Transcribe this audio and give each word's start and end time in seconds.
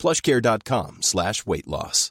plushcare.com 0.00 0.96
slash 1.02 1.46
weight 1.46 1.66
loss. 1.66 2.10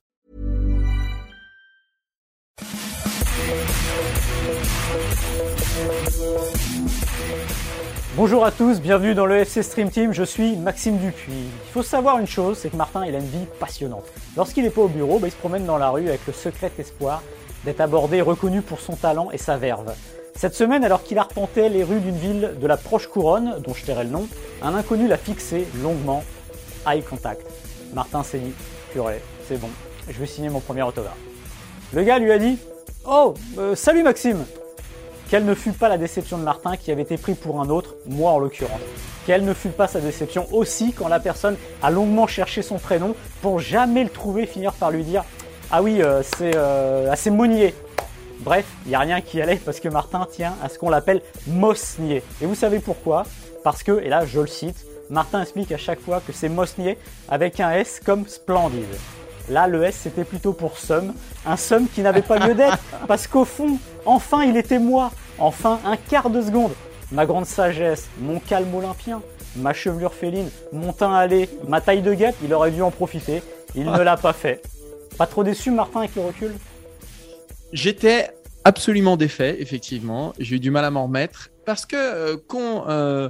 Bonjour 8.16 8.46
à 8.46 8.52
tous, 8.52 8.80
bienvenue 8.80 9.16
dans 9.16 9.26
le 9.26 9.38
FC 9.38 9.64
Stream 9.64 9.90
Team, 9.90 10.14
je 10.14 10.24
suis 10.24 10.56
Maxime 10.56 10.98
Dupuis. 10.98 11.32
Il 11.32 11.72
faut 11.72 11.82
savoir 11.82 12.20
une 12.20 12.28
chose, 12.28 12.60
c'est 12.60 12.70
que 12.70 12.76
Martin 12.76 13.06
il 13.08 13.16
a 13.16 13.18
une 13.18 13.26
vie 13.26 13.48
passionnante. 13.60 14.06
Lorsqu'il 14.38 14.66
n'est 14.66 14.70
pas 14.70 14.82
au 14.82 14.88
bureau, 14.88 15.18
bah, 15.18 15.28
il 15.28 15.32
se 15.32 15.38
promène 15.38 15.66
dans 15.66 15.80
la 15.80 15.90
rue 15.90 16.10
avec 16.10 16.28
le 16.28 16.34
secret 16.34 16.72
espoir 16.78 17.24
d'être 17.66 17.82
abordé 17.82 18.22
reconnu 18.22 18.62
pour 18.62 18.82
son 18.82 18.96
talent 18.96 19.32
et 19.32 19.40
sa 19.40 19.58
verve. 19.58 19.96
Cette 20.36 20.54
semaine, 20.54 20.84
alors 20.84 21.02
qu'il 21.02 21.18
arpentait 21.18 21.70
les 21.70 21.84
rues 21.84 22.02
d'une 22.02 22.18
ville 22.18 22.56
de 22.62 22.68
la 22.68 22.78
proche 22.78 23.08
couronne, 23.08 23.56
dont 23.66 23.74
je 23.74 23.84
tairai 23.84 24.04
le 24.04 24.12
nom, 24.12 24.28
un 24.62 24.76
inconnu 24.76 25.08
l'a 25.08 25.18
fixé 25.18 25.68
longuement. 25.82 26.24
Eye 26.86 27.02
contact. 27.02 27.49
Martin 27.94 28.24
s'est 28.24 28.40
dit, 28.40 28.54
purée, 28.92 29.22
c'est 29.48 29.60
bon, 29.60 29.70
je 30.10 30.20
vais 30.20 30.26
signer 30.26 30.50
mon 30.50 30.60
premier 30.60 30.84
autographe. 30.84 31.18
Le 31.94 32.04
gars 32.04 32.20
lui 32.20 32.32
a 32.32 32.38
dit, 32.38 32.58
oh, 33.06 33.34
euh, 33.58 33.76
salut 33.76 34.04
Maxime 34.04 34.46
quelle 35.30 35.46
ne 35.46 35.54
fut 35.54 35.74
pas 35.74 35.90
la 35.90 36.00
déception 36.00 36.40
de 36.40 36.44
Martin 36.44 36.76
qui 36.76 36.92
avait 36.92 37.04
été 37.04 37.16
pris 37.16 37.36
pour 37.36 37.62
un 37.62 37.70
autre, 37.70 37.96
moi 38.08 38.32
en 38.32 38.40
l'occurrence. 38.40 38.80
Quelle 39.28 39.46
ne 39.46 39.54
fut 39.54 39.70
pas 39.70 39.88
sa 39.88 40.00
déception 40.00 40.48
aussi 40.52 40.92
quand 40.92 41.08
la 41.08 41.20
personne 41.20 41.56
a 41.84 41.92
longuement 41.92 42.26
cherché 42.26 42.64
son 42.64 42.80
prénom 42.80 43.16
pour 43.44 43.60
jamais 43.60 44.04
le 44.04 44.10
trouver, 44.10 44.48
finir 44.48 44.74
par 44.74 44.90
lui 44.90 45.04
dire 45.04 45.24
Ah 45.70 45.84
oui, 45.84 46.02
euh, 46.02 46.24
c'est 46.24 46.56
euh, 46.56 47.12
assez 47.12 47.30
Monnier. 47.30 47.76
Bref, 48.40 48.66
il 48.86 48.90
n'y 48.90 48.96
a 48.96 49.00
rien 49.00 49.22
qui 49.22 49.40
allait 49.40 49.58
parce 49.58 49.80
que 49.80 49.88
Martin 49.88 50.26
tient 50.32 50.56
à 50.64 50.70
ce 50.70 50.80
qu'on 50.80 50.90
l'appelle 50.90 51.22
Mosnier. 51.46 52.24
Et 52.42 52.48
vous 52.48 52.56
savez 52.56 52.80
pourquoi? 52.80 53.24
Parce 53.64 53.84
que, 53.84 54.02
et 54.02 54.10
là 54.10 54.26
je 54.26 54.40
le 54.40 54.48
cite, 54.48 54.84
Martin 55.10 55.42
explique 55.42 55.72
à 55.72 55.78
chaque 55.78 56.00
fois 56.00 56.22
que 56.26 56.32
c'est 56.32 56.50
Mosnier 56.50 56.98
avec 57.30 57.60
un 57.60 57.72
S 57.72 58.00
comme 58.04 58.28
splendide. 58.28 58.86
Là, 59.50 59.68
le 59.68 59.84
S, 59.84 60.02
c'était 60.04 60.24
plutôt 60.24 60.54
pour 60.54 60.78
somme. 60.78 61.14
Un 61.46 61.58
somme 61.58 61.88
qui 61.88 62.02
n'avait 62.02 62.22
pas 62.22 62.38
lieu 62.46 62.54
d'être. 62.54 62.78
Parce 63.08 63.26
qu'au 63.26 63.46
fond, 63.46 63.80
enfin, 64.06 64.44
il 64.44 64.56
était 64.56 64.78
moi. 64.78 65.12
Enfin, 65.40 65.80
un 65.86 65.98
quart 65.98 66.30
de 66.30 66.42
seconde. 66.42 66.74
Ma 67.12 67.26
grande 67.26 67.48
sagesse, 67.48 68.08
mon 68.20 68.40
calme 68.40 68.74
olympien, 68.76 69.24
ma 69.56 69.74
chevelure 69.74 70.14
féline, 70.14 70.50
mon 70.72 70.94
teint 70.94 71.14
allé, 71.14 71.50
ma 71.68 71.82
taille 71.82 72.04
de 72.04 72.14
guêpe, 72.14 72.36
il 72.44 72.54
aurait 72.54 72.70
dû 72.70 72.84
en 72.84 72.92
profiter. 72.92 73.42
Il 73.74 73.86
ne 73.86 74.00
l'a 74.00 74.18
pas 74.18 74.34
fait. 74.34 74.62
Pas 75.18 75.26
trop 75.26 75.44
déçu, 75.44 75.72
Martin, 75.72 76.02
avec 76.02 76.16
le 76.16 76.22
recul? 76.22 76.54
J'étais 77.74 78.30
absolument 78.64 79.18
défait, 79.18 79.58
effectivement. 79.60 80.34
J'ai 80.38 80.58
eu 80.58 80.60
du 80.60 80.70
mal 80.70 80.86
à 80.86 80.92
m'en 80.92 81.04
remettre. 81.04 81.50
Parce 81.66 81.86
que 81.86 81.96
euh, 81.96 82.38
qu'on 82.48 82.86
euh, 82.88 83.30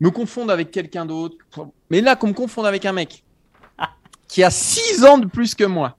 me 0.00 0.10
confonde 0.10 0.50
avec 0.50 0.70
quelqu'un 0.70 1.06
d'autre. 1.06 1.36
Mais 1.90 2.00
là, 2.00 2.16
qu'on 2.16 2.28
me 2.28 2.32
confonde 2.32 2.66
avec 2.66 2.84
un 2.84 2.92
mec 2.92 3.22
qui 4.28 4.44
a 4.44 4.50
6 4.50 5.04
ans 5.04 5.18
de 5.18 5.26
plus 5.26 5.54
que 5.54 5.64
moi, 5.64 5.96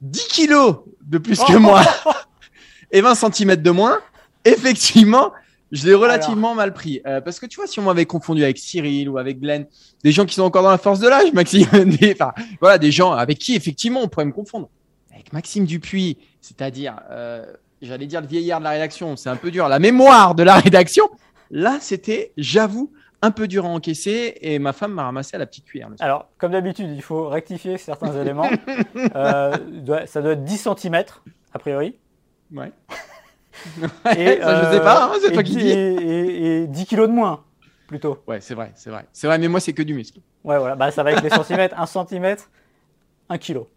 10 0.00 0.26
kilos 0.28 0.78
de 1.02 1.18
plus 1.18 1.38
que 1.38 1.56
moi 1.56 1.82
et 2.90 3.00
20 3.00 3.14
cm 3.14 3.56
de 3.56 3.70
moins, 3.70 4.00
effectivement, 4.44 5.32
je 5.72 5.86
l'ai 5.86 5.94
relativement 5.94 6.54
mal 6.54 6.72
pris. 6.72 7.00
Euh, 7.06 7.20
parce 7.20 7.38
que 7.38 7.46
tu 7.46 7.56
vois, 7.56 7.66
si 7.66 7.78
on 7.80 7.84
m'avait 7.84 8.06
confondu 8.06 8.42
avec 8.42 8.58
Cyril 8.58 9.08
ou 9.08 9.18
avec 9.18 9.40
Glenn, 9.40 9.66
des 10.02 10.12
gens 10.12 10.26
qui 10.26 10.34
sont 10.34 10.42
encore 10.42 10.62
dans 10.62 10.70
la 10.70 10.78
force 10.78 11.00
de 11.00 11.08
l'âge, 11.08 11.32
Maxime, 11.32 11.66
des, 11.84 12.12
enfin, 12.12 12.32
voilà, 12.60 12.78
des 12.78 12.90
gens 12.90 13.12
avec 13.12 13.38
qui 13.38 13.54
effectivement 13.54 14.02
on 14.02 14.08
pourrait 14.08 14.26
me 14.26 14.32
confondre. 14.32 14.68
Avec 15.12 15.32
Maxime 15.32 15.64
Dupuis, 15.64 16.18
c'est-à-dire, 16.40 17.00
euh, 17.10 17.46
j'allais 17.80 18.06
dire 18.06 18.20
le 18.20 18.26
vieillard 18.26 18.58
de 18.58 18.64
la 18.64 18.70
rédaction, 18.70 19.16
c'est 19.16 19.30
un 19.30 19.36
peu 19.36 19.50
dur, 19.50 19.68
la 19.68 19.78
mémoire 19.78 20.34
de 20.34 20.42
la 20.42 20.56
rédaction. 20.56 21.08
Là, 21.50 21.78
c'était, 21.80 22.32
j'avoue, 22.36 22.92
un 23.22 23.30
peu 23.30 23.48
dur 23.48 23.64
à 23.64 23.68
encaisser 23.68 24.36
et 24.40 24.58
ma 24.58 24.72
femme 24.72 24.92
m'a 24.92 25.04
ramassé 25.04 25.36
à 25.36 25.38
la 25.38 25.46
petite 25.46 25.64
cuillère. 25.64 25.88
Alors, 26.00 26.28
comme 26.38 26.52
d'habitude, 26.52 26.90
il 26.90 27.02
faut 27.02 27.28
rectifier 27.28 27.78
certains 27.78 28.12
éléments. 28.20 28.50
Euh, 29.14 29.56
ça 30.06 30.22
doit 30.22 30.32
être 30.32 30.44
10 30.44 30.68
cm, 30.80 31.04
a 31.52 31.58
priori. 31.58 31.96
Ouais. 32.52 32.72
et, 34.16 34.40
ça, 34.40 34.64
je 34.64 34.76
sais 34.76 34.80
pas, 34.80 35.06
hein, 35.06 35.18
c'est 35.20 35.32
toi 35.32 35.42
qui 35.42 35.56
dis. 35.56 35.68
Et, 35.68 36.62
et, 36.62 36.66
10 36.66 36.86
kilos 36.86 37.08
de 37.08 37.12
moins, 37.12 37.44
plutôt. 37.88 38.22
Ouais, 38.26 38.40
c'est 38.40 38.54
vrai, 38.54 38.72
c'est 38.74 38.90
vrai. 38.90 39.06
C'est 39.12 39.26
vrai, 39.26 39.38
mais 39.38 39.48
moi, 39.48 39.60
c'est 39.60 39.72
que 39.72 39.82
du 39.82 39.94
muscle. 39.94 40.20
Ouais, 40.44 40.58
voilà, 40.58 40.76
bah, 40.76 40.90
ça 40.90 41.02
va 41.02 41.10
avec 41.10 41.22
les 41.22 41.30
centimètres. 41.30 41.74
1 41.78 41.86
cm, 41.86 42.36
1 43.28 43.38
kilo. 43.38 43.68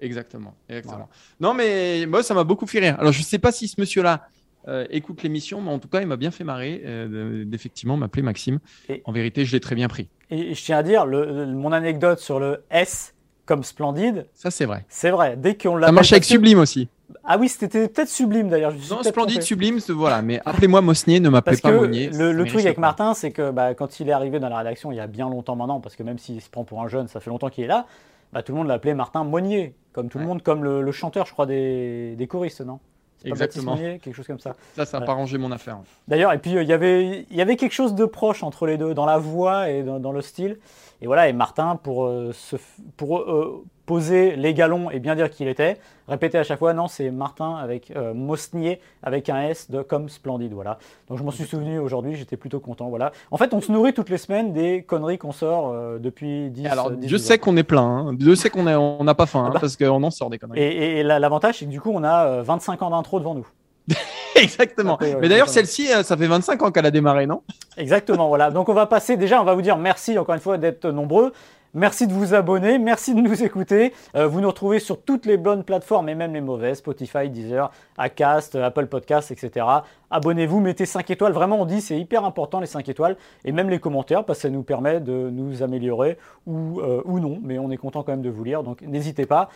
Exactement. 0.00 0.54
exactement. 0.68 1.08
Non, 1.40 1.54
mais 1.54 2.04
moi, 2.06 2.22
ça 2.22 2.34
m'a 2.34 2.44
beaucoup 2.44 2.66
fait 2.66 2.80
rire. 2.80 2.96
Alors, 2.98 3.12
je 3.12 3.20
ne 3.20 3.24
sais 3.24 3.38
pas 3.38 3.52
si 3.52 3.68
ce 3.68 3.80
monsieur-là 3.80 4.28
euh, 4.66 4.86
écoute 4.90 5.22
l'émission, 5.22 5.60
mais 5.60 5.70
en 5.70 5.78
tout 5.78 5.88
cas, 5.88 6.00
il 6.00 6.06
m'a 6.06 6.16
bien 6.16 6.30
fait 6.30 6.44
marrer 6.44 6.82
euh, 6.84 7.44
d'effectivement 7.44 7.96
m'appeler 7.96 8.22
Maxime. 8.22 8.58
Et, 8.88 9.02
en 9.04 9.12
vérité, 9.12 9.44
je 9.44 9.52
l'ai 9.52 9.60
très 9.60 9.74
bien 9.74 9.88
pris. 9.88 10.08
Et, 10.30 10.54
je 10.54 10.64
tiens 10.64 10.78
à 10.78 10.82
dire, 10.82 11.06
le, 11.06 11.46
mon 11.46 11.72
anecdote 11.72 12.18
sur 12.18 12.38
le 12.38 12.64
S 12.70 13.14
comme 13.46 13.62
splendide. 13.62 14.26
Ça, 14.32 14.50
c'est 14.50 14.64
vrai. 14.64 14.86
C'est 14.88 15.10
vrai. 15.10 15.36
Dès 15.36 15.56
qu'on 15.56 15.76
l'a. 15.76 15.88
Ça 15.88 15.92
marche 15.92 16.12
avec 16.12 16.24
Sublime 16.24 16.58
aussi. 16.58 16.88
Ah 17.24 17.36
oui, 17.38 17.48
c'était 17.48 17.88
peut-être 17.88 18.08
Sublime 18.08 18.48
d'ailleurs. 18.48 18.72
Non, 18.90 19.02
Splendide, 19.02 19.42
Sublime, 19.42 19.78
voilà. 19.90 20.22
Mais 20.22 20.40
appelez-moi 20.44 20.80
Mosnier, 20.80 21.20
ne 21.20 21.28
m'appelez 21.28 21.58
pas 21.58 21.70
Monnier. 21.70 22.08
Le, 22.08 22.32
le 22.32 22.44
truc 22.46 22.60
avec 22.60 22.78
Martin, 22.78 23.14
c'est 23.14 23.30
que 23.30 23.50
bah, 23.50 23.74
quand 23.74 24.00
il 24.00 24.08
est 24.08 24.12
arrivé 24.12 24.40
dans 24.40 24.48
la 24.48 24.58
rédaction 24.58 24.90
il 24.90 24.96
y 24.96 25.00
a 25.00 25.06
bien 25.06 25.28
longtemps 25.28 25.56
maintenant, 25.56 25.80
parce 25.80 25.96
que 25.96 26.02
même 26.02 26.18
s'il 26.18 26.40
se 26.40 26.48
prend 26.48 26.64
pour 26.64 26.82
un 26.82 26.88
jeune, 26.88 27.08
ça 27.08 27.20
fait 27.20 27.30
longtemps 27.30 27.50
qu'il 27.50 27.64
est 27.64 27.68
là, 27.68 27.86
bah, 28.32 28.42
tout 28.42 28.52
le 28.52 28.58
monde 28.58 28.68
l'appelait 28.68 28.94
Martin 28.94 29.24
Monnier. 29.24 29.74
Comme 29.92 30.08
tout 30.08 30.18
le 30.18 30.24
monde, 30.24 30.42
comme 30.42 30.64
le, 30.64 30.90
chanteur, 30.90 31.24
je 31.24 31.32
crois, 31.32 31.46
des, 31.46 32.16
des 32.16 32.26
choristes, 32.26 32.62
non? 32.62 32.80
Exactement. 33.24 33.76
quelque 33.76 34.12
chose 34.12 34.26
comme 34.26 34.40
ça. 34.40 34.54
Ça, 34.74 34.84
ça 34.84 35.00
n'a 35.00 35.06
pas 35.06 35.14
rangé 35.14 35.38
mon 35.38 35.50
affaire. 35.52 35.78
D'ailleurs, 36.08 36.32
et 36.32 36.38
puis 36.38 36.56
euh, 36.56 36.62
il 36.62 36.68
y 36.68 36.72
avait, 36.72 37.26
il 37.30 37.36
y 37.36 37.40
avait 37.40 37.56
quelque 37.56 37.72
chose 37.72 37.94
de 37.94 38.04
proche 38.04 38.42
entre 38.42 38.66
les 38.66 38.76
deux, 38.76 38.94
dans 38.94 39.06
la 39.06 39.18
voix 39.18 39.70
et 39.70 39.82
dans, 39.82 40.12
le 40.12 40.20
style. 40.20 40.58
Et 41.00 41.06
voilà, 41.06 41.28
et 41.28 41.32
Martin, 41.32 41.76
pour, 41.76 42.06
euh, 42.06 42.32
se, 42.32 42.56
pour 42.96 43.20
euh, 43.20 43.64
poser 43.86 44.36
les 44.36 44.54
galons 44.54 44.90
et 44.90 44.98
bien 44.98 45.14
dire 45.14 45.30
qui 45.30 45.42
il 45.42 45.48
était, 45.48 45.78
répétait 46.08 46.38
à 46.38 46.42
chaque 46.42 46.58
fois, 46.58 46.72
non, 46.72 46.88
c'est 46.88 47.10
Martin 47.10 47.56
avec 47.56 47.92
Mosnier 48.14 48.80
avec 49.02 49.28
un 49.28 49.42
S 49.42 49.70
de 49.70 49.82
comme 49.82 50.08
splendide, 50.08 50.52
voilà. 50.52 50.78
Donc 51.08 51.18
je 51.18 51.22
m'en 51.22 51.30
suis 51.30 51.44
souvenu 51.44 51.78
aujourd'hui, 51.78 52.14
j'étais 52.14 52.36
plutôt 52.36 52.60
content, 52.60 52.88
voilà. 52.88 53.12
En 53.30 53.36
fait, 53.36 53.52
on 53.52 53.60
se 53.60 53.70
nourrit 53.70 53.92
toutes 53.92 54.08
les 54.08 54.18
semaines 54.18 54.52
des 54.52 54.82
conneries 54.82 55.18
qu'on 55.18 55.32
sort 55.32 55.74
depuis 55.98 56.50
10 56.50 56.66
Alors, 56.66 56.92
je 57.02 57.16
sais 57.16 57.38
qu'on 57.38 57.56
est 57.56 57.62
plein, 57.62 57.82
hein. 57.82 58.16
je 58.18 58.34
sais 58.34 58.48
qu'on 58.48 58.62
n'a 58.62 58.80
on 58.80 59.04
pas 59.14 59.26
faim, 59.26 59.40
hein, 59.40 59.46
ah 59.48 59.52
bah. 59.54 59.60
parce 59.60 59.76
qu'on 59.76 60.02
en 60.02 60.10
sort 60.10 60.30
des 60.30 60.38
conneries. 60.38 60.60
Et, 60.60 61.00
et 61.00 61.02
l'avantage, 61.02 61.58
c'est 61.58 61.66
que 61.66 61.70
du 61.70 61.80
coup, 61.80 61.90
on 61.92 62.04
a 62.04 62.42
25 62.42 62.80
ans 62.82 62.90
d'intro 62.90 63.18
devant 63.18 63.34
nous. 63.34 63.46
Exactement. 64.34 64.98
Mais 65.20 65.28
d'ailleurs, 65.28 65.48
celle-ci, 65.48 65.92
euh, 65.92 66.02
ça 66.02 66.16
fait 66.16 66.26
25 66.26 66.62
ans 66.62 66.70
qu'elle 66.70 66.86
a 66.86 66.90
démarré, 66.90 67.26
non? 67.26 67.42
Exactement, 67.76 68.28
voilà. 68.28 68.50
Donc 68.50 68.68
on 68.68 68.74
va 68.74 68.86
passer, 68.86 69.16
déjà, 69.16 69.40
on 69.40 69.44
va 69.44 69.54
vous 69.54 69.62
dire 69.62 69.76
merci 69.76 70.18
encore 70.18 70.34
une 70.34 70.40
fois 70.40 70.58
d'être 70.58 70.90
nombreux. 70.90 71.32
Merci 71.76 72.06
de 72.06 72.12
vous 72.12 72.34
abonner, 72.34 72.78
merci 72.78 73.16
de 73.16 73.20
nous 73.20 73.42
écouter. 73.42 73.92
Euh, 74.14 74.28
vous 74.28 74.40
nous 74.40 74.46
retrouvez 74.46 74.78
sur 74.78 75.02
toutes 75.02 75.26
les 75.26 75.36
bonnes 75.36 75.64
plateformes 75.64 76.08
et 76.08 76.14
même 76.14 76.32
les 76.32 76.40
mauvaises, 76.40 76.78
Spotify, 76.78 77.28
Deezer, 77.28 77.68
Acast, 77.98 78.54
Apple 78.54 78.86
Podcasts, 78.86 79.32
etc. 79.32 79.66
Abonnez-vous, 80.08 80.60
mettez 80.60 80.86
5 80.86 81.10
étoiles. 81.10 81.32
Vraiment, 81.32 81.60
on 81.60 81.64
dit 81.64 81.80
c'est 81.80 81.98
hyper 81.98 82.24
important 82.24 82.60
les 82.60 82.68
5 82.68 82.88
étoiles 82.88 83.16
et 83.44 83.50
même 83.50 83.70
les 83.70 83.80
commentaires 83.80 84.24
parce 84.24 84.38
que 84.38 84.42
ça 84.42 84.50
nous 84.50 84.62
permet 84.62 85.00
de 85.00 85.30
nous 85.32 85.64
améliorer 85.64 86.16
ou, 86.46 86.78
euh, 86.78 87.02
ou 87.06 87.18
non. 87.18 87.40
Mais 87.42 87.58
on 87.58 87.72
est 87.72 87.76
content 87.76 88.04
quand 88.04 88.12
même 88.12 88.22
de 88.22 88.30
vous 88.30 88.44
lire, 88.44 88.62
donc 88.62 88.82
n'hésitez 88.82 89.26
pas. 89.26 89.48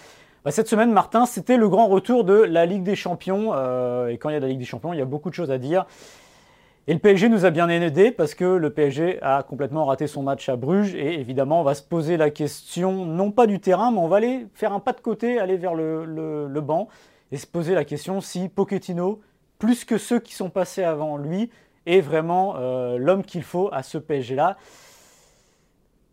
Bah, 0.45 0.51
cette 0.51 0.67
semaine, 0.67 0.91
Martin, 0.91 1.25
c'était 1.25 1.57
le 1.57 1.69
grand 1.69 1.87
retour 1.87 2.25
de 2.25 2.35
la 2.35 2.67
Ligue 2.67 2.83
des 2.83 2.97
Champions. 2.97 3.51
Euh, 3.55 4.09
et 4.09 4.19
quand 4.19 4.29
il 4.29 4.33
y 4.33 4.37
a 4.37 4.41
la 4.41 4.49
Ligue 4.49 4.59
des 4.59 4.65
Champions, 4.65 4.93
il 4.93 4.99
y 4.99 5.03
a 5.03 5.05
beaucoup 5.05 5.31
de 5.31 5.35
choses 5.35 5.53
à 5.53 5.59
dire. 5.59 5.87
Et 6.89 6.95
le 6.95 7.01
PSG 7.01 7.29
nous 7.29 7.45
a 7.45 7.51
bien 7.51 7.69
aidé 7.69 8.11
parce 8.11 8.35
que 8.35 8.47
le 8.47 8.71
PSG 8.71 9.19
a 9.21 9.43
complètement 9.43 9.85
raté 9.85 10.07
son 10.07 10.23
match 10.23 10.49
à 10.49 10.57
Bruges. 10.57 10.95
Et 10.95 11.21
évidemment, 11.21 11.61
on 11.61 11.63
va 11.63 11.75
se 11.75 11.83
poser 11.83 12.17
la 12.17 12.31
question, 12.31 13.05
non 13.05 13.31
pas 13.31 13.47
du 13.47 13.61
terrain, 13.61 13.91
mais 13.91 13.99
on 13.99 14.09
va 14.09 14.17
aller 14.17 14.47
faire 14.55 14.73
un 14.73 14.81
pas 14.81 14.95
de 14.95 15.03
côté, 15.03 15.39
aller 15.39 15.59
vers 15.59 15.75
le, 15.75 16.61
banc 16.63 16.89
et 17.31 17.37
se 17.37 17.47
poser 17.47 17.75
la 17.75 17.85
question 17.85 18.23
si 18.23 18.49
Pochettino, 18.49 19.21
plus 19.59 19.85
que 19.85 19.99
ceux 19.99 20.19
qui 20.19 20.33
sont 20.33 20.49
passés 20.49 20.83
avant 20.83 21.19
lui, 21.19 21.51
est 21.85 22.01
vraiment 22.01 22.57
euh, 22.57 22.97
l'homme 22.97 23.23
qu'il 23.23 23.43
faut 23.43 23.69
à 23.71 23.83
ce 23.83 23.99
PSG-là. 23.99 24.57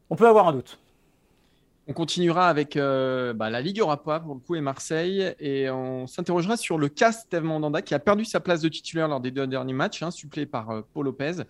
On 0.10 0.18
peut 0.18 0.28
avoir 0.28 0.50
un 0.50 0.52
doute. 0.52 0.78
On 1.88 1.94
continuera 1.94 2.50
avec 2.50 2.78
euh, 2.78 3.34
bah, 3.34 3.52
la 3.52 3.62
Ligue 3.62 3.80
Europa 3.80 4.20
pour 4.20 4.34
le 4.34 4.40
coup 4.40 4.56
et 4.56 4.62
Marseille 4.62 5.36
et 5.40 5.70
on 5.70 6.08
s'interrogera 6.08 6.58
sur 6.58 6.80
le 6.80 6.90
cas 6.90 7.12
Steve 7.12 7.44
Mandanda 7.44 7.84
qui 7.84 7.94
a 7.94 8.00
perdu 8.00 8.26
sa 8.26 8.40
place 8.40 8.62
de 8.62 8.70
titulaire 8.70 9.08
lors 9.08 9.20
des 9.20 9.30
deux 9.30 9.46
derniers 9.46 9.74
matchs, 9.74 10.02
hein, 10.02 10.10
supplé 10.10 10.48
par 10.48 10.72
euh, 10.72 10.82
Paul 10.94 11.06
Lopez. 11.06 11.44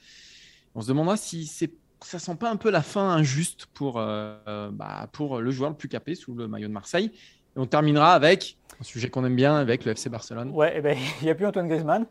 On 0.75 0.81
se 0.81 0.89
demandera 0.89 1.15
si 1.15 1.45
ça 2.01 2.19
sent 2.19 2.35
pas 2.35 2.51
un 2.51 2.57
peu 2.57 2.69
la 2.69 2.81
fin 2.81 3.11
injuste 3.11 3.67
pour, 3.67 3.95
euh, 3.97 4.69
bah, 4.73 5.07
pour 5.13 5.39
le 5.39 5.51
joueur 5.51 5.69
le 5.69 5.77
plus 5.77 5.87
capé 5.87 6.15
sous 6.15 6.35
le 6.35 6.49
maillot 6.49 6.67
de 6.67 6.73
Marseille. 6.73 7.11
Et 7.55 7.59
on 7.59 7.65
terminera 7.65 8.11
avec 8.11 8.57
un 8.81 8.83
sujet 8.83 9.09
qu'on 9.09 9.23
aime 9.23 9.37
bien, 9.37 9.55
avec 9.55 9.85
le 9.85 9.93
FC 9.93 10.09
Barcelone. 10.09 10.51
Ouais, 10.51 10.73
eh 10.75 10.81
ben, 10.81 10.97
il 11.21 11.25
n'y 11.25 11.31
a 11.31 11.35
plus 11.35 11.45
Antoine 11.45 11.69
Griezmann, 11.69 12.05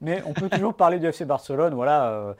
mais 0.00 0.22
on 0.24 0.34
peut 0.34 0.48
toujours 0.48 0.74
parler 0.74 1.00
du 1.00 1.06
FC 1.06 1.24
Barcelone. 1.24 1.74
Voilà. 1.74 2.36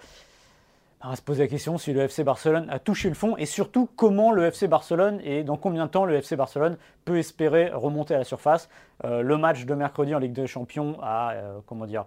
On 1.04 1.10
va 1.10 1.16
se 1.16 1.22
poser 1.22 1.42
la 1.42 1.48
question 1.48 1.76
si 1.76 1.92
le 1.92 2.00
FC 2.00 2.24
Barcelone 2.24 2.66
a 2.70 2.78
touché 2.78 3.08
le 3.08 3.14
fond 3.14 3.36
et 3.36 3.44
surtout 3.44 3.88
comment 3.96 4.32
le 4.32 4.46
FC 4.46 4.66
Barcelone 4.66 5.20
et 5.22 5.44
dans 5.44 5.56
combien 5.56 5.86
de 5.86 5.90
temps 5.90 6.06
le 6.06 6.14
FC 6.14 6.36
Barcelone 6.36 6.78
peut 7.04 7.18
espérer 7.18 7.70
remonter 7.70 8.14
à 8.14 8.18
la 8.18 8.24
surface. 8.24 8.68
Euh, 9.04 9.20
le 9.20 9.36
match 9.36 9.66
de 9.66 9.74
mercredi 9.74 10.14
en 10.14 10.18
Ligue 10.18 10.32
des 10.32 10.46
Champions 10.46 10.96
a, 11.02 11.32
euh, 11.32 11.58
comment 11.66 11.86
dire, 11.86 12.06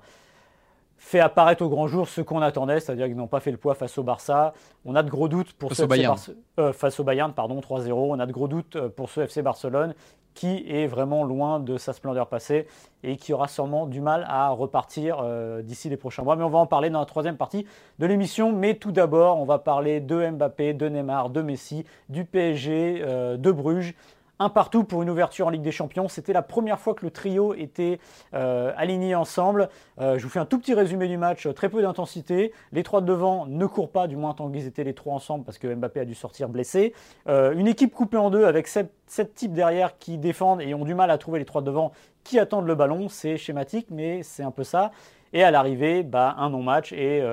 fait 0.97 1.19
apparaître 1.19 1.63
au 1.63 1.69
grand 1.69 1.87
jour 1.87 2.09
ce 2.09 2.19
qu'on 2.21 2.41
attendait, 2.41 2.79
c'est-à-dire 2.79 3.05
qu'ils 3.05 3.15
n'ont 3.15 3.27
pas 3.27 3.39
fait 3.39 3.51
le 3.51 3.57
poids 3.57 3.75
face 3.75 3.97
au 3.97 4.03
Barça. 4.03 4.53
On 4.85 4.95
a 4.95 5.03
de 5.03 5.09
gros 5.09 5.29
doutes 5.29 5.53
pour 5.53 5.69
face, 5.69 5.77
ce 5.77 5.83
au, 5.83 5.87
Bayern. 5.87 6.17
Euh, 6.59 6.73
face 6.73 6.99
au 6.99 7.03
Bayern, 7.03 7.31
pardon, 7.31 7.61
3-0. 7.61 7.93
On 7.93 8.19
a 8.19 8.25
de 8.25 8.33
gros 8.33 8.47
doutes 8.47 8.87
pour 8.89 9.09
ce 9.09 9.21
FC 9.21 9.41
Barcelone 9.41 9.93
qui 10.39 10.63
est 10.69 10.87
vraiment 10.87 11.25
loin 11.25 11.59
de 11.59 11.77
sa 11.77 11.91
splendeur 11.91 12.27
passée 12.27 12.65
et 13.03 13.17
qui 13.17 13.33
aura 13.33 13.49
sûrement 13.49 13.87
du 13.87 13.99
mal 13.99 14.25
à 14.29 14.51
repartir 14.51 15.19
euh, 15.21 15.61
d'ici 15.61 15.89
les 15.89 15.97
prochains 15.97 16.23
mois. 16.23 16.37
Mais 16.37 16.45
on 16.45 16.49
va 16.49 16.59
en 16.59 16.65
parler 16.65 16.89
dans 16.89 17.01
la 17.01 17.05
troisième 17.05 17.35
partie 17.35 17.65
de 17.99 18.05
l'émission. 18.05 18.53
Mais 18.53 18.75
tout 18.75 18.93
d'abord, 18.93 19.37
on 19.41 19.43
va 19.43 19.59
parler 19.59 19.99
de 19.99 20.29
Mbappé, 20.29 20.73
de 20.73 20.87
Neymar, 20.87 21.29
de 21.29 21.41
Messi, 21.41 21.83
du 22.07 22.23
PSG, 22.23 23.03
de 23.37 23.51
Bruges 23.51 23.95
un 24.39 24.49
partout 24.49 24.85
pour 24.85 25.03
une 25.03 25.09
ouverture 25.09 25.47
en 25.47 25.49
Ligue 25.49 25.61
des 25.61 25.71
Champions. 25.71 26.07
C'était 26.07 26.31
la 26.31 26.41
première 26.41 26.79
fois 26.79 26.93
que 26.93 27.05
le 27.05 27.11
trio 27.11 27.53
était 27.53 27.99
euh, 28.33 28.71
aligné 28.77 29.13
ensemble. 29.13 29.69
Euh, 29.99 30.17
je 30.17 30.23
vous 30.23 30.29
fais 30.29 30.39
un 30.39 30.45
tout 30.45 30.57
petit 30.57 30.73
résumé 30.73 31.07
du 31.07 31.17
match, 31.17 31.47
très 31.53 31.67
peu 31.67 31.81
d'intensité. 31.81 32.53
Les 32.71 32.83
trois 32.83 33.01
de 33.01 33.05
devant 33.05 33.45
ne 33.45 33.65
courent 33.65 33.91
pas, 33.91 34.07
du 34.07 34.15
moins 34.15 34.33
tant 34.33 34.49
qu'ils 34.49 34.65
étaient 34.65 34.85
les 34.85 34.93
trois 34.93 35.13
ensemble, 35.13 35.43
parce 35.43 35.57
que 35.57 35.67
Mbappé 35.73 35.99
a 35.99 36.05
dû 36.05 36.15
sortir 36.15 36.47
blessé. 36.47 36.93
Euh, 37.27 37.53
une 37.53 37.67
équipe 37.67 37.93
coupée 37.93 38.17
en 38.17 38.29
deux 38.29 38.45
avec 38.45 38.67
sept, 38.67 38.91
types 39.35 39.53
derrière 39.53 39.97
qui 39.97 40.17
défendent 40.17 40.61
et 40.61 40.73
ont 40.73 40.85
du 40.85 40.95
mal 40.95 41.11
à 41.11 41.17
trouver 41.17 41.39
les 41.39 41.45
trois 41.45 41.61
de 41.61 41.65
devant 41.65 41.91
qui 42.23 42.39
attendent 42.39 42.67
le 42.67 42.75
ballon. 42.75 43.09
C'est 43.09 43.35
schématique, 43.37 43.87
mais 43.91 44.23
c'est 44.23 44.43
un 44.43 44.51
peu 44.51 44.63
ça. 44.63 44.91
Et 45.33 45.43
à 45.43 45.51
l'arrivée, 45.51 46.01
bah, 46.01 46.35
un 46.39 46.49
non-match 46.49 46.91
et 46.91 47.23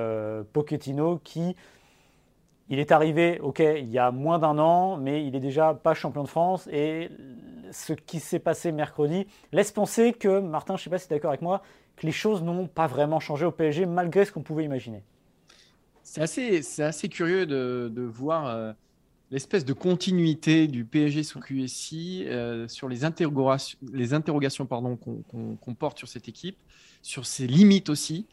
Pochettino 0.53 1.19
qui 1.23 1.55
il 2.69 2.79
est 2.79 2.91
arrivé, 2.91 3.39
ok, 3.41 3.59
il 3.59 3.89
y 3.89 3.97
a 3.97 4.11
moins 4.11 4.39
d'un 4.39 4.57
an, 4.59 4.97
mais 4.97 5.25
il 5.25 5.35
est 5.35 5.39
déjà 5.39 5.73
pas 5.73 5.93
champion 5.93 6.23
de 6.23 6.27
France. 6.27 6.67
Et 6.71 7.09
ce 7.71 7.93
qui 7.93 8.19
s'est 8.19 8.39
passé 8.39 8.71
mercredi 8.71 9.25
laisse 9.51 9.71
penser 9.71 10.13
que, 10.13 10.39
Martin, 10.39 10.75
je 10.75 10.81
ne 10.81 10.83
sais 10.83 10.89
pas 10.89 10.97
si 10.97 11.07
tu 11.07 11.13
es 11.13 11.17
d'accord 11.17 11.31
avec 11.31 11.41
moi, 11.41 11.61
que 11.95 12.05
les 12.05 12.11
choses 12.11 12.43
n'ont 12.43 12.67
pas 12.67 12.87
vraiment 12.87 13.19
changé 13.19 13.45
au 13.45 13.51
PSG 13.51 13.85
malgré 13.85 14.25
ce 14.25 14.31
qu'on 14.31 14.43
pouvait 14.43 14.65
imaginer. 14.65 15.03
C'est 16.03 16.21
assez, 16.21 16.81
assez 16.81 17.09
curieux 17.09 17.45
de, 17.45 18.01
voir 18.01 18.47
euh, 18.47 18.71
l'espèce 19.31 19.65
de 19.65 19.73
continuité 19.73 20.67
du 20.67 20.85
PSG 20.85 21.23
sous 21.23 21.39
QSI 21.39 22.25
euh, 22.27 22.67
sur 22.67 22.87
les 22.87 23.03
interrogations, 23.03 23.77
les 23.91 24.13
interrogations 24.13 24.65
pardon, 24.65 24.95
qu'on, 24.95 25.73
porte 25.73 25.97
sur 25.97 26.07
cette 26.07 26.29
équipe, 26.29 26.57
sur 27.01 27.25
ses 27.25 27.47
limites 27.47 27.89
aussi 27.89 28.25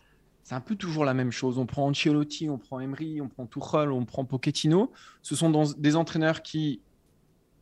c'est 0.45 0.55
un 0.55 0.61
peu 0.61 0.77
toujours 0.77 1.07
la 1.07 1.15
même 1.15 1.33
chose. 1.33 1.59
On 1.59 1.65
prend 1.65 1.87
Ancelotti, 1.89 2.51
on 2.51 2.59
prend 2.59 2.79
Emery, 2.79 3.23
on 3.23 3.29
prend 3.29 3.47
Tuchel, 3.47 3.91
on 3.91 4.05
prend 4.05 4.27
Pochettino. 4.27 4.93
Ce 5.23 5.35
sont 5.35 5.73
des 5.79 5.97
entraîneurs 5.97 6.43
qui, 6.43 6.81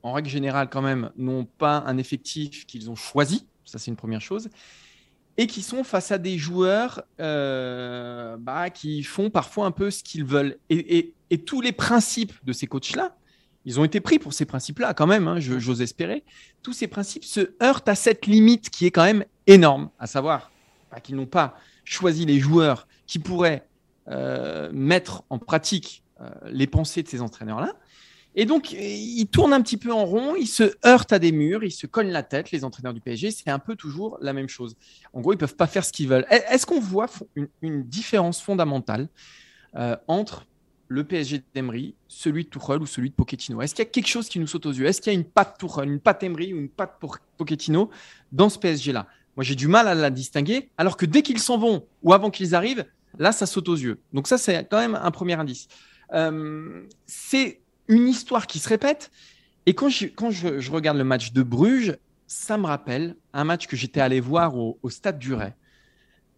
en 0.03 0.13
règle 0.13 0.29
générale, 0.29 0.69
quand 0.69 0.83
même, 0.83 1.11
n'ont 1.17 1.45
pas 1.45 1.85
un 1.87 1.97
effectif 1.97 2.67
qu'ils 2.67 2.91
ont 2.91 2.97
choisi. 2.97 3.47
Ça, 3.65 3.79
c'est 3.79 3.93
une 3.93 3.97
première 3.97 4.21
chose. 4.21 4.49
Et 5.37 5.47
qui 5.47 5.63
sont 5.63 5.85
face 5.85 6.11
à 6.11 6.19
des 6.19 6.39
joueurs 6.39 7.03
euh, 7.21 8.37
bah, 8.37 8.69
qui 8.69 9.05
font 9.05 9.31
parfois 9.31 9.67
un 9.67 9.71
peu 9.71 9.93
ce 9.93 10.03
qu'ils 10.03 10.25
veulent. 10.25 10.59
Et, 10.69 11.15
tous 11.47 11.61
les 11.63 11.73
principes 11.73 12.35
de 12.45 12.53
ces 12.53 12.67
coachs-là, 12.67 13.17
ils 13.65 13.79
ont 13.79 13.85
été 13.85 14.01
pris 14.01 14.19
pour 14.19 14.35
ces 14.35 14.45
principes-là 14.45 14.93
quand 14.93 15.07
même, 15.07 15.29
hein, 15.29 15.39
j'ose 15.39 15.81
espérer. 15.81 16.25
Tous 16.63 16.73
ces 16.73 16.89
principes 16.89 17.25
se 17.25 17.55
heurtent 17.63 17.89
à 17.89 17.95
cette 17.95 18.27
limite 18.27 18.69
qui 18.69 18.87
est 18.87 18.91
quand 18.91 19.05
même 19.05 19.25
énorme, 19.47 19.89
à 19.99 20.07
savoir 20.07 20.51
bah, 20.91 21.01
qu'ils 21.01 21.17
n'ont 21.17 21.27
pas 21.27 21.57
choisi 21.85 22.27
les 22.27 22.39
joueurs 22.39 22.87
qui 23.07 23.19
pourraient 23.19 23.67
euh, 24.09 24.71
mettre 24.73 25.23
en 25.31 25.39
pratique 25.39 26.03
euh, 26.21 26.31
les 26.47 26.67
pensées 26.67 27.03
de 27.03 27.09
ces 27.09 27.21
entraîneurs-là. 27.21 27.75
Et 28.35 28.47
donc, 28.47 28.73
ils 28.73 29.27
tournent 29.27 29.53
un 29.53 29.61
petit 29.61 29.77
peu 29.77 29.93
en 29.93 30.07
rond, 30.07 30.35
ils 30.35 30.47
se 30.47 30.75
heurtent 30.87 31.13
à 31.13 31.19
des 31.19 31.33
murs, 31.33 31.65
ils 31.65 31.71
se 31.71 31.87
cognent 31.87 32.11
la 32.11 32.23
tête, 32.23 32.51
les 32.51 32.65
entraîneurs 32.65 32.95
du 32.95 33.01
PSG. 33.01 33.31
C'est 33.31 33.51
un 33.51 33.59
peu 33.59 33.77
toujours 33.77 34.17
la 34.23 34.33
même 34.33 34.49
chose. 34.49 34.75
En 35.13 35.21
gros, 35.21 35.33
ils 35.33 35.37
ne 35.37 35.41
peuvent 35.41 35.57
pas 35.57 35.67
faire 35.67 35.85
ce 35.85 35.93
qu'ils 35.93 36.09
veulent. 36.09 36.27
Est-ce 36.31 36.65
qu'on 36.65 36.81
voit 36.81 37.11
une, 37.61 37.83
différence 37.85 38.41
fondamentale 38.41 39.09
euh, 39.77 39.97
entre 40.09 40.47
le 40.89 41.05
PSG 41.05 41.43
d'Emery, 41.55 41.95
celui 42.09 42.45
de 42.45 42.49
Tuchel 42.49 42.81
ou 42.81 42.87
celui 42.87 43.11
de 43.11 43.15
Pochettino? 43.15 43.61
Est-ce 43.61 43.75
qu'il 43.75 43.85
y 43.85 43.89
a 43.89 43.91
quelque 43.91 44.09
chose 44.09 44.29
qui 44.31 44.39
nous 44.39 44.47
saute 44.47 44.65
aux 44.65 44.73
yeux? 44.73 44.87
Est-ce 44.87 45.03
qu'il 45.03 45.13
y 45.13 45.17
a 45.17 45.19
une 45.19 45.27
patte 45.27 45.59
Tuchel, 45.59 45.91
une 45.91 46.01
patte 46.01 46.23
Emery 46.23 46.55
ou 46.55 46.57
une 46.57 46.71
patte 46.71 46.99
Pochettino 47.37 47.91
dans 48.33 48.49
ce 48.49 48.59
PSG-là 48.59 49.07
moi, 49.37 49.45
j'ai 49.45 49.55
du 49.55 49.69
mal 49.69 49.89
à 49.89 49.95
la 49.95 50.11
distinguer, 50.11 50.71
alors 50.77 50.97
que 50.97 51.07
dès 51.07 51.23
qu'ils 51.23 51.39
s'en 51.39 51.59
vont 51.59 51.87
ou 52.03 52.13
avant 52.13 52.31
qu'ils 52.31 52.55
arrivent, 52.55 52.85
là, 53.19 53.33
ça 53.33 53.47
saute 53.47 53.69
aux 53.69 53.77
yeux. 53.77 54.01
Donc 54.13 54.27
ça, 54.27 54.39
c'est 54.39 54.67
quand 54.71 54.79
même 54.79 54.95
un 54.95 55.11
premier 55.11 55.35
indice. 55.35 55.69
Euh, 56.13 56.83
c'est 57.07 57.61
une 57.89 58.09
histoire 58.09 58.47
qui 58.47 58.59
se 58.59 58.69
répète. 58.69 59.11
Et 59.65 59.75
quand, 59.75 59.89
je, 59.89 60.07
quand 60.07 60.31
je, 60.31 60.71
regarde 60.71 60.99
le 60.99 61.05
match 61.05 61.33
de 61.33 61.43
Bruges, 61.43 61.97
ça 62.27 62.59
me 62.59 62.67
rappelle 62.67 63.17
un 63.33 63.45
match 63.45 63.67
que 63.67 63.77
j'étais 63.77 64.01
allé 64.01 64.21
voir 64.21 64.57
au, 64.57 64.79
Stade 64.89 65.19
du 65.19 65.35
Ray. 65.35 65.53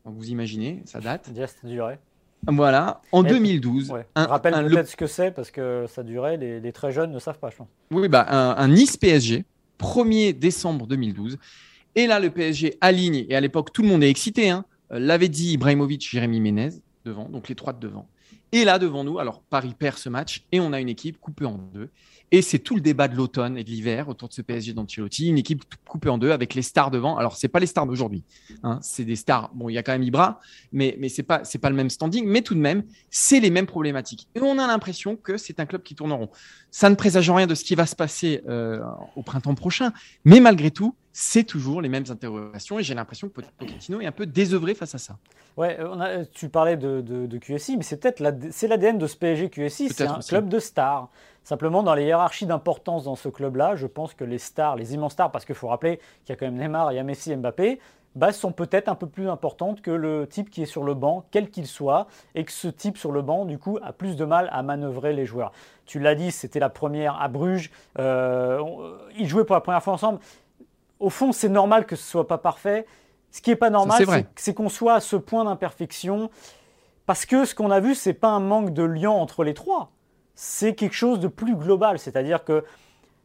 vous 0.04 0.28
imaginez, 0.28 0.82
ça 0.84 1.00
date. 1.00 1.26
Stade 1.26 1.70
du 1.70 1.80
Ray. 1.80 1.98
Voilà, 2.46 3.00
en 3.10 3.22
2012. 3.22 3.90
Ouais. 3.90 4.06
Un, 4.14 4.26
rappelle 4.26 4.52
peut-être 4.66 4.88
ce 4.88 4.96
que 4.96 5.06
c'est 5.06 5.30
parce 5.30 5.50
que 5.50 5.86
ça 5.88 6.02
durait, 6.02 6.36
les, 6.36 6.60
les, 6.60 6.72
très 6.72 6.92
jeunes 6.92 7.10
ne 7.10 7.18
savent 7.18 7.38
pas, 7.38 7.48
je 7.48 7.56
pense. 7.56 7.68
Oui, 7.90 8.06
bah, 8.08 8.26
un, 8.28 8.62
un 8.62 8.68
Nice 8.68 8.98
PSG, 8.98 9.46
1er 9.80 10.38
décembre 10.38 10.86
2012. 10.86 11.38
Et 11.96 12.06
là, 12.06 12.20
le 12.20 12.30
PSG 12.30 12.76
aligne, 12.80 13.26
et 13.28 13.36
à 13.36 13.40
l'époque, 13.40 13.72
tout 13.72 13.82
le 13.82 13.88
monde 13.88 14.02
est 14.02 14.10
excité. 14.10 14.50
Hein, 14.50 14.64
euh, 14.92 14.98
L'avait 14.98 15.28
dit 15.28 15.52
Ibrahimovic, 15.52 16.08
Jérémy 16.08 16.40
Ménez 16.40 16.70
devant, 17.04 17.28
donc 17.28 17.48
les 17.48 17.54
trois 17.54 17.72
de 17.72 17.78
devant. 17.78 18.08
Et 18.52 18.64
là, 18.64 18.78
devant 18.78 19.02
nous, 19.02 19.18
alors 19.18 19.42
Paris 19.42 19.74
perd 19.76 19.98
ce 19.98 20.08
match 20.08 20.44
et 20.52 20.60
on 20.60 20.72
a 20.72 20.80
une 20.80 20.88
équipe 20.88 21.18
coupée 21.18 21.44
en 21.44 21.58
deux. 21.58 21.90
Et 22.30 22.40
c'est 22.40 22.60
tout 22.60 22.76
le 22.76 22.80
débat 22.80 23.08
de 23.08 23.16
l'automne 23.16 23.58
et 23.58 23.64
de 23.64 23.70
l'hiver 23.70 24.08
autour 24.08 24.28
de 24.28 24.32
ce 24.32 24.42
PSG 24.42 24.72
d'Ancelotti, 24.72 25.28
une 25.28 25.38
équipe 25.38 25.64
coupée 25.86 26.08
en 26.08 26.18
deux 26.18 26.30
avec 26.30 26.54
les 26.54 26.62
stars 26.62 26.90
devant. 26.90 27.16
Alors, 27.16 27.36
c'est 27.36 27.48
pas 27.48 27.58
les 27.58 27.66
stars 27.66 27.86
d'aujourd'hui, 27.86 28.22
hein, 28.62 28.78
c'est 28.80 29.04
des 29.04 29.16
stars. 29.16 29.50
Bon, 29.54 29.68
il 29.68 29.74
y 29.74 29.78
a 29.78 29.82
quand 29.82 29.92
même 29.92 30.04
Ibra, 30.04 30.40
mais, 30.72 30.96
mais 31.00 31.08
c'est 31.08 31.24
pas, 31.24 31.44
c'est 31.44 31.58
pas 31.58 31.68
le 31.68 31.76
même 31.76 31.90
standing, 31.90 32.26
mais 32.26 32.42
tout 32.42 32.54
de 32.54 32.60
même, 32.60 32.84
c'est 33.10 33.40
les 33.40 33.50
mêmes 33.50 33.66
problématiques. 33.66 34.28
Et 34.34 34.40
on 34.40 34.58
a 34.58 34.66
l'impression 34.66 35.16
que 35.16 35.36
c'est 35.36 35.58
un 35.58 35.66
club 35.66 35.82
qui 35.82 35.96
tourne 35.96 36.12
rond. 36.12 36.30
Ça 36.70 36.88
ne 36.90 36.94
présage 36.94 37.28
rien 37.30 37.46
de 37.46 37.54
ce 37.54 37.64
qui 37.64 37.74
va 37.74 37.86
se 37.86 37.96
passer 37.96 38.40
euh, 38.48 38.80
au 39.16 39.22
printemps 39.22 39.54
prochain, 39.54 39.92
mais 40.24 40.40
malgré 40.40 40.70
tout, 40.70 40.94
c'est 41.16 41.44
toujours 41.44 41.80
les 41.80 41.88
mêmes 41.88 42.04
interrogations 42.10 42.80
et 42.80 42.82
j'ai 42.82 42.92
l'impression 42.92 43.28
que 43.28 43.40
Pochettino 43.56 44.00
est 44.00 44.06
un 44.06 44.12
peu 44.12 44.26
désœuvré 44.26 44.74
face 44.74 44.96
à 44.96 44.98
ça. 44.98 45.16
Ouais, 45.56 45.78
on 45.80 46.00
a, 46.00 46.24
tu 46.24 46.48
parlais 46.48 46.76
de, 46.76 47.00
de, 47.00 47.38
QSI, 47.38 47.76
mais 47.76 47.84
c'est 47.84 47.98
peut-être 47.98 48.18
l'ADN 48.18 48.98
de 48.98 49.06
ce 49.06 49.16
PSG 49.16 49.48
QSI, 49.48 49.90
c'est 49.90 50.08
un 50.08 50.18
club 50.18 50.48
de 50.48 50.58
stars. 50.58 51.08
Simplement, 51.44 51.84
dans 51.84 51.94
les 51.94 52.04
hiérarchies 52.04 52.46
d'importance 52.46 53.04
dans 53.04 53.14
ce 53.14 53.28
club-là, 53.28 53.76
je 53.76 53.86
pense 53.86 54.12
que 54.12 54.24
les 54.24 54.38
stars, 54.38 54.74
les 54.74 54.94
immenses 54.94 55.12
stars, 55.12 55.30
parce 55.30 55.44
qu'il 55.44 55.54
faut 55.54 55.68
rappeler 55.68 55.98
qu'il 56.24 56.30
y 56.30 56.32
a 56.32 56.36
quand 56.36 56.46
même 56.46 56.56
Neymar, 56.56 56.90
il 56.90 56.96
y 56.96 56.98
a 56.98 57.04
Messi 57.04 57.30
et 57.30 57.36
Mbappé, 57.36 57.78
bah, 58.16 58.32
sont 58.32 58.52
peut-être 58.52 58.88
un 58.88 58.94
peu 58.94 59.06
plus 59.06 59.28
importantes 59.28 59.82
que 59.82 59.90
le 59.90 60.26
type 60.26 60.50
qui 60.50 60.62
est 60.62 60.66
sur 60.66 60.84
le 60.84 60.94
banc, 60.94 61.24
quel 61.30 61.50
qu'il 61.50 61.66
soit, 61.66 62.06
et 62.34 62.44
que 62.44 62.52
ce 62.52 62.68
type 62.68 62.96
sur 62.96 63.12
le 63.12 63.22
banc, 63.22 63.44
du 63.44 63.58
coup, 63.58 63.78
a 63.82 63.92
plus 63.92 64.16
de 64.16 64.24
mal 64.24 64.48
à 64.52 64.62
manœuvrer 64.62 65.12
les 65.12 65.26
joueurs. 65.26 65.52
Tu 65.86 65.98
l'as 65.98 66.14
dit, 66.14 66.30
c'était 66.30 66.60
la 66.60 66.70
première 66.70 67.20
à 67.20 67.28
Bruges. 67.28 67.70
Euh, 67.98 68.60
ils 69.18 69.28
jouaient 69.28 69.44
pour 69.44 69.54
la 69.54 69.60
première 69.60 69.82
fois 69.82 69.94
ensemble. 69.94 70.20
Au 71.04 71.10
fond, 71.10 71.32
c'est 71.32 71.48
normal 71.48 71.86
que 71.86 71.96
ce 71.96 72.04
soit 72.04 72.26
pas 72.26 72.38
parfait. 72.38 72.86
Ce 73.30 73.42
qui 73.42 73.50
n'est 73.50 73.56
pas 73.56 73.70
normal, 73.70 74.26
c'est 74.36 74.54
qu'on 74.54 74.68
soit 74.68 74.94
à 74.94 75.00
ce 75.00 75.16
point 75.16 75.44
d'imperfection. 75.44 76.30
Parce 77.06 77.26
que 77.26 77.44
ce 77.44 77.54
qu'on 77.54 77.70
a 77.70 77.80
vu, 77.80 77.94
c'est 77.94 78.14
pas 78.14 78.28
un 78.28 78.40
manque 78.40 78.72
de 78.72 78.82
lien 78.82 79.10
entre 79.10 79.44
les 79.44 79.54
trois 79.54 79.90
c'est 80.34 80.74
quelque 80.74 80.94
chose 80.94 81.20
de 81.20 81.28
plus 81.28 81.56
global. 81.56 81.98
C'est-à-dire 81.98 82.44
que 82.44 82.64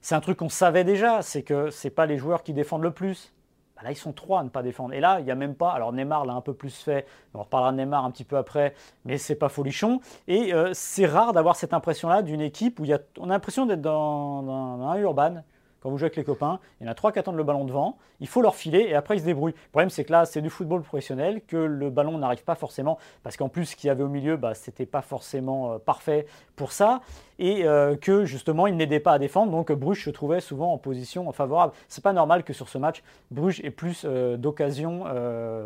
c'est 0.01 0.15
un 0.15 0.21
truc 0.21 0.37
qu'on 0.37 0.49
savait 0.49 0.83
déjà, 0.83 1.21
c'est 1.21 1.43
que 1.43 1.69
ce 1.69 1.87
pas 1.87 2.05
les 2.05 2.17
joueurs 2.17 2.43
qui 2.43 2.53
défendent 2.53 2.83
le 2.83 2.91
plus. 2.91 3.33
Bah 3.75 3.81
là, 3.83 3.91
ils 3.91 3.97
sont 3.97 4.13
trois 4.13 4.41
à 4.41 4.43
ne 4.43 4.49
pas 4.49 4.61
défendre. 4.61 4.93
Et 4.93 4.99
là, 4.99 5.19
il 5.19 5.25
n'y 5.25 5.31
a 5.31 5.35
même 5.35 5.55
pas. 5.55 5.71
Alors 5.71 5.93
Neymar 5.93 6.25
l'a 6.25 6.33
un 6.33 6.41
peu 6.41 6.53
plus 6.53 6.75
fait. 6.75 7.05
On 7.33 7.43
reparlera 7.43 7.71
de 7.71 7.77
Neymar 7.77 8.05
un 8.05 8.11
petit 8.11 8.25
peu 8.25 8.37
après, 8.37 8.73
mais 9.05 9.17
c'est 9.17 9.35
pas 9.35 9.49
folichon. 9.49 10.01
Et 10.27 10.53
euh, 10.53 10.71
c'est 10.73 11.05
rare 11.05 11.33
d'avoir 11.33 11.55
cette 11.55 11.73
impression-là 11.73 12.21
d'une 12.21 12.41
équipe 12.41 12.79
où 12.79 12.85
il 12.85 12.89
y 12.89 12.93
a, 12.93 12.99
on 13.17 13.25
a 13.25 13.33
l'impression 13.33 13.65
d'être 13.65 13.81
dans, 13.81 14.43
dans 14.43 14.87
un 14.87 14.95
urban 14.97 15.43
quand 15.81 15.89
vous 15.89 15.97
jouez 15.97 16.05
avec 16.05 16.15
les 16.15 16.23
copains, 16.23 16.59
il 16.79 16.85
y 16.85 16.89
en 16.89 16.91
a 16.91 16.95
trois 16.95 17.11
qui 17.11 17.19
attendent 17.19 17.37
le 17.37 17.43
ballon 17.43 17.65
devant, 17.65 17.97
il 18.19 18.27
faut 18.27 18.41
leur 18.41 18.55
filer 18.55 18.79
et 18.89 18.95
après 18.95 19.17
ils 19.17 19.21
se 19.21 19.25
débrouillent. 19.25 19.53
Le 19.53 19.69
problème 19.71 19.89
c'est 19.89 20.03
que 20.03 20.11
là 20.11 20.25
c'est 20.25 20.41
du 20.41 20.49
football 20.49 20.81
professionnel, 20.81 21.41
que 21.47 21.57
le 21.57 21.89
ballon 21.89 22.17
n'arrive 22.17 22.43
pas 22.43 22.55
forcément, 22.55 22.97
parce 23.23 23.37
qu'en 23.37 23.49
plus 23.49 23.65
ce 23.65 23.75
qu'il 23.75 23.87
y 23.87 23.91
avait 23.91 24.03
au 24.03 24.09
milieu, 24.09 24.37
bah, 24.37 24.53
c'était 24.53 24.85
pas 24.85 25.01
forcément 25.01 25.73
euh, 25.73 25.77
parfait 25.77 26.25
pour 26.55 26.71
ça, 26.71 27.01
et 27.37 27.65
euh, 27.65 27.95
que 27.95 28.25
justement 28.25 28.67
il 28.67 28.75
n'aidait 28.75 28.99
pas 28.99 29.13
à 29.13 29.19
défendre, 29.19 29.51
donc 29.51 29.71
Bruges 29.71 30.03
se 30.03 30.09
trouvait 30.09 30.41
souvent 30.41 30.73
en 30.73 30.77
position 30.77 31.31
favorable. 31.31 31.73
C'est 31.87 32.03
pas 32.03 32.13
normal 32.13 32.43
que 32.43 32.53
sur 32.53 32.69
ce 32.69 32.77
match, 32.77 33.03
Bruges 33.31 33.61
ait 33.63 33.71
plus 33.71 34.03
euh, 34.05 34.37
d'occasions 34.37 35.05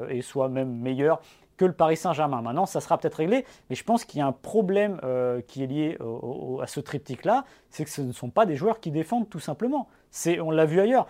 et 0.09 0.21
soit 0.21 0.49
même 0.49 0.71
meilleur 0.77 1.21
le 1.65 1.73
Paris 1.73 1.97
Saint-Germain. 1.97 2.41
Maintenant, 2.41 2.65
ça 2.65 2.81
sera 2.81 2.97
peut-être 2.97 3.15
réglé, 3.15 3.45
mais 3.69 3.75
je 3.75 3.83
pense 3.83 4.05
qu'il 4.05 4.19
y 4.19 4.21
a 4.21 4.27
un 4.27 4.31
problème 4.31 4.99
qui 5.47 5.63
est 5.63 5.67
lié 5.67 5.97
à 6.61 6.67
ce 6.67 6.79
triptyque-là, 6.79 7.45
c'est 7.69 7.83
que 7.83 7.89
ce 7.89 8.01
ne 8.01 8.11
sont 8.11 8.29
pas 8.29 8.45
des 8.45 8.55
joueurs 8.55 8.79
qui 8.79 8.91
défendent 8.91 9.29
tout 9.29 9.39
simplement. 9.39 9.87
On 10.41 10.51
l'a 10.51 10.65
vu 10.65 10.79
ailleurs. 10.79 11.07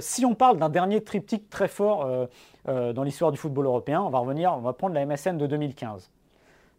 si 0.00 0.24
on 0.24 0.34
parle 0.34 0.58
d'un 0.58 0.68
dernier 0.68 1.02
triptyque 1.02 1.48
très 1.50 1.68
fort 1.68 2.28
dans 2.66 3.02
l'histoire 3.02 3.32
du 3.32 3.38
football 3.38 3.66
européen, 3.66 4.02
on 4.02 4.10
va 4.10 4.18
revenir, 4.18 4.52
on 4.54 4.60
va 4.60 4.72
prendre 4.72 4.94
la 4.94 5.04
MSN 5.06 5.38
de 5.38 5.46
2015 5.46 6.10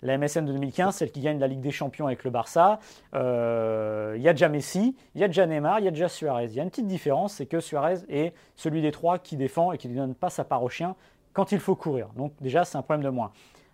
la 0.06 0.18
MSN 0.18 0.46
de 0.46 0.54
2015, 0.54 0.96
celle 0.96 1.12
qui 1.12 1.22
gagne 1.22 1.40
la 1.40 1.48
Ligue 1.48 1.62
des 1.62 1.72
Champions 1.72 2.08
avec 2.08 2.24
le 2.24 2.32
Barça, 2.32 2.80
euh, 3.16 4.14
il 4.16 4.22
y 4.22 4.30
a 4.30 4.34
déjà 4.34 4.50
Messi, 4.50 4.96
il 5.16 5.22
y 5.22 5.24
a 5.24 5.28
déjà 5.28 5.46
Neymar, 5.46 5.80
il 5.80 5.86
y 5.86 5.88
a 5.88 5.92
déjà 5.92 6.08
Suarez. 6.08 6.46
Il 6.46 6.54
y 6.54 6.60
a 6.60 6.64
une 6.64 6.70
petite 6.70 6.88
différence, 6.88 7.34
c'est 7.34 7.46
que 7.46 7.60
Suarez 7.60 8.00
est 8.10 8.34
celui 8.56 8.82
des 8.82 8.92
trois 8.92 9.20
qui 9.20 9.36
défend 9.36 9.72
et 9.72 9.78
qui 9.78 9.90
ne 9.90 9.96
donne 9.96 10.16
pas 10.16 10.30
sa 10.30 10.44
part 10.44 10.64
au 10.64 10.70
chien 10.70 10.96
quand 11.36 11.52
il 11.52 11.60
faut 11.60 11.76
courir. 11.76 12.08
Donc 12.16 12.34
déjà, 12.42 12.66
c'est 12.66 12.78
un 12.78 12.82
problème 12.82 13.04
de 13.04 13.10
moins. 13.10 13.32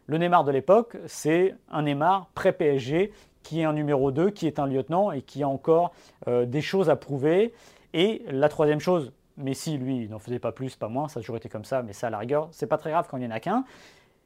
Le 0.08 0.18
Neymar 0.18 0.44
de 0.44 0.52
l'époque, 0.52 0.98
c'est 1.06 1.56
un 1.72 1.84
Neymar 1.84 2.28
pré-PSG 2.34 3.14
qui 3.44 3.62
est 3.62 3.64
un 3.64 3.74
numéro 3.74 4.12
2, 4.12 4.32
qui 4.32 4.48
est 4.48 4.60
un 4.60 4.68
lieutenant 4.68 5.12
et 5.12 5.22
qui 5.22 5.44
a 5.44 5.48
encore 5.48 5.94
euh, 6.28 6.46
des 6.46 6.62
choses 6.62 6.90
à 6.90 6.96
prouver. 6.96 7.54
Et 7.94 8.24
la 8.28 8.50
troisième 8.50 8.80
chose, 8.80 9.14
Messi, 9.38 9.78
lui, 9.78 10.10
n'en 10.10 10.20
faisait 10.20 10.40
pas 10.40 10.52
plus, 10.52 10.76
pas 10.76 10.90
moins, 10.90 11.08
ça 11.08 11.20
a 11.20 11.22
toujours 11.22 11.38
été 11.38 11.50
comme 11.50 11.66
ça, 11.66 11.82
mais 11.82 11.94
ça, 11.94 12.08
à 12.08 12.10
la 12.10 12.18
rigueur, 12.18 12.50
c'est 12.52 12.68
pas 12.68 12.78
très 12.78 12.92
grave 12.92 13.08
quand 13.10 13.18
il 13.18 13.22
n'y 13.22 13.28
en 13.28 13.32
a 13.32 13.40
qu'un. 13.40 13.64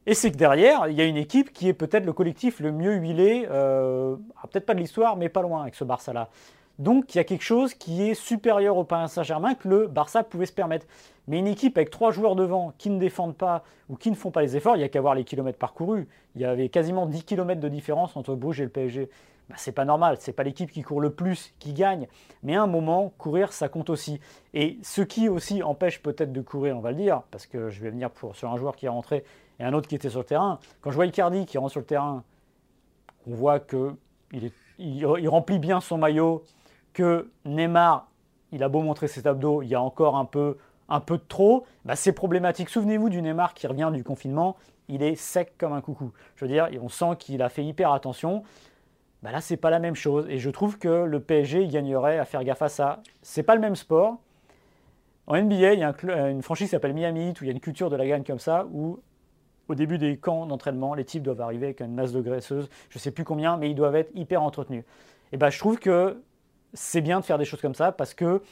Et 0.06 0.14
c'est 0.14 0.30
que 0.30 0.36
derrière, 0.36 0.86
il 0.88 0.94
y 0.94 1.00
a 1.00 1.04
une 1.04 1.16
équipe 1.16 1.52
qui 1.52 1.68
est 1.68 1.74
peut-être 1.74 2.04
le 2.04 2.12
collectif 2.12 2.60
le 2.60 2.72
mieux 2.72 2.94
huilé, 2.94 3.46
euh, 3.50 4.16
ah, 4.42 4.46
peut-être 4.46 4.66
pas 4.66 4.74
de 4.74 4.80
l'histoire, 4.80 5.16
mais 5.16 5.28
pas 5.28 5.42
loin 5.42 5.62
avec 5.62 5.74
ce 5.74 5.84
Barça-là. 5.84 6.28
Donc 6.78 7.14
il 7.14 7.18
y 7.18 7.20
a 7.20 7.24
quelque 7.24 7.44
chose 7.44 7.74
qui 7.74 8.02
est 8.02 8.14
supérieur 8.14 8.76
au 8.76 8.84
Paris 8.84 9.08
Saint-Germain 9.08 9.54
que 9.54 9.68
le 9.68 9.86
Barça 9.86 10.22
pouvait 10.22 10.46
se 10.46 10.52
permettre. 10.52 10.86
Mais 11.28 11.38
une 11.38 11.46
équipe 11.46 11.76
avec 11.76 11.90
trois 11.90 12.12
joueurs 12.12 12.36
devant 12.36 12.72
qui 12.78 12.90
ne 12.90 12.98
défendent 12.98 13.36
pas 13.36 13.64
ou 13.88 13.96
qui 13.96 14.10
ne 14.10 14.16
font 14.16 14.30
pas 14.30 14.42
les 14.42 14.56
efforts, 14.56 14.76
il 14.76 14.80
n'y 14.80 14.84
a 14.84 14.88
qu'à 14.88 15.00
voir 15.00 15.14
les 15.14 15.24
kilomètres 15.24 15.58
parcourus. 15.58 16.06
Il 16.34 16.42
y 16.42 16.44
avait 16.44 16.68
quasiment 16.68 17.06
10 17.06 17.24
km 17.24 17.60
de 17.60 17.68
différence 17.68 18.16
entre 18.16 18.34
Bruges 18.34 18.60
et 18.60 18.64
le 18.64 18.70
PSG. 18.70 19.08
Bah, 19.48 19.54
c'est 19.58 19.72
pas 19.72 19.84
normal, 19.84 20.16
c'est 20.18 20.32
pas 20.32 20.42
l'équipe 20.42 20.70
qui 20.70 20.82
court 20.82 21.00
le 21.00 21.10
plus 21.10 21.54
qui 21.58 21.72
gagne. 21.72 22.08
Mais 22.42 22.56
à 22.56 22.62
un 22.62 22.66
moment, 22.66 23.12
courir, 23.16 23.52
ça 23.52 23.68
compte 23.68 23.90
aussi. 23.90 24.20
Et 24.54 24.78
ce 24.82 25.02
qui 25.02 25.28
aussi 25.28 25.62
empêche 25.62 26.02
peut-être 26.02 26.32
de 26.32 26.40
courir, 26.40 26.76
on 26.76 26.80
va 26.80 26.90
le 26.90 26.96
dire, 26.96 27.22
parce 27.30 27.46
que 27.46 27.70
je 27.70 27.80
vais 27.80 27.90
venir 27.90 28.10
sur 28.32 28.50
un 28.50 28.56
joueur 28.56 28.74
qui 28.74 28.86
est 28.86 28.90
rentré 28.90 29.24
et 29.60 29.64
un 29.64 29.72
autre 29.72 29.88
qui 29.88 29.94
était 29.94 30.10
sur 30.10 30.20
le 30.20 30.26
terrain. 30.26 30.58
Quand 30.80 30.90
je 30.90 30.96
vois 30.96 31.06
Icardi 31.06 31.46
qui 31.46 31.58
rentre 31.58 31.70
sur 31.70 31.80
le 31.80 31.86
terrain, 31.86 32.24
on 33.28 33.34
voit 33.34 33.60
qu'il 33.60 34.50
il, 34.78 35.28
remplit 35.28 35.58
bien 35.58 35.80
son 35.80 35.98
maillot, 35.98 36.44
que 36.96 37.28
Neymar, 37.44 38.08
il 38.52 38.62
a 38.62 38.70
beau 38.70 38.80
montrer 38.80 39.06
ses 39.06 39.26
abdos, 39.26 39.60
il 39.60 39.68
y 39.68 39.74
a 39.74 39.82
encore 39.82 40.16
un 40.16 40.24
peu, 40.24 40.56
un 40.88 41.00
peu 41.00 41.18
de 41.18 41.22
trop, 41.28 41.66
bah 41.84 41.94
c'est 41.94 42.12
problématique. 42.12 42.70
Souvenez-vous 42.70 43.10
du 43.10 43.20
Neymar 43.20 43.52
qui 43.52 43.66
revient 43.66 43.90
du 43.92 44.02
confinement, 44.02 44.56
il 44.88 45.02
est 45.02 45.14
sec 45.14 45.52
comme 45.58 45.74
un 45.74 45.82
coucou. 45.82 46.12
Je 46.36 46.46
veux 46.46 46.50
dire, 46.50 46.70
on 46.80 46.88
sent 46.88 47.16
qu'il 47.18 47.42
a 47.42 47.50
fait 47.50 47.62
hyper 47.62 47.92
attention. 47.92 48.44
Bah 49.22 49.30
là, 49.30 49.42
c'est 49.42 49.58
pas 49.58 49.68
la 49.68 49.78
même 49.78 49.94
chose. 49.94 50.26
Et 50.30 50.38
je 50.38 50.48
trouve 50.48 50.78
que 50.78 50.88
le 50.88 51.20
PSG 51.20 51.66
gagnerait 51.66 52.18
à 52.18 52.24
faire 52.24 52.42
gaffe 52.44 52.62
à 52.62 52.70
ça. 52.70 53.02
C'est 53.20 53.42
pas 53.42 53.54
le 53.54 53.60
même 53.60 53.76
sport. 53.76 54.16
En 55.26 55.36
NBA, 55.36 55.74
il 55.74 55.80
y 55.80 55.84
a 55.84 55.94
une 56.30 56.40
franchise 56.40 56.68
qui 56.68 56.70
s'appelle 56.70 56.94
Miami 56.94 57.34
où 57.38 57.44
il 57.44 57.46
y 57.46 57.50
a 57.50 57.52
une 57.52 57.60
culture 57.60 57.90
de 57.90 57.96
la 57.96 58.06
gagne 58.06 58.24
comme 58.24 58.38
ça, 58.38 58.66
où 58.72 59.00
au 59.68 59.74
début 59.74 59.98
des 59.98 60.16
camps 60.16 60.46
d'entraînement, 60.46 60.94
les 60.94 61.04
types 61.04 61.24
doivent 61.24 61.42
arriver 61.42 61.66
avec 61.66 61.80
une 61.80 61.94
masse 61.94 62.12
de 62.12 62.22
graisseuse, 62.22 62.70
je 62.88 62.98
ne 62.98 63.00
sais 63.00 63.10
plus 63.10 63.24
combien, 63.24 63.58
mais 63.58 63.68
ils 63.68 63.74
doivent 63.74 63.96
être 63.96 64.12
hyper 64.14 64.42
entretenus. 64.42 64.84
Et 65.32 65.36
ben, 65.36 65.50
je 65.50 65.58
trouve 65.58 65.78
que 65.78 66.22
c'est 66.76 67.00
bien 67.00 67.20
de 67.20 67.24
faire 67.24 67.38
des 67.38 67.44
choses 67.44 67.60
comme 67.60 67.74
ça 67.74 67.90
parce 67.90 68.14
que 68.14 68.42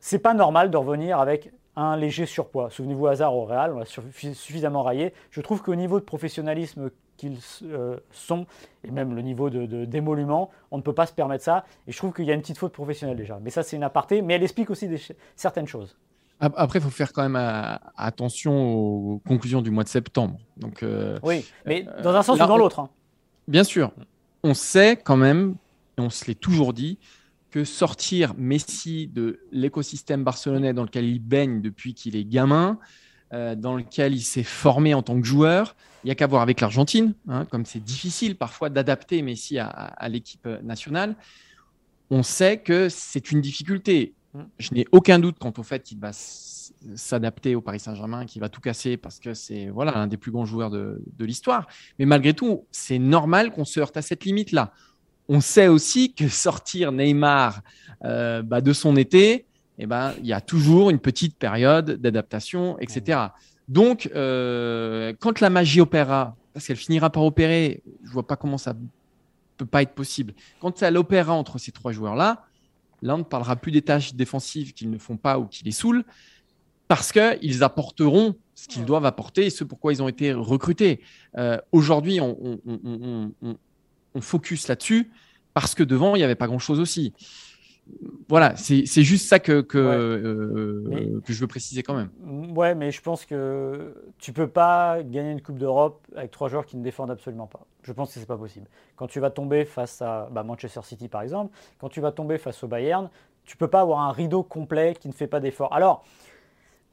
c'est 0.00 0.18
pas 0.18 0.34
normal 0.34 0.70
de 0.70 0.76
revenir 0.76 1.18
avec 1.18 1.50
un 1.76 1.96
léger 1.96 2.26
surpoids. 2.26 2.70
Souvenez-vous, 2.70 3.06
hasard 3.06 3.34
au 3.34 3.44
Real, 3.44 3.72
on 3.72 3.78
l'a 3.78 3.84
suffisamment 3.86 4.82
raillé. 4.82 5.14
Je 5.30 5.40
trouve 5.40 5.62
qu'au 5.62 5.76
niveau 5.76 6.00
de 6.00 6.04
professionnalisme 6.04 6.90
qu'ils 7.16 7.38
euh, 7.64 7.98
sont, 8.12 8.46
et 8.84 8.90
même 8.90 9.14
le 9.14 9.22
niveau 9.22 9.50
de, 9.50 9.84
d'émolument, 9.84 10.50
on 10.70 10.78
ne 10.78 10.82
peut 10.82 10.92
pas 10.92 11.06
se 11.06 11.12
permettre 11.12 11.44
ça. 11.44 11.64
Et 11.86 11.92
je 11.92 11.96
trouve 11.96 12.12
qu'il 12.12 12.24
y 12.24 12.30
a 12.30 12.34
une 12.34 12.40
petite 12.40 12.58
faute 12.58 12.72
professionnelle 12.72 13.16
déjà. 13.16 13.38
Mais 13.42 13.50
ça, 13.50 13.62
c'est 13.62 13.76
une 13.76 13.82
aparté, 13.82 14.22
mais 14.22 14.34
elle 14.34 14.42
explique 14.42 14.70
aussi 14.70 14.88
certaines 15.36 15.66
choses. 15.66 15.96
Après, 16.40 16.78
il 16.78 16.82
faut 16.82 16.90
faire 16.90 17.12
quand 17.12 17.22
même 17.22 17.36
euh, 17.36 17.76
attention 17.96 18.72
aux 18.72 19.18
conclusions 19.26 19.60
du 19.60 19.72
mois 19.72 19.82
de 19.82 19.88
septembre. 19.88 20.38
Donc, 20.56 20.84
euh, 20.84 21.18
oui, 21.24 21.44
mais 21.66 21.84
dans 22.02 22.14
un 22.14 22.22
sens 22.22 22.40
ou 22.40 22.46
dans 22.46 22.56
l'autre. 22.56 22.78
Hein. 22.78 22.90
Bien 23.48 23.64
sûr. 23.64 23.90
On 24.44 24.54
sait 24.54 24.96
quand 24.96 25.16
même, 25.16 25.56
et 25.96 26.00
on 26.00 26.10
se 26.10 26.26
l'est 26.26 26.38
toujours 26.38 26.72
dit, 26.72 26.98
que 27.50 27.64
sortir 27.64 28.34
Messi 28.36 29.08
de 29.08 29.40
l'écosystème 29.52 30.24
barcelonais 30.24 30.72
dans 30.72 30.82
lequel 30.82 31.06
il 31.06 31.20
baigne 31.20 31.60
depuis 31.60 31.94
qu'il 31.94 32.16
est 32.16 32.24
gamin, 32.24 32.78
euh, 33.32 33.54
dans 33.54 33.76
lequel 33.76 34.14
il 34.14 34.22
s'est 34.22 34.42
formé 34.42 34.94
en 34.94 35.02
tant 35.02 35.20
que 35.20 35.26
joueur, 35.26 35.76
il 36.04 36.08
n'y 36.08 36.10
a 36.12 36.14
qu'à 36.14 36.26
voir 36.26 36.42
avec 36.42 36.60
l'Argentine, 36.60 37.14
hein, 37.28 37.44
comme 37.46 37.64
c'est 37.64 37.82
difficile 37.82 38.36
parfois 38.36 38.70
d'adapter 38.70 39.22
Messi 39.22 39.58
à 39.58 40.08
l'équipe 40.08 40.46
nationale. 40.62 41.16
On 42.10 42.22
sait 42.22 42.58
que 42.58 42.88
c'est 42.88 43.30
une 43.30 43.40
difficulté. 43.40 44.14
Je 44.58 44.72
n'ai 44.72 44.86
aucun 44.92 45.18
doute 45.18 45.38
quant 45.38 45.52
au 45.56 45.62
fait 45.62 45.82
qu'il 45.82 45.98
va 45.98 46.12
s'adapter 46.12 47.54
au 47.54 47.60
Paris 47.60 47.80
Saint-Germain, 47.80 48.24
qu'il 48.26 48.40
va 48.40 48.48
tout 48.48 48.60
casser 48.60 48.96
parce 48.96 49.18
que 49.18 49.34
c'est 49.34 49.68
voilà 49.68 49.96
un 49.98 50.06
des 50.06 50.16
plus 50.16 50.30
grands 50.30 50.44
joueurs 50.44 50.70
de, 50.70 51.02
l'histoire. 51.18 51.66
Mais 51.98 52.06
malgré 52.06 52.34
tout, 52.34 52.66
c'est 52.70 52.98
normal 52.98 53.50
qu'on 53.50 53.64
se 53.64 53.80
heurte 53.80 53.96
à 53.96 54.02
cette 54.02 54.24
limite-là. 54.24 54.72
On 55.28 55.40
sait 55.40 55.68
aussi 55.68 56.14
que 56.14 56.28
sortir 56.28 56.92
Neymar 56.92 57.60
euh, 58.04 58.42
bah, 58.42 58.60
de 58.60 58.72
son 58.72 58.96
été, 58.96 59.46
eh 59.78 59.86
ben, 59.86 60.14
il 60.18 60.26
y 60.26 60.32
a 60.32 60.40
toujours 60.40 60.90
une 60.90 60.98
petite 60.98 61.36
période 61.36 61.92
d'adaptation, 61.92 62.78
etc. 62.78 63.20
Donc, 63.68 64.10
euh, 64.14 65.12
quand 65.20 65.40
la 65.40 65.50
magie 65.50 65.80
opérera, 65.80 66.36
parce 66.52 66.66
qu'elle 66.66 66.76
finira 66.76 67.10
par 67.10 67.24
opérer, 67.24 67.82
je 68.04 68.10
vois 68.10 68.26
pas 68.26 68.36
comment 68.36 68.58
ça 68.58 68.74
peut 69.56 69.66
pas 69.66 69.82
être 69.82 69.94
possible. 69.94 70.34
Quand 70.60 70.82
elle 70.82 70.96
opérera 70.96 71.34
entre 71.34 71.58
ces 71.58 71.72
trois 71.72 71.92
joueurs-là, 71.92 72.44
Là, 73.02 73.14
on 73.14 73.18
ne 73.18 73.22
parlera 73.22 73.56
plus 73.56 73.72
des 73.72 73.82
tâches 73.82 74.14
défensives 74.14 74.72
qu'ils 74.72 74.90
ne 74.90 74.98
font 74.98 75.16
pas 75.16 75.38
ou 75.38 75.46
qui 75.46 75.64
les 75.64 75.72
saoulent, 75.72 76.04
parce 76.88 77.12
qu'ils 77.12 77.62
apporteront 77.62 78.34
ce 78.54 78.66
qu'ils 78.66 78.84
doivent 78.84 79.04
apporter 79.04 79.46
et 79.46 79.50
ce 79.50 79.62
pourquoi 79.62 79.92
ils 79.92 80.02
ont 80.02 80.08
été 80.08 80.32
recrutés. 80.32 81.00
Euh, 81.36 81.58
aujourd'hui, 81.70 82.20
on, 82.20 82.36
focus 84.20 84.68
là-dessus 84.68 85.10
parce 85.54 85.74
que 85.74 85.82
devant, 85.82 86.14
il 86.14 86.18
n'y 86.18 86.24
avait 86.24 86.34
pas 86.34 86.46
grand-chose 86.46 86.80
aussi 86.80 87.12
voilà, 88.28 88.54
c'est 88.56 88.84
juste 88.84 89.26
ça 89.26 89.38
que, 89.38 89.62
que, 89.62 89.78
euh, 89.78 91.20
que, 91.24 91.32
je 91.32 91.40
veux 91.40 91.46
préciser 91.46 91.82
quand 91.82 91.94
même. 91.94 92.10
Ouais, 92.54 92.74
mais 92.74 92.90
je 92.90 93.00
pense 93.00 93.24
que 93.24 93.94
tu 94.18 94.32
peux 94.32 94.46
pas 94.46 95.02
gagner 95.02 95.32
une 95.32 95.40
Coupe 95.40 95.58
d'Europe 95.58 96.06
avec 96.14 96.30
trois 96.30 96.48
joueurs 96.48 96.66
qui 96.66 96.76
ne 96.76 96.84
défendent 96.84 97.10
absolument 97.10 97.46
pas. 97.46 97.66
Je 97.82 97.92
pense 97.92 98.12
que 98.12 98.20
c'est 98.20 98.26
pas 98.26 98.36
possible. 98.36 98.66
Quand 98.96 99.06
tu 99.06 99.20
vas 99.20 99.30
tomber 99.30 99.64
face 99.64 100.02
à 100.02 100.28
bah, 100.30 100.42
Manchester 100.42 100.80
City 100.84 101.08
par 101.08 101.22
exemple, 101.22 101.56
quand 101.78 101.88
tu 101.88 102.00
vas 102.00 102.12
tomber 102.12 102.36
face 102.36 102.62
au 102.62 102.68
Bayern, 102.68 103.08
tu 103.44 103.56
peux 103.56 103.68
pas 103.68 103.80
avoir 103.80 104.00
un 104.00 104.12
rideau 104.12 104.42
complet 104.42 104.94
qui 104.98 105.08
ne 105.08 105.14
fait 105.14 105.26
pas 105.26 105.40
d'effort. 105.40 105.72
Alors, 105.72 106.04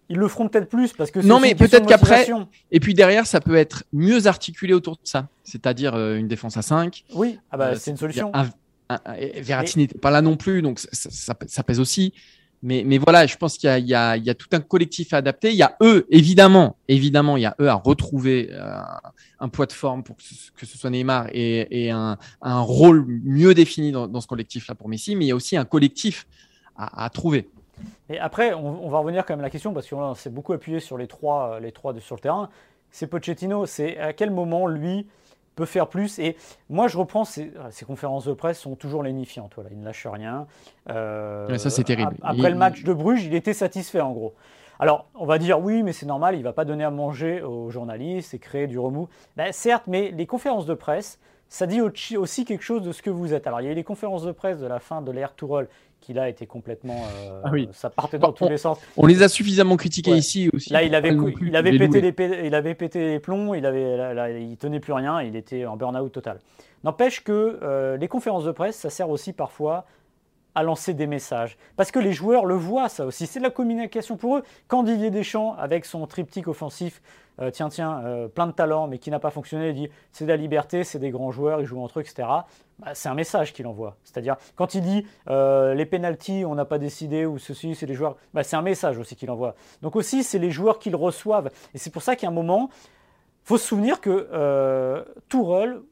ils 0.10 0.18
le 0.18 0.28
feront 0.28 0.48
peut-être 0.48 0.70
plus 0.70 0.94
parce 0.94 1.12
que 1.12 1.20
non, 1.20 1.40
mais 1.40 1.56
peut-être 1.56 1.88
qu'après. 1.88 2.28
Et 2.72 2.80
puis 2.80 2.94
derrière, 2.94 3.26
ça 3.26 3.40
peut 3.40 3.56
être 3.56 3.84
mieux 3.92 4.28
articulé 4.28 4.74
autour 4.74 4.94
de 4.94 5.02
ça, 5.04 5.28
c'est-à-dire 5.44 5.96
euh, 5.96 6.18
une 6.18 6.28
défense 6.28 6.58
à 6.58 6.62
5. 6.62 7.06
Oui, 7.14 7.40
ah 7.52 7.58
bah, 7.58 7.68
euh, 7.70 7.76
c'est 7.78 7.92
une 7.92 7.98
solution. 7.98 8.32
Verratti 9.38 9.80
n'était 9.80 9.98
pas 9.98 10.12
là 10.12 10.22
non 10.22 10.38
plus, 10.38 10.62
donc 10.62 10.80
ça, 10.80 11.34
pèse 11.64 11.80
aussi. 11.80 12.14
Mais, 12.62 12.84
mais, 12.86 12.98
voilà, 12.98 13.28
je 13.28 13.36
pense 13.36 13.58
qu'il 13.58 13.70
y, 13.70 13.82
y, 13.82 13.90
y, 13.90 13.94
a 14.30 14.34
tout 14.34 14.48
un 14.54 14.60
collectif 14.60 15.14
à 15.14 15.18
adapter. 15.18 15.52
Il 15.52 15.56
y 15.56 15.62
a 15.62 15.76
eux, 15.82 16.08
évidemment, 16.10 16.78
évidemment, 16.88 17.38
il 17.38 17.42
y 17.42 17.46
a 17.46 17.56
eux 17.60 17.70
à 17.70 17.76
retrouver 17.76 18.50
euh, 18.52 18.80
un 19.40 19.50
poids 19.50 19.68
de 19.68 19.72
forme 19.72 20.04
pour 20.04 20.16
que 20.16 20.24
ce, 20.24 20.52
que 20.52 20.66
ce 20.66 20.78
soit 20.78 20.90
Neymar 20.90 21.28
et, 21.32 21.86
et 21.86 21.92
un, 21.92 22.18
un, 22.42 22.60
rôle 22.62 23.06
mieux 23.24 23.54
défini 23.54 23.92
dans, 23.92 24.08
dans 24.08 24.22
ce 24.22 24.26
collectif-là 24.28 24.74
pour 24.74 24.88
Messi. 24.88 25.16
Mais 25.16 25.26
il 25.26 25.28
y 25.28 25.32
a 25.32 25.36
aussi 25.36 25.58
un 25.58 25.66
collectif 25.66 26.26
à, 26.76 27.06
à 27.06 27.10
trouver. 27.10 27.50
Et 28.10 28.20
après, 28.20 28.53
on, 28.53 28.86
on, 28.86 28.89
va 28.89 29.00
revenir 29.00 29.25
quand 29.25 29.34
même 29.34 29.41
à 29.41 29.44
la 29.44 29.50
question 29.50 29.74
parce 29.74 29.89
qu'on 29.89 30.15
s'est 30.15 30.29
beaucoup 30.29 30.53
appuyé 30.53 30.79
sur 30.79 30.98
les 30.98 31.08
trois, 31.08 31.60
les 31.60 31.72
trois 31.72 31.94
de, 31.94 32.00
sur 32.00 32.15
le 32.15 32.22
terrain. 32.22 32.50
C'est 32.91 33.08
Pochettino. 33.08 33.65
C'est 33.65 33.98
à 33.98 34.13
quel 34.13 34.32
moment 34.32 34.67
lui 34.67 35.08
peut 35.55 35.65
faire 35.65 35.88
plus? 35.88 36.20
Et 36.20 36.36
moi, 36.70 36.88
je 36.88 36.98
reprends 36.98 37.25
ces, 37.25 37.51
conférences 37.86 38.25
de 38.25 38.34
presse 38.34 38.60
sont 38.60 38.75
toujours 38.75 39.03
lénifiantes. 39.03 39.53
Voilà, 39.55 39.70
il 39.72 39.79
ne 39.79 39.86
lâche 39.86 40.05
rien. 40.05 40.48
Euh, 40.89 41.58
ça, 41.58 41.70
c'est 41.70 41.84
terrible. 41.84 42.15
Après 42.22 42.50
le 42.50 42.55
match 42.55 42.84
de 42.84 42.94
Bruges, 42.94 43.25
il 43.25 43.34
était 43.34 43.53
satisfait 43.53 44.01
en 44.01 44.12
gros. 44.12 44.34
Alors, 44.77 45.08
on 45.15 45.25
va 45.25 45.38
dire 45.38 45.60
oui, 45.60 45.84
mais 45.84 45.94
c'est 45.94 46.05
normal, 46.05 46.36
il 46.36 46.39
ne 46.39 46.44
va 46.44 46.51
pas 46.51 46.65
donner 46.65 46.84
à 46.84 46.91
manger 46.91 47.41
aux 47.41 47.70
journalistes 47.70 48.34
et 48.34 48.39
créer 48.39 48.67
du 48.67 48.77
remous. 48.77 49.08
Ben, 49.38 49.53
certes, 49.53 49.86
mais 49.88 50.12
les 50.12 50.25
conférences 50.25 50.65
de 50.65 50.74
presse, 50.74 51.17
ça 51.48 51.65
dit 51.65 51.79
aussi 51.79 52.44
quelque 52.44 52.63
chose 52.63 52.82
de 52.82 52.91
ce 52.91 53.01
que 53.01 53.10
vous 53.10 53.34
êtes. 53.34 53.48
Alors, 53.48 53.62
il 53.62 53.65
y 53.65 53.70
a 53.70 53.72
eu 53.72 53.75
les 53.75 53.86
conférences 53.86 54.24
de 54.24 54.34
presse 54.34 54.60
de 54.60 54.67
la 54.67 54.79
fin 54.79 55.01
de 55.01 55.12
l'ère 55.12 55.34
Tourelle 55.34 55.70
qui 56.06 56.14
là 56.14 56.30
était 56.30 56.46
complètement. 56.46 57.04
Euh, 57.18 57.42
ah 57.44 57.50
oui. 57.52 57.68
Ça 57.72 57.90
partait 57.90 58.20
dans 58.20 58.32
tous 58.32 58.48
les 58.48 58.58
sens. 58.58 58.78
On 58.96 59.08
les 59.08 59.24
a 59.24 59.28
suffisamment 59.28 59.76
critiqués 59.76 60.12
ici 60.12 60.50
aussi. 60.54 60.72
Là, 60.72 60.84
il 60.84 60.94
avait, 60.94 61.18
il 61.42 61.56
avait, 61.56 61.76
pété 61.78 62.00
les, 62.00 62.46
il 62.46 62.54
avait 62.54 62.76
pété 62.76 63.08
les 63.08 63.20
plombs, 63.20 63.56
il, 63.56 63.66
avait, 63.66 64.44
il 64.44 64.56
tenait 64.58 64.80
plus 64.80 64.94
rien, 64.94 65.24
il 65.24 65.36
était 65.36 65.66
en 65.66 65.78
burn-out 65.78 66.12
total. 66.12 66.40
N'empêche 66.84 67.24
que 67.24 67.58
euh, 67.64 67.98
les 67.98 68.08
conférences 68.08 68.46
de 68.46 68.52
presse, 68.52 68.76
ça 68.76 68.92
sert 68.92 69.10
aussi 69.10 69.34
parfois 69.34 69.86
à 70.56 70.64
lancer 70.64 70.94
des 70.94 71.08
messages. 71.08 71.58
Parce 71.76 71.92
que 71.92 72.00
les 72.00 72.14
joueurs 72.14 72.46
le 72.46 72.56
voient, 72.56 72.90
ça 72.90 73.06
aussi. 73.06 73.28
C'est 73.28 73.40
de 73.40 73.44
la 73.44 73.52
communication 73.52 74.18
pour 74.18 74.38
eux. 74.38 74.44
Quand 74.68 74.84
Didier 74.84 75.12
Deschamps, 75.12 75.56
avec 75.58 75.86
son 75.86 76.08
triptyque 76.08 76.48
offensif, 76.48 77.02
euh, 77.42 77.52
tiens, 77.52 77.68
tiens, 77.68 78.02
euh, 78.06 78.28
plein 78.28 78.48
de 78.48 78.54
talent, 78.54 78.88
mais 78.88 78.98
qui 78.98 79.12
n'a 79.12 79.20
pas 79.20 79.30
fonctionné, 79.30 79.70
il 79.70 79.76
dit 79.76 79.90
c'est 80.12 80.24
de 80.24 80.30
la 80.30 80.38
liberté, 80.38 80.86
c'est 80.86 81.00
des 81.00 81.10
grands 81.10 81.32
joueurs, 81.32 81.60
ils 81.60 81.66
jouent 81.66 81.82
entre 81.82 82.00
eux, 82.00 82.02
etc. 82.02 82.28
Bah, 82.80 82.94
c'est 82.94 83.10
un 83.10 83.14
message 83.14 83.52
qu'il 83.52 83.68
envoie. 83.68 83.98
C'est-à-dire, 84.04 84.38
quand 84.56 84.74
il 84.74 84.82
dit 84.82 85.06
euh, 85.30 85.74
les 85.74 85.86
pénalties, 85.86 86.46
on 86.46 86.56
n'a 86.56 86.66
pas 86.66 86.78
décidé, 86.78 87.26
ou 87.26 87.38
ceci, 87.38 87.76
c'est 87.76 87.86
les 87.86 87.94
joueurs, 87.94 88.16
bah, 88.34 88.44
c'est 88.44 88.56
un 88.56 88.62
message 88.62 88.98
aussi 88.98 89.16
qu'il 89.16 89.30
envoie. 89.32 89.56
Donc 89.82 89.98
aussi, 89.98 90.24
c'est 90.24 90.40
les 90.40 90.52
joueurs 90.52 90.80
qui 90.80 90.90
le 90.90 90.98
reçoivent. 90.98 91.52
Et 91.74 91.78
c'est 91.78 91.90
pour 91.90 92.02
ça 92.02 92.16
qu'à 92.16 92.28
un 92.28 92.32
moment, 92.32 92.70
faut 93.46 93.60
se 93.60 93.68
souvenir 93.68 94.02
que 94.02 94.28
euh, 94.34 95.04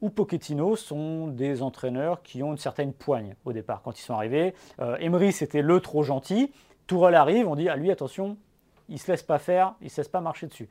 ou 0.00 0.10
Pochettino 0.10 0.74
sont 0.74 1.28
des 1.28 1.62
entraîneurs 1.62 2.22
qui 2.22 2.42
ont 2.42 2.50
une 2.50 2.58
certaine 2.58 2.92
poigne 2.92 3.36
au 3.44 3.52
départ 3.52 3.80
quand 3.82 3.96
ils 3.98 4.02
sont 4.02 4.14
arrivés. 4.14 4.54
Euh, 4.80 4.96
Emery, 4.98 5.32
c'était 5.32 5.62
le 5.62 5.80
trop 5.80 6.02
gentil. 6.02 6.52
Tourelle 6.88 7.14
arrive, 7.14 7.46
on 7.46 7.54
dit 7.54 7.68
à 7.68 7.76
lui, 7.76 7.92
attention, 7.92 8.36
il 8.88 8.98
se 8.98 9.10
laisse 9.10 9.22
pas 9.22 9.38
faire, 9.38 9.74
il 9.80 9.88
se 9.88 10.00
laisse 10.00 10.08
pas 10.08 10.20
marcher 10.20 10.48
dessus. 10.48 10.68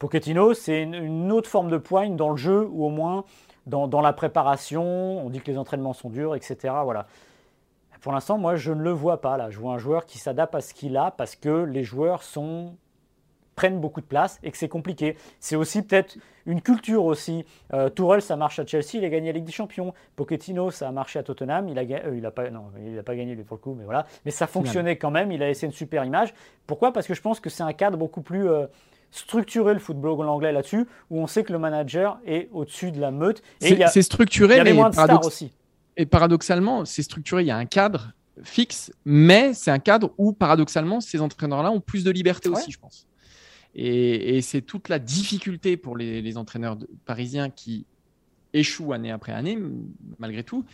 Pochettino, 0.00 0.52
c'est 0.52 0.82
une, 0.82 1.30
autre 1.30 1.48
forme 1.48 1.70
de 1.70 1.78
poigne 1.78 2.16
dans 2.16 2.30
le 2.30 2.36
jeu 2.36 2.66
ou 2.70 2.84
au 2.84 2.90
moins 2.90 3.24
dans, 3.66 3.86
dans, 3.86 4.00
la 4.00 4.12
préparation. 4.12 5.24
On 5.24 5.30
dit 5.30 5.40
que 5.40 5.50
les 5.50 5.58
entraînements 5.58 5.94
sont 5.94 6.10
durs, 6.10 6.34
etc. 6.34 6.74
Voilà. 6.82 7.06
Pour 8.00 8.12
l'instant, 8.12 8.36
moi, 8.36 8.56
je 8.56 8.72
ne 8.72 8.82
le 8.82 8.90
vois 8.90 9.20
pas 9.20 9.36
là. 9.36 9.50
Je 9.50 9.58
vois 9.58 9.74
un 9.74 9.78
joueur 9.78 10.06
qui 10.06 10.18
s'adapte 10.18 10.56
à 10.56 10.60
ce 10.60 10.74
qu'il 10.74 10.96
a 10.96 11.12
parce 11.12 11.36
que 11.36 11.62
les 11.64 11.84
joueurs 11.84 12.24
sont 12.24 12.74
prennent 13.56 13.80
beaucoup 13.80 14.00
de 14.00 14.06
place 14.06 14.38
et 14.44 14.50
que 14.52 14.58
c'est 14.58 14.68
compliqué. 14.68 15.16
C'est 15.40 15.56
aussi 15.56 15.82
peut-être 15.82 16.16
une 16.44 16.60
culture 16.60 17.04
aussi. 17.04 17.44
Euh, 17.72 17.88
Tourelle, 17.88 18.22
ça 18.22 18.36
marche 18.36 18.58
à 18.58 18.66
Chelsea, 18.66 18.94
il 18.94 19.04
a 19.04 19.08
gagné 19.08 19.32
la 19.32 19.38
Ligue 19.38 19.46
des 19.46 19.52
Champions. 19.52 19.92
Pochettino, 20.14 20.70
ça 20.70 20.88
a 20.88 20.92
marché 20.92 21.18
à 21.18 21.22
Tottenham, 21.24 21.68
il 21.68 21.78
a, 21.78 21.82
euh, 21.82 22.16
il 22.16 22.24
a 22.24 22.30
pas, 22.30 22.50
non, 22.50 22.66
il 22.86 22.96
a 22.96 23.02
pas 23.02 23.16
gagné 23.16 23.34
lui 23.34 23.42
pour 23.42 23.56
le 23.56 23.62
coup, 23.62 23.74
mais 23.74 23.84
voilà. 23.84 24.06
Mais 24.24 24.30
ça 24.30 24.46
fonctionnait 24.46 24.96
quand 24.96 25.10
même. 25.10 25.32
Il 25.32 25.42
a 25.42 25.46
laissé 25.46 25.66
une 25.66 25.72
super 25.72 26.04
image. 26.04 26.34
Pourquoi? 26.66 26.92
Parce 26.92 27.06
que 27.06 27.14
je 27.14 27.22
pense 27.22 27.40
que 27.40 27.50
c'est 27.50 27.64
un 27.64 27.72
cadre 27.72 27.98
beaucoup 27.98 28.22
plus 28.22 28.48
euh, 28.48 28.66
structuré 29.10 29.72
le 29.72 29.80
football 29.80 30.28
anglais 30.28 30.52
là-dessus, 30.52 30.86
où 31.10 31.18
on 31.18 31.26
sait 31.26 31.42
que 31.42 31.52
le 31.52 31.58
manager 31.58 32.18
est 32.26 32.48
au-dessus 32.52 32.92
de 32.92 33.00
la 33.00 33.10
meute. 33.10 33.42
C'est 33.58 34.02
structuré, 34.02 34.56
il 34.56 34.60
y 34.60 34.64
mais 34.64 34.72
moins 34.74 34.90
de 34.90 34.94
stars 34.94 35.26
aussi. 35.26 35.50
Et 35.96 36.04
paradoxalement, 36.04 36.84
c'est 36.84 37.02
structuré. 37.02 37.42
Il 37.42 37.46
y 37.46 37.50
a 37.50 37.56
un 37.56 37.64
cadre 37.64 38.12
fixe, 38.42 38.92
mais 39.06 39.54
c'est 39.54 39.70
un 39.70 39.78
cadre 39.78 40.12
où 40.18 40.32
paradoxalement 40.32 41.00
ces 41.00 41.22
entraîneurs-là 41.22 41.70
ont 41.70 41.80
plus 41.80 42.04
de 42.04 42.10
liberté 42.10 42.50
aussi, 42.50 42.70
je 42.70 42.78
pense. 42.78 43.06
Et, 43.78 44.40
c'est 44.40 44.62
toute 44.62 44.88
la 44.88 44.98
difficulté 44.98 45.76
pour 45.76 45.96
les, 45.96 46.36
entraîneurs 46.38 46.78
parisiens 47.04 47.50
qui 47.50 47.84
échouent 48.54 48.94
année 48.94 49.10
après 49.10 49.32
année, 49.32 49.58
malgré 50.18 50.42
tout. 50.42 50.64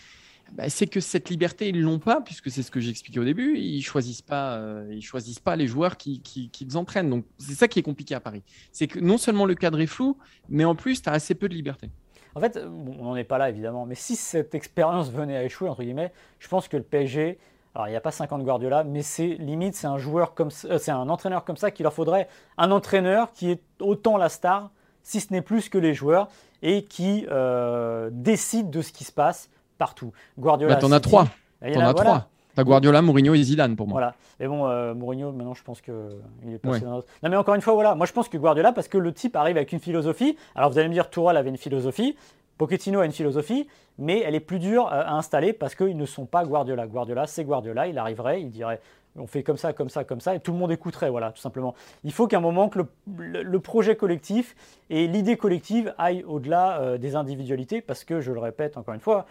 Bah, 0.53 0.69
c'est 0.69 0.87
que 0.87 1.01
cette 1.01 1.29
liberté, 1.29 1.69
ils 1.69 1.81
l'ont 1.81 1.99
pas, 1.99 2.21
puisque 2.21 2.51
c'est 2.51 2.63
ce 2.63 2.71
que 2.71 2.79
j'expliquais 2.79 3.19
au 3.19 3.25
début. 3.25 3.57
Ils 3.59 3.83
choisissent 3.83 4.23
pas, 4.23 4.57
euh, 4.57 5.01
choisissent 5.01 5.41
pas 5.41 5.57
les 5.57 5.67
joueurs 5.67 5.97
qui, 5.97 6.21
qui, 6.21 6.49
qu'ils 6.51 6.77
entraînent. 6.77 7.11
Donc 7.11 7.25
c'est 7.39 7.55
ça 7.55 7.67
qui 7.67 7.81
est 7.81 7.83
compliqué 7.83 8.15
à 8.15 8.21
Paris. 8.21 8.43
C'est 8.71 8.87
que 8.87 9.01
non 9.01 9.19
seulement 9.19 9.47
le 9.47 9.57
cadre 9.57 9.81
est 9.81 9.87
flou, 9.87 10.17
mais 10.49 10.65
en 10.65 10.77
plus, 10.77 11.03
tu 11.03 11.09
as 11.09 11.13
assez 11.13 11.35
peu 11.35 11.49
de 11.49 11.55
liberté. 11.55 11.91
En 12.35 12.41
fait, 12.41 12.57
on 12.57 13.03
n'en 13.03 13.17
est 13.17 13.25
pas 13.25 13.39
là 13.39 13.51
évidemment, 13.51 13.85
mais 13.85 13.95
si 13.95 14.15
cette 14.15 14.55
expérience 14.55 15.11
venait 15.11 15.37
à 15.37 15.45
échouer, 15.45 15.69
entre 15.69 15.83
guillemets, 15.83 16.13
je 16.39 16.49
pense 16.49 16.69
que 16.69 16.77
le 16.77 16.83
PSG 16.83 17.39
alors, 17.75 17.89
il 17.89 17.91
n'y 17.93 17.97
a 17.97 18.01
pas 18.01 18.11
50 18.11 18.43
Guardiola, 18.43 18.85
mais 18.85 19.01
c'est 19.01 19.29
limite, 19.39 19.75
c'est 19.75 19.87
un 19.87 19.97
joueur 19.97 20.35
comme 20.35 20.51
euh, 20.67 20.79
c'est 20.79 20.91
un 20.91 21.09
entraîneur 21.09 21.45
comme 21.45 21.57
ça 21.57 21.71
qu'il 21.71 21.85
leur 21.85 21.95
faudrait 21.95 22.29
un 22.59 22.71
entraîneur 22.71 23.33
qui 23.33 23.51
est 23.51 23.63
autant 23.81 24.19
la 24.19 24.29
star, 24.29 24.71
si 25.03 25.21
ce 25.21 25.33
n'est 25.33 25.41
plus 25.41 25.71
que 25.71 25.79
les 25.79 25.95
joueurs, 25.95 26.29
et 26.63 26.85
qui 26.85 27.27
euh, 27.31 28.11
décide 28.13 28.69
de 28.69 28.83
ce 28.83 28.93
qui 28.93 29.05
se 29.05 29.13
passe 29.13 29.49
partout. 29.79 30.13
Guardiola. 30.39 30.75
Bah, 30.75 30.81
t'en 30.81 30.93
as 30.93 31.01
trois. 31.01 31.29
T'en 31.61 31.81
as 31.81 31.95
trois. 31.95 32.29
T'as 32.55 32.65
Guardiola, 32.65 33.01
Mourinho 33.01 33.33
et 33.33 33.43
Zidane 33.43 33.77
pour 33.77 33.89
moi. 33.89 33.95
Voilà. 33.95 34.15
Mais 34.39 34.47
bon, 34.47 34.67
euh, 34.67 34.93
Mourinho, 34.93 35.33
maintenant, 35.33 35.55
je 35.55 35.63
pense 35.63 35.81
qu'il 35.81 35.95
est 36.53 36.59
passé 36.59 36.81
dans 36.81 36.97
Non, 36.97 37.31
mais 37.31 37.37
encore 37.37 37.55
une 37.55 37.63
fois, 37.63 37.73
voilà. 37.73 37.95
Moi, 37.95 38.05
je 38.05 38.13
pense 38.13 38.29
que 38.29 38.37
Guardiola, 38.37 38.73
parce 38.73 38.89
que 38.89 38.99
le 38.99 39.15
type 39.15 39.37
arrive 39.37 39.57
avec 39.57 39.73
une 39.73 39.81
philosophie. 39.81 40.37
Alors, 40.55 40.71
vous 40.71 40.79
allez 40.79 40.89
me 40.89 40.93
dire, 40.93 41.09
Tourelle 41.09 41.39
avait 41.39 41.49
une 41.49 41.57
philosophie. 41.57 42.15
Pochettino 42.63 43.01
a 43.01 43.07
une 43.07 43.13
philosophie, 43.13 43.67
mais 43.99 44.21
elle 44.21 44.37
est 44.37 44.41
plus 44.41 44.61
dure 44.61 44.87
à 44.87 45.17
installer 45.17 45.53
parce 45.53 45.75
qu'ils 45.75 45.97
ne 45.97 46.07
sont 46.07 46.27
pas 46.27 46.45
Guardiola. 46.45 46.87
Guardiola, 46.87 47.27
c'est 47.27 47.43
Guardiola, 47.43 47.89
il 47.89 47.99
arriverait, 47.99 48.41
il 48.41 48.51
dirait 48.51 48.81
on 49.17 49.27
fait 49.27 49.43
comme 49.43 49.57
ça, 49.57 49.73
comme 49.73 49.89
ça, 49.89 50.05
comme 50.05 50.21
ça, 50.21 50.37
et 50.37 50.41
tout 50.41 50.53
le 50.53 50.59
monde 50.59 50.71
écouterait, 50.71 51.11
voilà, 51.11 51.33
tout 51.33 51.41
simplement. 51.41 51.75
Il 52.05 52.13
faut 52.13 52.29
qu'à 52.29 52.37
un 52.37 52.41
moment 52.41 52.69
que 52.69 52.79
le, 53.19 53.59
projet 53.59 53.97
collectif 53.97 54.55
et 54.91 55.09
l'idée 55.09 55.37
collective 55.37 55.93
aillent 55.99 56.23
au-delà 56.23 56.81
euh, 56.81 56.99
des 56.99 57.17
individualités, 57.17 57.81
parce 57.81 58.05
que, 58.05 58.21
je 58.21 58.31
le 58.31 58.39
répète 58.39 58.77
encore 58.77 58.95
une 58.95 59.01
fois, 59.01 59.27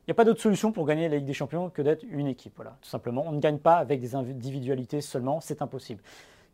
il 0.00 0.10
n'y 0.10 0.12
a 0.12 0.14
pas 0.14 0.24
d'autre 0.24 0.40
solution 0.40 0.72
pour 0.72 0.86
gagner 0.86 1.10
la 1.10 1.18
Ligue 1.18 1.26
des 1.26 1.34
Champions 1.34 1.68
que 1.68 1.82
d'être 1.82 2.04
une 2.10 2.26
équipe, 2.26 2.54
voilà, 2.56 2.76
tout 2.80 2.88
simplement. 2.88 3.22
On 3.28 3.32
ne 3.32 3.40
gagne 3.40 3.58
pas 3.58 3.76
avec 3.76 4.00
des 4.00 4.14
individualités 4.14 5.02
seulement, 5.02 5.40
c'est 5.42 5.60
impossible. 5.60 6.02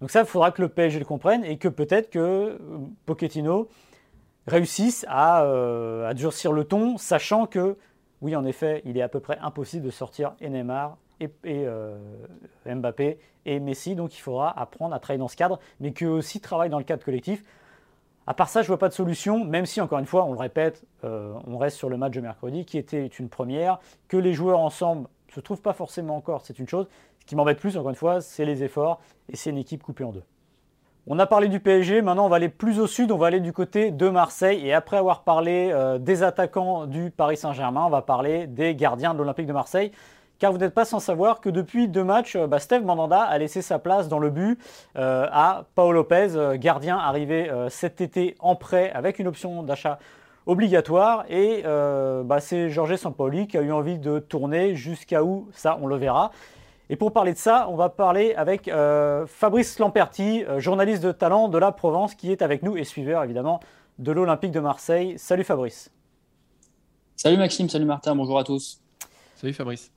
Donc 0.00 0.10
ça, 0.10 0.20
il 0.20 0.26
faudra 0.26 0.50
que 0.50 0.62
le 0.62 0.68
PSG 0.68 0.98
le 0.98 1.04
comprenne 1.04 1.44
et 1.44 1.58
que 1.58 1.68
peut-être 1.68 2.10
que 2.10 2.18
euh, 2.18 2.58
Pochettino 3.06 3.68
réussissent 4.48 5.06
euh, 5.10 6.08
à, 6.08 6.14
durcir 6.14 6.52
le 6.52 6.64
ton, 6.64 6.96
sachant 6.98 7.46
que, 7.46 7.76
oui, 8.20 8.34
en 8.34 8.44
effet, 8.44 8.82
il 8.84 8.96
est 8.96 9.02
à 9.02 9.08
peu 9.08 9.20
près 9.20 9.38
impossible 9.40 9.84
de 9.84 9.90
sortir 9.90 10.34
Neymar 10.40 10.96
et, 11.20 11.30
euh, 11.46 11.96
Mbappé 12.66 13.18
et 13.46 13.60
Messi, 13.60 13.94
donc 13.94 14.16
il 14.16 14.20
faudra 14.20 14.58
apprendre 14.58 14.94
à 14.94 14.98
travailler 15.00 15.18
dans 15.18 15.28
ce 15.28 15.36
cadre, 15.36 15.58
mais 15.80 15.92
qu'eux 15.92 16.08
aussi 16.08 16.40
travaillent 16.40 16.70
dans 16.70 16.78
le 16.78 16.84
cadre 16.84 17.04
collectif. 17.04 17.42
À 18.26 18.34
part 18.34 18.48
ça, 18.48 18.60
je 18.60 18.66
ne 18.66 18.68
vois 18.68 18.78
pas 18.78 18.88
de 18.88 18.94
solution, 18.94 19.44
même 19.44 19.64
si, 19.64 19.80
encore 19.80 19.98
une 19.98 20.06
fois, 20.06 20.24
on 20.24 20.32
le 20.32 20.38
répète, 20.38 20.84
euh, 21.04 21.32
on 21.46 21.56
reste 21.56 21.78
sur 21.78 21.88
le 21.88 21.96
match 21.96 22.12
de 22.12 22.20
mercredi, 22.20 22.66
qui 22.66 22.76
était 22.76 23.06
une 23.06 23.28
première, 23.28 23.78
que 24.06 24.18
les 24.18 24.34
joueurs 24.34 24.58
ensemble 24.58 25.08
ne 25.28 25.32
se 25.32 25.40
trouvent 25.40 25.62
pas 25.62 25.72
forcément 25.72 26.16
encore, 26.16 26.44
c'est 26.44 26.58
une 26.58 26.68
chose. 26.68 26.86
Ce 27.20 27.26
qui 27.26 27.36
m'embête 27.36 27.58
plus, 27.58 27.76
encore 27.76 27.90
une 27.90 27.96
fois, 27.96 28.20
c'est 28.20 28.44
les 28.44 28.62
efforts, 28.62 29.00
et 29.30 29.36
c'est 29.36 29.50
une 29.50 29.58
équipe 29.58 29.82
coupée 29.82 30.04
en 30.04 30.12
deux. 30.12 30.24
On 31.10 31.18
a 31.18 31.24
parlé 31.24 31.48
du 31.48 31.58
PSG, 31.58 32.02
maintenant 32.02 32.26
on 32.26 32.28
va 32.28 32.36
aller 32.36 32.50
plus 32.50 32.78
au 32.80 32.86
sud, 32.86 33.12
on 33.12 33.16
va 33.16 33.28
aller 33.28 33.40
du 33.40 33.54
côté 33.54 33.90
de 33.90 34.10
Marseille. 34.10 34.60
Et 34.66 34.74
après 34.74 34.98
avoir 34.98 35.22
parlé 35.22 35.70
euh, 35.72 35.96
des 35.96 36.22
attaquants 36.22 36.84
du 36.84 37.10
Paris 37.10 37.38
Saint-Germain, 37.38 37.84
on 37.86 37.88
va 37.88 38.02
parler 38.02 38.46
des 38.46 38.74
gardiens 38.74 39.14
de 39.14 39.18
l'Olympique 39.18 39.46
de 39.46 39.54
Marseille. 39.54 39.90
Car 40.38 40.52
vous 40.52 40.58
n'êtes 40.58 40.74
pas 40.74 40.84
sans 40.84 41.00
savoir 41.00 41.40
que 41.40 41.48
depuis 41.48 41.88
deux 41.88 42.04
matchs, 42.04 42.36
euh, 42.36 42.46
bah, 42.46 42.58
Steve 42.58 42.84
Mandanda 42.84 43.22
a 43.22 43.38
laissé 43.38 43.62
sa 43.62 43.78
place 43.78 44.08
dans 44.08 44.18
le 44.18 44.28
but 44.28 44.60
euh, 44.98 45.26
à 45.32 45.64
Paolo 45.74 45.92
Lopez, 45.92 46.58
gardien 46.58 46.98
arrivé 46.98 47.50
cet 47.70 48.02
été 48.02 48.36
en 48.38 48.54
prêt 48.54 48.92
avec 48.92 49.18
une 49.18 49.28
option 49.28 49.62
d'achat 49.62 49.98
obligatoire. 50.44 51.24
Et 51.30 51.62
bah, 51.64 52.40
c'est 52.40 52.68
Jorge 52.68 52.96
Sampaoli 52.96 53.48
qui 53.48 53.56
a 53.56 53.62
eu 53.62 53.72
envie 53.72 53.98
de 53.98 54.18
tourner 54.18 54.74
jusqu'à 54.74 55.24
où 55.24 55.48
ça, 55.52 55.78
on 55.80 55.86
le 55.86 55.96
verra. 55.96 56.32
Et 56.90 56.96
pour 56.96 57.12
parler 57.12 57.34
de 57.34 57.38
ça, 57.38 57.68
on 57.68 57.76
va 57.76 57.90
parler 57.90 58.34
avec 58.34 58.66
euh, 58.66 59.26
Fabrice 59.26 59.78
Lamperti, 59.78 60.44
euh, 60.44 60.58
journaliste 60.58 61.02
de 61.02 61.12
talent 61.12 61.48
de 61.48 61.58
la 61.58 61.70
Provence, 61.70 62.14
qui 62.14 62.32
est 62.32 62.40
avec 62.40 62.62
nous 62.62 62.78
et 62.78 62.84
suiveur 62.84 63.22
évidemment 63.22 63.60
de 63.98 64.10
l'Olympique 64.10 64.52
de 64.52 64.60
Marseille. 64.60 65.18
Salut 65.18 65.44
Fabrice. 65.44 65.90
Salut 67.16 67.36
Maxime, 67.36 67.68
salut 67.68 67.84
Martin, 67.84 68.14
bonjour 68.14 68.38
à 68.38 68.44
tous. 68.44 68.80
Salut 69.36 69.52
Fabrice. 69.52 69.92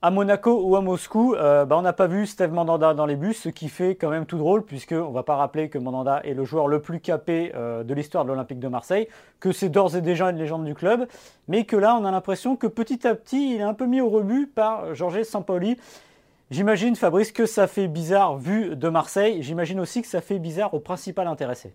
À 0.00 0.12
Monaco 0.12 0.62
ou 0.62 0.76
à 0.76 0.80
Moscou, 0.80 1.34
euh, 1.34 1.64
bah, 1.64 1.76
on 1.76 1.82
n'a 1.82 1.92
pas 1.92 2.06
vu 2.06 2.24
Steve 2.24 2.52
Mandanda 2.52 2.94
dans 2.94 3.06
les 3.06 3.16
bus, 3.16 3.42
ce 3.42 3.48
qui 3.48 3.68
fait 3.68 3.96
quand 3.96 4.10
même 4.10 4.24
tout 4.24 4.38
drôle, 4.38 4.64
puisqu'on 4.64 5.08
ne 5.08 5.14
va 5.14 5.24
pas 5.24 5.34
rappeler 5.34 5.68
que 5.68 5.78
Mandanda 5.78 6.20
est 6.22 6.34
le 6.34 6.44
joueur 6.44 6.68
le 6.68 6.80
plus 6.80 7.00
capé 7.00 7.50
de 7.52 7.94
l'histoire 7.94 8.22
de 8.22 8.28
l'Olympique 8.28 8.60
de 8.60 8.68
Marseille, 8.68 9.08
que 9.40 9.50
c'est 9.50 9.70
d'ores 9.70 9.96
et 9.96 10.02
déjà 10.02 10.30
une 10.30 10.36
légende 10.36 10.64
du 10.64 10.76
club, 10.76 11.08
mais 11.48 11.64
que 11.64 11.74
là, 11.74 11.98
on 12.00 12.04
a 12.04 12.12
l'impression 12.12 12.54
que 12.54 12.68
petit 12.68 13.08
à 13.08 13.16
petit, 13.16 13.56
il 13.56 13.60
est 13.60 13.64
un 13.64 13.74
peu 13.74 13.86
mis 13.86 14.00
au 14.00 14.08
rebut 14.08 14.46
par 14.46 14.94
Jorge 14.94 15.24
Sampaoli, 15.24 15.76
J'imagine, 16.50 16.96
Fabrice, 16.96 17.30
que 17.30 17.44
ça 17.44 17.66
fait 17.66 17.88
bizarre 17.88 18.38
vu 18.38 18.74
de 18.74 18.88
Marseille. 18.88 19.42
J'imagine 19.42 19.80
aussi 19.80 20.00
que 20.00 20.08
ça 20.08 20.22
fait 20.22 20.38
bizarre 20.38 20.72
au 20.72 20.80
principal 20.80 21.26
intéressé. 21.26 21.72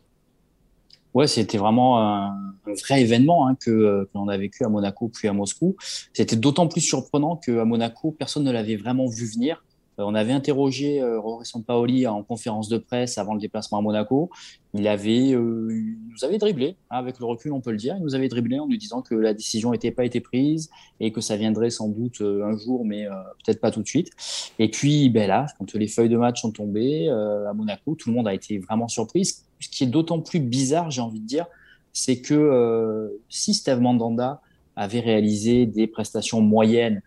Ouais, 1.13 1.27
c'était 1.27 1.59
vraiment 1.59 2.01
un, 2.01 2.35
vrai 2.65 3.01
événement 3.01 3.47
hein, 3.47 3.55
que, 3.55 4.09
l'on 4.15 4.27
a 4.27 4.37
vécu 4.37 4.65
à 4.65 4.69
Monaco 4.69 5.09
puis 5.09 5.27
à 5.27 5.33
Moscou. 5.33 5.75
C'était 6.11 6.35
d'autant 6.35 6.67
plus 6.67 6.81
surprenant 6.81 7.35
qu'à 7.35 7.65
Monaco, 7.65 8.11
personne 8.11 8.43
ne 8.43 8.51
l'avait 8.51 8.77
vraiment 8.77 9.07
vu 9.07 9.27
venir. 9.27 9.63
Euh, 9.99 10.03
on 10.03 10.15
avait 10.15 10.33
interrogé 10.33 11.01
euh, 11.01 11.19
Paoli 11.65 12.07
en 12.07 12.23
conférence 12.23 12.67
de 12.69 12.77
presse 12.77 13.17
avant 13.17 13.33
le 13.33 13.39
déplacement 13.39 13.77
à 13.77 13.81
Monaco. 13.81 14.29
Il 14.73 14.87
avait, 14.87 15.33
euh, 15.33 15.69
nous 16.09 16.23
avait 16.23 16.39
dribblé, 16.39 16.75
hein, 16.89 16.97
avec 16.97 17.19
le 17.19 17.25
recul, 17.25 17.51
on 17.51 17.61
peut 17.61 17.71
le 17.71 17.77
dire. 17.77 17.95
Il 17.97 18.03
nous 18.03 18.15
avait 18.15 18.27
dribblé 18.27 18.59
en 18.59 18.67
nous 18.67 18.77
disant 18.77 19.01
que 19.01 19.13
la 19.13 19.33
décision 19.33 19.71
n'était 19.71 19.91
pas 19.91 20.05
été 20.05 20.19
prise 20.19 20.69
et 20.99 21.11
que 21.11 21.21
ça 21.21 21.37
viendrait 21.37 21.69
sans 21.69 21.89
doute 21.89 22.21
un 22.21 22.57
jour, 22.57 22.85
mais 22.85 23.05
peut-être 23.45 23.61
pas 23.61 23.69
tout 23.69 23.83
de 23.83 23.87
suite. 23.87 24.09
Et 24.57 24.69
puis, 24.69 25.09
ben 25.09 25.27
là, 25.27 25.45
quand 25.59 25.73
les 25.75 25.87
feuilles 25.87 26.09
de 26.09 26.17
match 26.17 26.41
sont 26.41 26.51
tombées 26.51 27.09
à 27.09 27.53
Monaco, 27.53 27.95
tout 27.95 28.09
le 28.09 28.15
monde 28.15 28.27
a 28.27 28.33
été 28.33 28.57
vraiment 28.57 28.87
surpris. 28.87 29.25
Ce 29.25 29.69
qui 29.69 29.83
est 29.83 29.87
d'autant 29.87 30.19
plus 30.21 30.39
bizarre, 30.39 30.89
j'ai 30.89 31.01
envie 31.01 31.19
de 31.19 31.27
dire, 31.27 31.45
c'est 31.91 32.21
que 32.21 33.11
si 33.29 33.53
Steve 33.53 33.79
Mandanda 33.79 34.41
avait 34.75 35.01
réalisé 35.01 35.67
des 35.67 35.85
prestations 35.85 36.41
moyennes, 36.41 37.01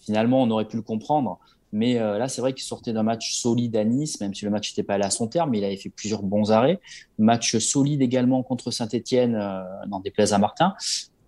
finalement, 0.00 0.42
on 0.42 0.50
aurait 0.50 0.66
pu 0.66 0.76
le 0.76 0.82
comprendre. 0.82 1.38
Mais 1.72 1.98
euh, 1.98 2.18
là, 2.18 2.28
c'est 2.28 2.40
vrai 2.40 2.52
qu'il 2.52 2.64
sortait 2.64 2.92
d'un 2.92 3.02
match 3.02 3.32
solide 3.32 3.76
à 3.76 3.84
Nice, 3.84 4.20
même 4.20 4.34
si 4.34 4.44
le 4.44 4.50
match 4.50 4.70
n'était 4.70 4.82
pas 4.82 4.94
allé 4.94 5.04
à 5.04 5.10
son 5.10 5.26
terme, 5.26 5.50
mais 5.50 5.58
il 5.58 5.64
avait 5.64 5.76
fait 5.76 5.88
plusieurs 5.88 6.22
bons 6.22 6.52
arrêts. 6.52 6.80
Match 7.18 7.56
solide 7.58 8.02
également 8.02 8.42
contre 8.42 8.70
Saint-Etienne, 8.70 9.34
euh, 9.34 9.98
des 10.04 10.10
places 10.10 10.32
à 10.32 10.38
Martin. 10.38 10.74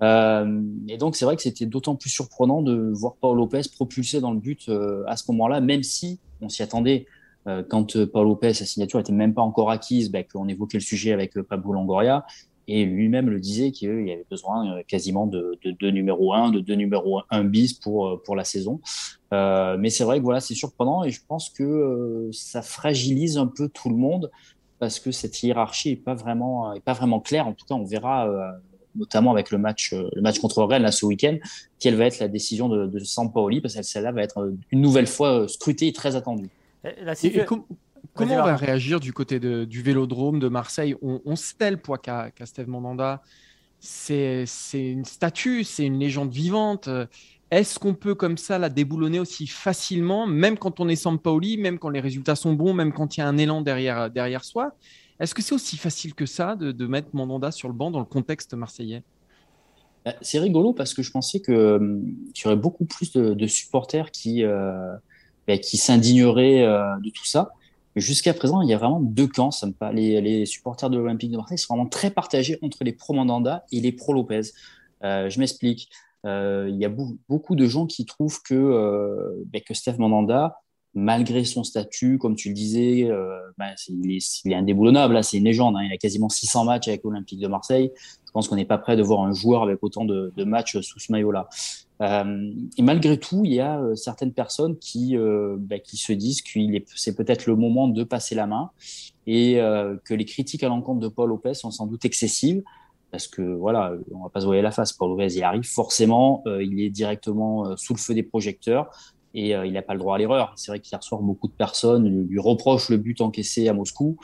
et 0.03 0.99
donc, 0.99 1.17
c'est 1.17 1.25
vrai 1.25 1.37
que 1.37 1.43
c'était 1.43 1.67
d'autant 1.67 1.97
plus 1.97 2.11
surprenant 2.11 2.61
de 2.61 2.93
voir 2.93 3.15
Paul 3.21 3.37
Lopez 3.37 3.63
propulsé 3.75 4.21
dans 4.21 4.33
le 4.33 4.39
but 4.39 4.71
à 5.07 5.17
ce 5.17 5.31
moment-là, 5.33 5.61
même 5.61 5.83
si 5.83 6.19
on 6.43 6.51
s'y 6.51 6.63
attendait. 6.63 7.07
quand 7.71 8.05
Paul 8.07 8.27
Lopez, 8.27 8.53
sa 8.53 8.67
signature 8.67 8.99
n'était 8.99 9.13
même 9.13 9.33
pas 9.33 9.43
encore 9.43 9.71
acquise, 9.71 10.11
ben, 10.11 10.25
qu'on 10.31 10.47
évoquait 10.49 10.77
le 10.77 10.83
sujet 10.83 11.13
avec 11.13 11.41
Pablo 11.41 11.73
Longoria, 11.73 12.27
et 12.67 12.85
lui-même 12.85 13.29
le 13.29 13.41
disait 13.41 13.73
qu'il 13.73 14.07
y 14.07 14.13
avait 14.13 14.27
besoin 14.31 14.83
quasiment 14.89 15.27
de, 15.27 15.59
de 15.65 15.71
deux 15.71 15.91
numéros 15.91 16.33
1, 16.33 16.51
de 16.51 16.61
deux 16.61 16.75
numéros 16.75 17.23
1 17.31 17.45
bis 17.45 17.75
pour, 17.75 18.23
pour 18.23 18.37
la 18.37 18.45
saison. 18.45 18.81
Euh, 19.35 19.77
mais 19.79 19.91
c'est 19.91 20.05
vrai 20.05 20.19
que 20.19 20.25
voilà, 20.25 20.41
c'est 20.41 20.55
surprenant 20.55 21.05
et 21.05 21.11
je 21.11 21.21
pense 21.27 21.51
que 21.51 21.63
euh, 21.63 22.31
ça 22.33 22.63
fragilise 22.63 23.37
un 23.37 23.47
peu 23.47 23.69
tout 23.69 23.89
le 23.89 23.97
monde 23.97 24.31
parce 24.79 25.01
que 25.01 25.11
cette 25.11 25.43
hiérarchie 25.43 25.91
est 25.91 25.97
pas 25.97 26.15
vraiment, 26.15 26.73
est 26.73 26.81
pas 26.81 26.93
vraiment 26.93 27.21
claire. 27.21 27.47
En 27.47 27.53
tout 27.53 27.67
cas, 27.67 27.75
on 27.75 27.85
verra 27.85 28.29
euh, 28.29 28.51
notamment 28.95 29.33
avec 29.33 29.51
le 29.51 29.59
match, 29.59 29.93
le 29.93 30.21
match 30.21 30.39
contre 30.39 30.63
Rennes 30.63 30.83
là 30.83 30.93
ce 30.93 31.05
week-end, 31.05 31.37
quelle 31.81 31.97
va 31.97 32.07
être 32.07 32.21
la 32.21 32.29
décision 32.29 32.69
de, 32.69 32.87
de 32.87 32.99
Sampaoli 33.01 33.61
parce 33.61 33.75
que 33.75 33.83
celle-là 33.83 34.13
va 34.13 34.23
être 34.23 34.53
une 34.71 34.81
nouvelle 34.81 35.09
fois 35.09 35.49
scrutée 35.49 35.89
et 35.89 35.93
très 35.93 36.15
attendue. 36.17 36.51
Comment 38.13 38.35
on 38.35 38.45
va 38.45 38.57
réagir 38.57 39.01
du 39.01 39.13
côté 39.13 39.41
de, 39.41 39.65
du 39.65 39.83
Vélodrome 39.83 40.39
de 40.39 40.49
Marseille? 40.49 40.95
On, 41.03 41.21
on 41.25 41.37
sait 41.37 41.71
le 41.71 41.77
poids 41.77 41.99
qu'a 41.99 42.31
Steve 42.45 42.69
Mandanda. 42.69 43.23
C'est 43.81 44.47
une 44.73 45.05
statue, 45.05 45.65
c'est 45.65 45.85
une 45.85 45.99
légende 45.99 46.33
vivante. 46.33 46.89
Est-ce 47.51 47.79
qu'on 47.79 47.95
peut 47.95 48.15
comme 48.15 48.37
ça 48.37 48.59
la 48.59 48.69
déboulonner 48.69 49.21
aussi 49.21 49.47
facilement, 49.47 50.27
même 50.27 50.59
quand 50.59 50.81
on 50.81 50.89
est 50.89 50.97
sans 50.97 51.17
Pauli, 51.19 51.57
même 51.57 51.79
quand 51.79 51.91
les 51.91 52.01
résultats 52.01 52.35
sont 52.35 52.55
bons, 52.55 52.75
même 52.75 52.93
quand 52.93 53.17
il 53.17 53.21
y 53.21 53.23
a 53.23 53.29
un 53.29 53.37
élan 53.37 53.61
derrière, 53.61 54.11
derrière 54.11 54.45
soi? 54.45 54.75
Est-ce 55.21 55.35
que 55.35 55.43
c'est 55.43 55.55
aussi 55.55 55.77
facile 55.77 56.15
que 56.15 56.27
ça 56.27 56.57
de, 56.57 56.87
mettre 56.87 57.09
Mandanda 57.13 57.53
sur 57.53 57.69
le 57.69 57.75
banc 57.75 57.91
dans 57.91 58.01
le 58.01 58.07
contexte 58.07 58.55
marseillais? 58.55 59.05
Bah, 60.05 60.15
C'est 60.21 60.41
rigolo 60.41 60.73
parce 60.73 60.95
que 60.95 61.03
je 61.03 61.11
pensais 61.11 61.41
qu'il 61.41 61.55
hum, 61.55 62.17
y 62.35 62.47
aurait 62.47 62.57
beaucoup 62.57 62.87
plus 62.87 63.13
de, 63.13 63.47
supporters 63.47 64.11
qui, 64.11 64.43
euh, 64.43 64.93
bah, 65.47 65.59
qui 65.59 65.77
s'indigneraient 65.77 66.63
euh, 66.63 66.97
de 67.05 67.11
tout 67.11 67.27
ça. 67.27 67.53
Jusqu'à 67.97 68.35
présent, 68.35 68.61
il 68.61 68.69
y 68.69 68.75
a 68.75 68.79
vraiment 68.79 69.01
deux 69.01 69.27
camps. 69.29 69.51
Ça 69.51 69.69
les, 69.93 70.21
les 70.21 70.47
supporters 70.47 70.91
de 70.91 70.99
l'Olympique 70.99 71.31
de 71.31 71.37
Marseille 71.37 71.59
sont 71.59 71.75
vraiment 71.75 71.89
très 71.89 72.11
partagés 72.11 72.59
entre 72.63 72.83
les 72.83 72.93
pro-Mandanda 72.93 73.65
et 73.71 73.81
les 73.81 73.93
pro-Lopez. 73.93 74.43
Euh, 75.05 75.31
je 75.31 75.39
m'explique. 75.39 75.91
Euh, 76.27 76.67
il 76.71 76.77
y 76.77 76.85
a 76.85 76.93
beaucoup 77.29 77.55
de 77.55 77.67
gens 77.67 77.87
qui 77.87 78.07
trouvent 78.07 78.41
que, 78.43 79.45
ben, 79.47 79.63
que 79.63 79.75
Steph 79.75 79.99
Mandanda, 79.99 80.57
malgré 80.95 81.45
son 81.45 81.65
statut, 81.65 82.19
comme 82.19 82.37
tu 82.37 82.49
le 82.49 82.55
disais, 82.55 83.11
euh, 83.11 83.39
ben, 83.59 83.75
il, 83.89 84.17
est, 84.17 84.55
indéboulonnable. 84.55 85.23
C'est 85.25 85.39
une 85.39 85.45
légende. 85.45 85.77
Hein. 85.77 85.85
Il 85.85 85.93
a 85.93 85.97
quasiment 85.97 86.29
600 86.29 86.65
matchs 86.65 86.89
avec 86.89 87.03
l'Olympique 87.05 87.41
de 87.41 87.49
Marseille. 87.49 87.91
Je 88.27 88.31
pense 88.33 88.49
qu'on 88.49 88.57
n'est 88.57 88.65
pas 88.65 88.79
prêt 88.79 88.97
de 88.97 89.03
voir 89.03 89.21
un 89.23 89.33
joueur 89.33 89.63
avec 89.63 89.83
autant 89.83 90.05
de, 90.05 90.33
matchs 90.45 90.81
sous 90.81 90.99
ce 90.99 91.13
maillot-là. 91.13 91.49
et 92.01 92.83
malgré 92.83 93.19
tout, 93.19 93.43
il 93.45 93.55
y 93.55 93.61
a 93.61 93.81
certaines 93.95 94.33
personnes 94.33 94.77
qui, 94.79 95.17
ben, 95.17 95.81
qui 95.81 95.97
se 95.97 96.13
disent 96.13 96.43
que 96.43 96.59
c'est 96.97 97.15
peut-être 97.15 97.47
le 97.47 97.55
moment 97.55 97.87
de 97.87 98.03
passer 98.03 98.35
la 98.35 98.49
main 98.49 98.71
et 99.29 99.61
que 100.05 100.15
les 100.15 100.25
critiques 100.25 100.65
à 100.65 100.69
l'encontre 100.69 100.99
de 100.99 101.07
Paul 101.07 101.29
Lopez 101.29 101.55
sont 101.55 101.71
sans 101.71 101.87
doute 101.87 102.05
excessives 102.05 102.65
parce 103.15 103.29
que 103.29 103.43
voilà, 103.43 103.93
on 104.13 104.25
va 104.25 104.29
pas 104.29 104.41
se 104.41 104.47
voir 104.47 104.61
la 104.61 104.73
face. 104.73 104.93
Paul 104.93 105.11
Lopez, 105.11 105.37
il 105.37 105.45
arrive 105.45 105.63
forcément, 105.63 106.43
euh, 106.49 106.65
il 106.65 106.81
est 106.81 106.91
directement 106.91 107.65
euh, 107.65 107.77
sous 107.77 107.95
le 107.95 108.01
feu 108.01 108.13
des 108.13 108.25
projecteurs 108.25 108.91
et 109.35 109.55
euh, 109.55 109.67
il 109.67 109.73
n'a 109.73 109.83
pas 109.83 109.95
le 109.95 109.99
droit 109.99 110.15
à 110.15 110.19
l'erreur. 110.19 110.53
C'est 110.57 110.71
vrai 110.71 110.81
qu'il 110.81 110.97
reçoit 110.97 111.19
beaucoup 111.21 111.49
de 111.49 111.53
personnes, 111.53 112.09
lui, 112.09 112.25
lui 112.25 112.41
reprochent 112.41 112.89
le 112.89 112.97
but 112.97 113.21
encaissé 113.21 113.69
à 113.69 113.75
Moscou. 113.75 114.17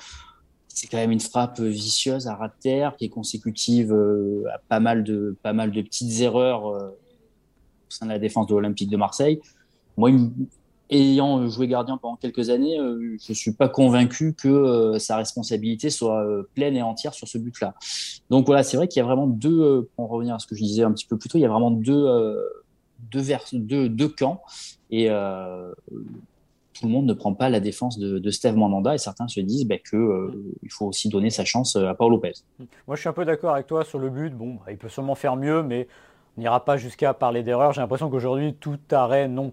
C'est 0.68 0.86
quand 0.86 0.98
même 0.98 1.10
une 1.10 1.20
frappe 1.20 1.60
vicieuse 1.60 2.28
à 2.28 2.38
terre 2.60 2.96
qui 2.96 3.06
est 3.06 3.08
consécutive 3.08 3.92
à 4.54 4.58
pas 4.68 4.80
mal 4.80 5.02
de 5.02 5.36
pas 5.42 5.52
mal 5.52 5.72
de 5.72 5.82
petites 5.82 6.20
erreurs 6.20 6.64
au 6.64 6.94
sein 7.88 8.06
de 8.06 8.12
la 8.12 8.20
défense 8.20 8.46
de 8.46 8.54
l'Olympique 8.54 8.88
de 8.88 8.96
Marseille. 8.96 9.40
Moi, 9.96 10.12
ayant 10.90 11.48
joué 11.48 11.68
gardien 11.68 11.96
pendant 11.96 12.16
quelques 12.16 12.50
années, 12.50 12.78
euh, 12.78 13.16
je 13.22 13.32
suis 13.32 13.52
pas 13.52 13.68
convaincu 13.68 14.34
que 14.34 14.48
euh, 14.48 14.98
sa 14.98 15.16
responsabilité 15.16 15.90
soit 15.90 16.24
euh, 16.24 16.48
pleine 16.54 16.76
et 16.76 16.82
entière 16.82 17.14
sur 17.14 17.28
ce 17.28 17.38
but-là. 17.38 17.74
Donc 18.28 18.46
voilà, 18.46 18.62
c'est 18.62 18.76
vrai 18.76 18.88
qu'il 18.88 19.00
y 19.00 19.02
a 19.02 19.06
vraiment 19.06 19.26
deux, 19.26 19.88
pour 19.94 20.04
en 20.04 20.08
revenir 20.08 20.34
à 20.34 20.38
ce 20.38 20.46
que 20.46 20.54
je 20.54 20.62
disais 20.62 20.82
un 20.82 20.92
petit 20.92 21.06
peu 21.06 21.16
plus 21.16 21.28
tôt, 21.28 21.38
il 21.38 21.42
y 21.42 21.46
a 21.46 21.48
vraiment 21.48 21.70
deux, 21.70 22.06
deux, 23.12 23.88
deux, 23.88 24.08
camps 24.08 24.42
et 24.90 25.08
tout 25.08 26.86
le 26.86 26.92
monde 26.92 27.06
ne 27.06 27.12
prend 27.12 27.34
pas 27.34 27.48
la 27.48 27.60
défense 27.60 27.98
de, 27.98 28.18
de 28.18 28.30
Steve 28.30 28.56
Mandanda 28.56 28.94
et 28.94 28.98
certains 28.98 29.28
se 29.28 29.40
disent 29.40 29.66
bah, 29.66 29.76
que 29.78 30.32
il 30.62 30.70
faut 30.70 30.86
aussi 30.86 31.08
donner 31.08 31.30
sa 31.30 31.44
chance 31.44 31.76
à 31.76 31.94
Paul 31.94 32.12
Lopez. 32.12 32.32
Moi, 32.86 32.96
je 32.96 33.00
suis 33.00 33.08
un 33.08 33.12
peu 33.12 33.24
d'accord 33.24 33.54
avec 33.54 33.66
toi 33.66 33.84
sur 33.84 33.98
le 33.98 34.10
but. 34.10 34.34
Bon, 34.34 34.54
bah, 34.54 34.70
il 34.70 34.78
peut 34.78 34.88
sûrement 34.88 35.14
faire 35.14 35.36
mieux, 35.36 35.62
mais 35.62 35.88
on 36.36 36.42
n'ira 36.42 36.64
pas 36.64 36.76
jusqu'à 36.76 37.12
parler 37.12 37.42
d'erreur. 37.42 37.72
J'ai 37.72 37.80
l'impression 37.80 38.08
qu'aujourd'hui, 38.08 38.54
tout 38.54 38.78
arrêt 38.92 39.28
non, 39.28 39.52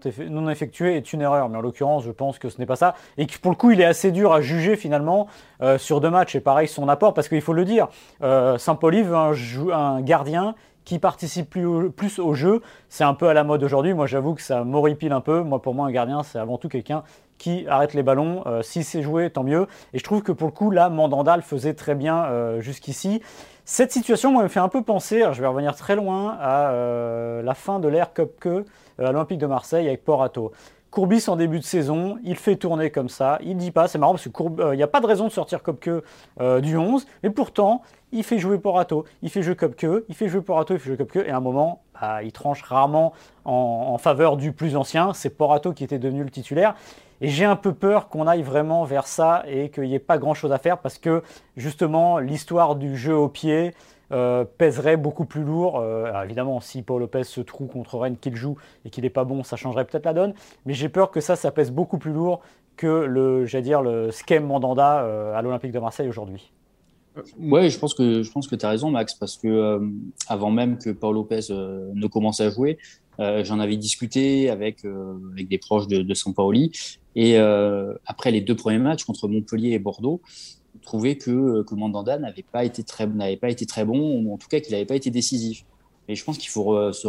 effectué 0.50 0.96
est 0.96 1.12
une 1.12 1.22
erreur. 1.22 1.50
Mais 1.50 1.58
en 1.58 1.62
l'occurrence, 1.62 2.04
je 2.04 2.12
pense 2.12 2.38
que 2.40 2.50
ce 2.50 2.60
n'est 2.60 2.66
pas 2.66 2.76
ça. 2.76 2.96
Et 3.18 3.26
que 3.26 3.38
pour 3.40 3.52
le 3.52 3.58
coup, 3.58 3.72
il 3.72 3.82
est 3.82 3.86
assez 3.86 4.12
dur 4.12 4.32
à 4.32 4.42
juger 4.42 4.76
finalement 4.76 5.28
euh, 5.62 5.78
sur 5.78 6.02
deux 6.02 6.10
matchs. 6.10 6.36
Et 6.36 6.40
pareil, 6.40 6.68
son 6.68 6.88
apport, 6.88 7.14
parce 7.14 7.30
qu'il 7.30 7.42
faut 7.42 7.54
le 7.54 7.66
dire, 7.66 7.88
euh, 8.22 8.58
Saint-Pauli 8.58 9.02
veut 9.02 9.16
un, 9.16 9.34
un, 9.74 10.02
gardien 10.02 10.56
qui 10.88 11.00
participe 11.00 11.50
plus 11.50 12.20
au 12.20 12.34
jeu. 12.34 12.62
C'est 12.88 13.04
un 13.04 13.14
peu 13.14 13.28
à 13.28 13.34
la 13.34 13.44
mode 13.44 13.62
aujourd'hui. 13.62 13.94
Moi, 13.94 14.08
j'avoue 14.08 14.36
que 14.36 14.42
ça 14.42 14.64
m'horripile 14.64 15.12
un 15.12 15.20
peu. 15.20 15.42
Moi, 15.42 15.62
pour 15.62 15.76
moi, 15.76 15.86
un 15.86 15.92
gardien, 15.92 16.24
c'est 16.24 16.40
avant 16.40 16.58
tout 16.58 16.70
quelqu'un 16.70 17.04
qui 17.38 17.68
arrête 17.68 17.94
les 17.94 18.04
ballons. 18.04 18.44
Euh, 18.46 18.62
si 18.62 18.86
c'est 18.86 19.02
joué, 19.02 19.30
tant 19.30 19.44
mieux. 19.44 19.68
Et 19.92 20.00
je 20.00 20.04
trouve 20.06 20.24
que 20.24 20.32
pour 20.32 20.48
le 20.48 20.54
coup, 20.54 20.72
là, 20.72 20.88
Mandanda 20.88 21.42
faisait 21.42 21.74
très 21.74 21.94
bien 21.94 22.24
euh, 22.28 22.62
jusqu'ici. 22.62 23.22
Cette 23.66 23.92
situation, 23.92 24.32
moi, 24.32 24.44
me 24.44 24.48
fait 24.48 24.62
un 24.62 24.70
peu 24.70 24.82
penser, 24.82 25.26
je 25.34 25.42
vais 25.42 25.48
revenir 25.48 25.76
très 25.76 25.98
loin, 25.98 26.38
à 26.40 26.70
euh, 26.70 27.42
la 27.42 27.54
fin 27.54 27.80
de 27.80 27.90
l'ère 27.90 28.14
Cup 28.14 28.40
que 28.40 28.64
à 28.98 29.12
l'Olympique 29.12 29.40
de 29.40 29.46
Marseille 29.46 29.90
avec 29.90 30.06
Porato. 30.06 30.54
Courbis 30.90 31.26
en 31.28 31.36
début 31.36 31.60
de 31.60 31.66
saison, 31.66 32.18
il 32.24 32.38
fait 32.38 32.56
tourner 32.56 32.92
comme 32.92 33.10
ça, 33.10 33.40
il 33.44 33.58
dit 33.58 33.72
pas, 33.72 33.90
c'est 33.90 33.98
marrant 33.98 34.14
parce 34.14 34.30
qu'il 34.30 34.76
n'y 34.78 34.84
a 34.84 34.88
pas 34.88 35.02
de 35.02 35.06
raison 35.06 35.26
de 35.28 35.34
sortir 35.34 35.62
Kopke 35.62 35.90
du 36.62 36.78
11, 36.78 37.06
et 37.24 37.30
pourtant, 37.30 37.82
il 38.12 38.24
fait 38.24 38.40
jouer 38.40 38.58
Porato, 38.58 39.06
il 39.22 39.30
fait 39.30 39.42
jouer 39.42 39.56
Kopke, 39.56 39.86
il 40.08 40.16
fait 40.16 40.30
jouer 40.30 40.42
Porato, 40.42 40.74
il 40.74 40.80
fait 40.80 40.88
jouer 40.88 40.98
Kopke, 40.98 41.18
et 41.18 41.30
à 41.30 41.38
un 41.38 41.42
moment, 41.42 41.82
bah, 42.00 42.24
il 42.24 42.32
tranche 42.32 42.62
rarement 42.62 43.14
en, 43.46 43.98
faveur 43.98 44.38
du 44.38 44.54
plus 44.54 44.76
ancien, 44.76 45.14
c'est 45.14 45.30
Porato 45.30 45.74
qui 45.74 45.84
était 45.84 46.00
devenu 46.00 46.24
le 46.24 46.30
titulaire, 46.30 46.76
et 47.22 47.30
j'ai 47.30 47.46
un 47.46 47.56
peu 47.56 47.74
peur 47.74 48.10
qu'on 48.10 48.28
aille 48.28 48.44
vraiment 48.44 48.84
vers 48.84 49.08
ça 49.08 49.44
et 49.48 49.70
qu'il 49.70 49.84
n'y 49.84 49.96
ait 49.96 50.00
pas 50.00 50.18
grand-chose 50.18 50.52
à 50.52 50.60
faire 50.60 50.78
parce 50.78 51.00
que 51.00 51.24
justement 51.56 52.20
l'histoire 52.20 52.76
du 52.76 52.96
jeu 52.96 53.16
au 53.16 53.28
pied 53.28 53.74
euh, 54.12 54.46
pèserait 54.46 54.96
beaucoup 54.96 55.26
plus 55.26 55.44
lourd. 55.44 55.80
Euh, 55.80 56.24
évidemment, 56.24 56.62
si 56.62 56.82
Paul 56.82 57.02
Lopez 57.02 57.24
se 57.24 57.42
trouve 57.42 57.68
contre 57.68 57.98
Rennes 57.98 58.18
qu'il 58.18 58.36
joue 58.36 58.56
et 58.86 58.90
qu'il 58.90 59.04
n'est 59.04 59.10
pas 59.10 59.26
bon, 59.26 59.44
ça 59.44 59.58
changerait 59.58 59.84
peut-être 59.86 60.06
la 60.06 60.14
donne. 60.14 60.34
Mais 60.66 60.74
j'ai 60.74 60.90
peur 60.90 61.12
que 61.12 61.20
ça, 61.20 61.36
ça 61.36 61.52
pèse 61.52 61.72
beaucoup 61.72 61.98
plus 61.98 62.14
lourd 62.14 62.40
que 62.78 62.88
le, 62.88 63.46
dire, 63.62 63.82
le 63.82 64.12
schème 64.12 64.46
Mandanda 64.46 65.02
euh, 65.02 65.36
à 65.36 65.42
l'Olympique 65.42 65.72
de 65.72 65.80
Marseille 65.80 66.08
aujourd'hui. 66.08 66.54
Oui, 67.40 67.70
je 67.70 67.80
pense 67.80 67.94
que 67.94 68.22
que 68.22 68.56
tu 68.56 68.66
as 68.66 68.70
raison, 68.70 68.92
Max, 68.92 69.14
parce 69.14 69.38
que 69.38 69.80
avant 70.28 70.52
même 70.52 70.78
que 70.78 70.90
Paul 70.90 71.16
Lopez 71.16 71.48
ne 71.50 72.08
commence 72.08 72.42
à 72.42 72.50
jouer, 72.50 72.78
j'en 73.18 73.60
avais 73.60 73.78
discuté 73.78 74.50
avec, 74.50 74.86
avec 75.34 75.48
des 75.48 75.58
proches 75.58 75.88
de, 75.88 76.02
de 76.02 76.14
Sampaoli 76.14 76.72
et 77.18 77.40
euh, 77.40 77.96
après 78.06 78.30
les 78.30 78.42
deux 78.42 78.56
premiers 78.56 78.78
matchs 78.78 79.04
contre 79.04 79.28
Montpellier 79.28 79.72
et 79.72 79.80
Bordeaux, 79.80 80.22
on 80.76 80.80
trouvait 80.84 81.16
que, 81.16 81.66
Mandanda 81.72 82.20
n'avait 82.20 82.44
pas 82.44 82.64
été 82.64 82.84
très 82.84 83.08
pas 83.38 83.50
été 83.50 83.66
très 83.66 83.86
bon, 83.86 84.22
ou 84.22 84.34
en 84.36 84.38
tout 84.38 84.48
cas 84.48 84.60
qu'il 84.60 84.74
n'avait 84.74 84.86
pas 84.86 84.96
été 84.96 85.10
décisif. 85.10 85.66
Et 86.10 86.16
je 86.16 86.24
pense 86.24 86.38
qu'il 86.38 86.50
faut 86.50 86.94
se 86.94 87.08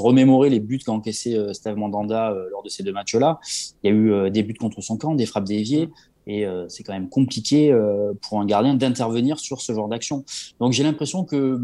remémorer 0.00 0.48
les 0.48 0.58
buts 0.58 0.78
qu'a 0.78 0.90
encaissé 0.90 1.36
euh, 1.36 1.52
Steve 1.52 1.76
Mandanda 1.76 2.32
euh, 2.32 2.48
lors 2.50 2.62
de 2.62 2.70
ces 2.70 2.82
deux 2.82 2.92
matchs-là. 2.92 3.38
Il 3.84 3.90
y 3.90 3.92
a 3.92 3.94
eu 3.94 4.30
des 4.30 4.42
buts 4.42 4.54
contre 4.54 4.80
son 4.80 4.96
camp, 4.96 5.14
des 5.14 5.26
frappes 5.26 5.44
déviées. 5.44 5.90
Et 6.28 6.46
euh, 6.46 6.68
c'est 6.68 6.82
quand 6.82 6.92
même 6.92 7.08
compliqué 7.08 7.72
euh, 7.72 8.12
pour 8.20 8.38
un 8.38 8.44
gardien 8.44 8.74
d'intervenir 8.74 9.38
sur 9.38 9.62
ce 9.62 9.72
genre 9.72 9.88
d'action. 9.88 10.24
Donc 10.60 10.72
j'ai 10.72 10.82
l'impression 10.82 11.24
que, 11.24 11.58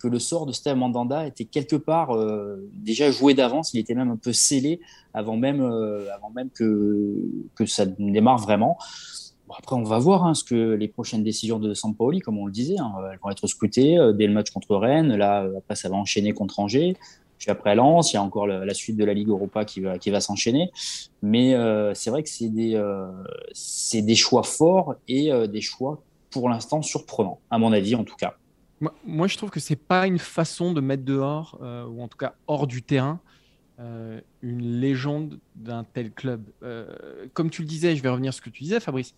que 0.00 0.08
le 0.08 0.18
sort 0.18 0.46
de 0.46 0.52
Steve 0.52 0.76
Mandanda 0.76 1.26
était 1.26 1.44
quelque 1.44 1.76
part 1.76 2.16
euh, 2.16 2.56
déjà 2.72 3.10
joué 3.10 3.34
d'avance. 3.34 3.74
Il 3.74 3.80
était 3.80 3.94
même 3.94 4.10
un 4.10 4.16
peu 4.16 4.32
scellé 4.32 4.80
avant 5.12 5.36
même, 5.36 5.60
avant 5.60 6.30
même 6.34 6.48
que, 6.48 7.16
que 7.54 7.66
ça 7.66 7.84
démarre 7.84 8.38
vraiment. 8.38 8.78
Après, 9.56 9.76
on 9.76 9.82
va 9.82 9.98
voir 9.98 10.24
hein, 10.26 10.34
ce 10.34 10.44
que 10.44 10.72
les 10.74 10.88
prochaines 10.88 11.22
décisions 11.22 11.58
de 11.58 11.72
Sampaoli, 11.74 12.20
comme 12.20 12.38
on 12.38 12.46
le 12.46 12.52
disait, 12.52 12.78
hein, 12.78 12.92
elles 13.10 13.18
vont 13.22 13.30
être 13.30 13.46
scrutées 13.46 13.98
dès 14.14 14.26
le 14.26 14.32
match 14.32 14.50
contre 14.50 14.76
Rennes. 14.76 15.16
Là, 15.16 15.46
après, 15.56 15.74
ça 15.74 15.88
va 15.88 15.96
enchaîner 15.96 16.32
contre 16.32 16.60
Angers. 16.60 16.96
Puis 17.38 17.50
après 17.50 17.74
Lens, 17.74 18.12
il 18.12 18.16
y 18.16 18.18
a 18.18 18.22
encore 18.22 18.46
la, 18.46 18.74
suite 18.74 18.96
de 18.96 19.04
la 19.04 19.14
Ligue 19.14 19.28
Europa 19.28 19.64
qui 19.64 19.80
va, 19.80 20.20
s'enchaîner. 20.20 20.70
Mais 21.22 21.54
euh, 21.54 21.94
c'est 21.94 22.10
vrai 22.10 22.22
que 22.22 22.28
c'est 22.28 22.48
des, 22.48 22.74
euh, 22.74 24.14
choix 24.14 24.42
forts 24.42 24.96
et 25.06 25.32
euh, 25.32 25.46
des 25.46 25.60
choix 25.60 26.02
pour 26.30 26.48
l'instant 26.48 26.82
surprenants, 26.82 27.40
à 27.50 27.58
mon 27.58 27.72
avis 27.72 27.94
en 27.94 28.04
tout 28.04 28.16
cas. 28.16 28.34
Moi, 29.04 29.26
je 29.26 29.36
trouve 29.36 29.50
que 29.50 29.58
c'est 29.58 29.76
pas 29.76 30.06
une 30.06 30.20
façon 30.20 30.72
de 30.72 30.80
mettre 30.80 31.04
dehors, 31.04 31.58
ou 31.60 32.00
en 32.00 32.06
tout 32.06 32.18
cas 32.18 32.34
hors 32.46 32.68
du 32.68 32.82
terrain, 32.82 33.18
une 33.78 34.80
légende 34.80 35.40
d'un 35.56 35.84
tel 35.84 36.12
club. 36.12 36.44
comme 37.34 37.50
tu 37.50 37.62
le 37.62 37.68
disais, 37.68 37.96
je 37.96 38.02
vais 38.02 38.08
revenir 38.08 38.32
sur 38.32 38.44
ce 38.44 38.50
que 38.50 38.54
tu 38.54 38.62
disais, 38.62 38.78
Fabrice. 38.78 39.14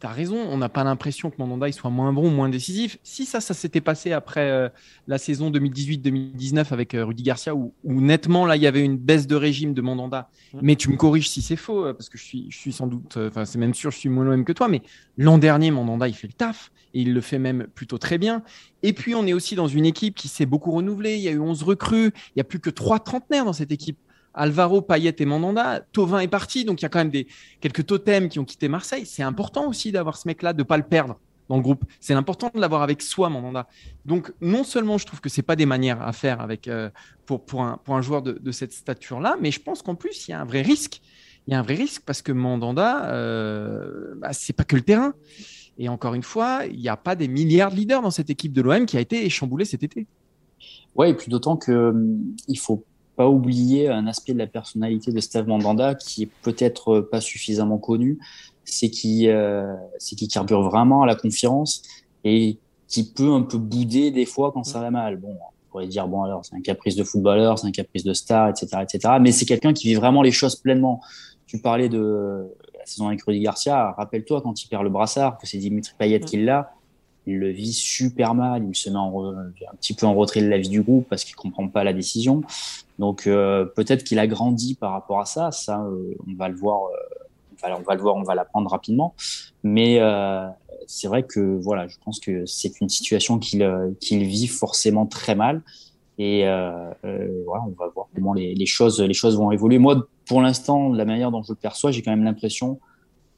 Tu 0.00 0.06
as 0.06 0.10
raison, 0.10 0.36
on 0.36 0.56
n'a 0.56 0.68
pas 0.68 0.82
l'impression 0.82 1.30
que 1.30 1.36
Mandanda 1.38 1.68
il 1.68 1.74
soit 1.74 1.90
moins 1.90 2.12
bon, 2.12 2.30
moins 2.30 2.48
décisif. 2.48 2.98
Si 3.02 3.26
ça, 3.26 3.40
ça 3.40 3.52
s'était 3.52 3.80
passé 3.80 4.12
après 4.12 4.50
euh, 4.50 4.68
la 5.06 5.18
saison 5.18 5.50
2018-2019 5.50 6.72
avec 6.72 6.94
euh, 6.94 7.04
Rudy 7.04 7.22
Garcia, 7.22 7.54
où, 7.54 7.72
nettement, 7.84 8.46
là, 8.46 8.56
il 8.56 8.62
y 8.62 8.66
avait 8.66 8.82
une 8.82 8.96
baisse 8.96 9.26
de 9.26 9.36
régime 9.36 9.74
de 9.74 9.82
Mandanda. 9.82 10.30
Mmh. 10.54 10.58
Mais 10.62 10.76
tu 10.76 10.90
me 10.90 10.96
corriges 10.96 11.28
si 11.28 11.42
c'est 11.42 11.56
faux, 11.56 11.84
euh, 11.84 11.92
parce 11.92 12.08
que 12.08 12.16
je 12.16 12.24
suis, 12.24 12.46
je 12.50 12.56
suis 12.56 12.72
sans 12.72 12.86
doute, 12.86 13.18
enfin, 13.18 13.44
c'est 13.44 13.58
même 13.58 13.74
sûr, 13.74 13.90
je 13.90 13.98
suis 13.98 14.08
moins 14.08 14.24
même 14.24 14.44
que 14.44 14.52
toi, 14.52 14.68
mais 14.68 14.82
l'an 15.18 15.36
dernier, 15.36 15.70
Mandanda, 15.70 16.08
il 16.08 16.14
fait 16.14 16.28
le 16.28 16.32
taf, 16.32 16.72
et 16.94 17.02
il 17.02 17.12
le 17.12 17.20
fait 17.20 17.38
même 17.38 17.66
plutôt 17.74 17.98
très 17.98 18.18
bien. 18.18 18.42
Et 18.82 18.92
puis, 18.92 19.14
on 19.14 19.26
est 19.26 19.32
aussi 19.32 19.54
dans 19.54 19.68
une 19.68 19.86
équipe 19.86 20.14
qui 20.14 20.28
s'est 20.28 20.46
beaucoup 20.46 20.72
renouvelée. 20.72 21.16
Il 21.16 21.22
y 21.22 21.28
a 21.28 21.32
eu 21.32 21.40
11 21.40 21.62
recrues, 21.62 22.12
il 22.14 22.32
n'y 22.36 22.40
a 22.40 22.44
plus 22.44 22.60
que 22.60 22.70
trois 22.70 22.98
trentenaires 22.98 23.44
dans 23.44 23.52
cette 23.52 23.72
équipe. 23.72 23.98
Alvaro, 24.34 24.82
Payet 24.82 25.16
et 25.18 25.24
Mandanda. 25.24 25.80
Tovin 25.92 26.20
est 26.20 26.28
parti, 26.28 26.64
donc 26.64 26.80
il 26.80 26.84
y 26.84 26.86
a 26.86 26.88
quand 26.88 26.98
même 26.98 27.10
des, 27.10 27.26
quelques 27.60 27.86
totems 27.86 28.28
qui 28.28 28.38
ont 28.38 28.44
quitté 28.44 28.68
Marseille. 28.68 29.06
C'est 29.06 29.22
important 29.22 29.68
aussi 29.68 29.92
d'avoir 29.92 30.16
ce 30.16 30.28
mec-là, 30.28 30.52
de 30.52 30.58
ne 30.58 30.64
pas 30.64 30.76
le 30.76 30.82
perdre 30.82 31.18
dans 31.50 31.56
le 31.56 31.62
groupe. 31.62 31.84
C'est 31.98 32.14
important 32.14 32.50
de 32.54 32.60
l'avoir 32.60 32.82
avec 32.82 33.02
soi, 33.02 33.28
Mandanda. 33.28 33.66
Donc, 34.06 34.32
non 34.40 34.62
seulement 34.62 34.98
je 34.98 35.06
trouve 35.06 35.20
que 35.20 35.28
c'est 35.28 35.42
pas 35.42 35.56
des 35.56 35.66
manières 35.66 36.00
à 36.00 36.12
faire 36.12 36.40
avec, 36.40 36.68
euh, 36.68 36.90
pour, 37.26 37.44
pour, 37.44 37.62
un, 37.62 37.78
pour 37.84 37.96
un 37.96 38.02
joueur 38.02 38.22
de, 38.22 38.52
cette 38.52 38.72
stature-là, 38.72 39.36
mais 39.40 39.50
je 39.50 39.60
pense 39.60 39.82
qu'en 39.82 39.96
plus, 39.96 40.28
il 40.28 40.30
y 40.30 40.34
a 40.34 40.40
un 40.40 40.44
vrai 40.44 40.62
risque. 40.62 41.02
Il 41.46 41.52
y 41.52 41.56
a 41.56 41.58
un 41.58 41.62
vrai 41.62 41.74
risque 41.74 42.02
parce 42.06 42.22
que 42.22 42.30
Mandanda, 42.30 43.06
euh, 43.10 44.14
bah, 44.18 44.32
c'est 44.32 44.52
pas 44.52 44.62
que 44.62 44.76
le 44.76 44.82
terrain. 44.82 45.14
Et 45.76 45.88
encore 45.88 46.14
une 46.14 46.22
fois, 46.22 46.66
il 46.70 46.78
n'y 46.78 46.88
a 46.88 46.96
pas 46.96 47.16
des 47.16 47.26
milliards 47.26 47.72
de 47.72 47.76
leaders 47.76 48.02
dans 48.02 48.10
cette 48.10 48.30
équipe 48.30 48.52
de 48.52 48.62
l'OM 48.62 48.86
qui 48.86 48.96
a 48.96 49.00
été 49.00 49.28
chamboulée 49.28 49.64
cet 49.64 49.82
été. 49.82 50.06
Ouais, 50.94 51.10
et 51.10 51.14
puis 51.14 51.30
d'autant 51.30 51.56
que 51.56 51.90
hum, 51.90 52.36
il 52.46 52.58
faut 52.58 52.84
pas 53.20 53.28
oublier 53.28 53.90
un 53.90 54.06
aspect 54.06 54.32
de 54.32 54.38
la 54.38 54.46
personnalité 54.46 55.12
de 55.12 55.20
Steve 55.20 55.46
Mandanda 55.46 55.94
qui 55.94 56.22
est 56.22 56.30
peut-être 56.40 57.00
pas 57.00 57.20
suffisamment 57.20 57.76
connu, 57.76 58.18
c'est 58.64 58.88
qu'il 58.88 59.28
euh, 59.28 59.76
qui 59.98 60.26
carbure 60.26 60.62
vraiment 60.62 61.02
à 61.02 61.06
la 61.06 61.14
confiance 61.14 61.82
et 62.24 62.56
qui 62.88 63.12
peut 63.12 63.30
un 63.34 63.42
peu 63.42 63.58
bouder 63.58 64.10
des 64.10 64.24
fois 64.24 64.52
quand 64.52 64.64
ça 64.64 64.80
va 64.80 64.90
mal. 64.90 65.18
Bon, 65.18 65.32
on 65.32 65.70
pourrait 65.70 65.86
dire 65.86 66.08
bon 66.08 66.22
alors 66.22 66.46
c'est 66.46 66.56
un 66.56 66.62
caprice 66.62 66.96
de 66.96 67.04
footballeur, 67.04 67.58
c'est 67.58 67.66
un 67.66 67.72
caprice 67.72 68.04
de 68.04 68.14
star, 68.14 68.48
etc., 68.48 68.68
etc. 68.80 69.16
Mais 69.20 69.32
c'est 69.32 69.44
quelqu'un 69.44 69.74
qui 69.74 69.88
vit 69.88 69.96
vraiment 69.96 70.22
les 70.22 70.32
choses 70.32 70.56
pleinement. 70.56 71.02
Tu 71.46 71.58
parlais 71.58 71.90
de 71.90 72.48
la 72.78 72.86
saison 72.86 73.08
avec 73.08 73.22
Rudy 73.22 73.40
Garcia. 73.40 73.90
Rappelle-toi 73.98 74.40
quand 74.40 74.62
il 74.62 74.66
perd 74.66 74.82
le 74.82 74.88
brassard, 74.88 75.36
que 75.36 75.46
c'est 75.46 75.58
Dimitri 75.58 75.92
Payet 75.98 76.20
qui 76.20 76.42
l'a 76.42 76.72
il 77.26 77.38
le 77.38 77.50
vit 77.50 77.72
super 77.72 78.34
mal, 78.34 78.64
il 78.68 78.74
se 78.74 78.90
met 78.90 78.96
un 78.96 79.74
petit 79.76 79.94
peu 79.94 80.06
en 80.06 80.14
retrait 80.14 80.40
de 80.40 80.48
la 80.48 80.58
vie 80.58 80.68
du 80.68 80.82
groupe 80.82 81.06
parce 81.08 81.24
qu'il 81.24 81.36
comprend 81.36 81.68
pas 81.68 81.84
la 81.84 81.92
décision. 81.92 82.42
Donc 83.00 83.26
euh, 83.26 83.64
peut-être 83.64 84.04
qu'il 84.04 84.18
a 84.18 84.26
grandi 84.26 84.74
par 84.74 84.92
rapport 84.92 85.20
à 85.20 85.24
ça, 85.24 85.50
ça 85.52 85.80
euh, 85.80 86.14
on 86.28 86.34
va 86.34 86.50
le 86.50 86.54
voir, 86.54 86.82
euh, 86.84 87.74
on 87.74 87.80
va 87.80 87.94
le 87.94 88.02
voir, 88.02 88.14
on 88.14 88.22
va 88.22 88.34
l'apprendre 88.34 88.70
rapidement. 88.70 89.14
Mais 89.64 89.98
c'est 90.86 91.08
vrai 91.08 91.22
que 91.22 91.40
voilà, 91.40 91.88
je 91.88 91.96
pense 92.04 92.20
que 92.20 92.44
c'est 92.44 92.78
une 92.80 92.90
situation 92.90 93.38
qu'il 93.38 94.24
vit 94.24 94.46
forcément 94.48 95.06
très 95.06 95.34
mal. 95.34 95.62
Et 96.18 96.42
voilà, 96.42 97.64
on 97.66 97.74
va 97.78 97.88
voir 97.94 98.08
comment 98.14 98.34
les, 98.34 98.54
les, 98.54 98.66
choses 98.66 99.00
les 99.00 99.14
choses 99.14 99.38
vont 99.38 99.50
évoluer. 99.50 99.78
Moi, 99.78 100.06
pour 100.26 100.42
l'instant, 100.42 100.92
la 100.92 101.06
manière 101.06 101.30
dont 101.30 101.42
je 101.42 101.52
le 101.52 101.56
perçois, 101.56 101.92
j'ai 101.92 102.02
quand 102.02 102.10
même 102.10 102.24
l'impression 102.24 102.80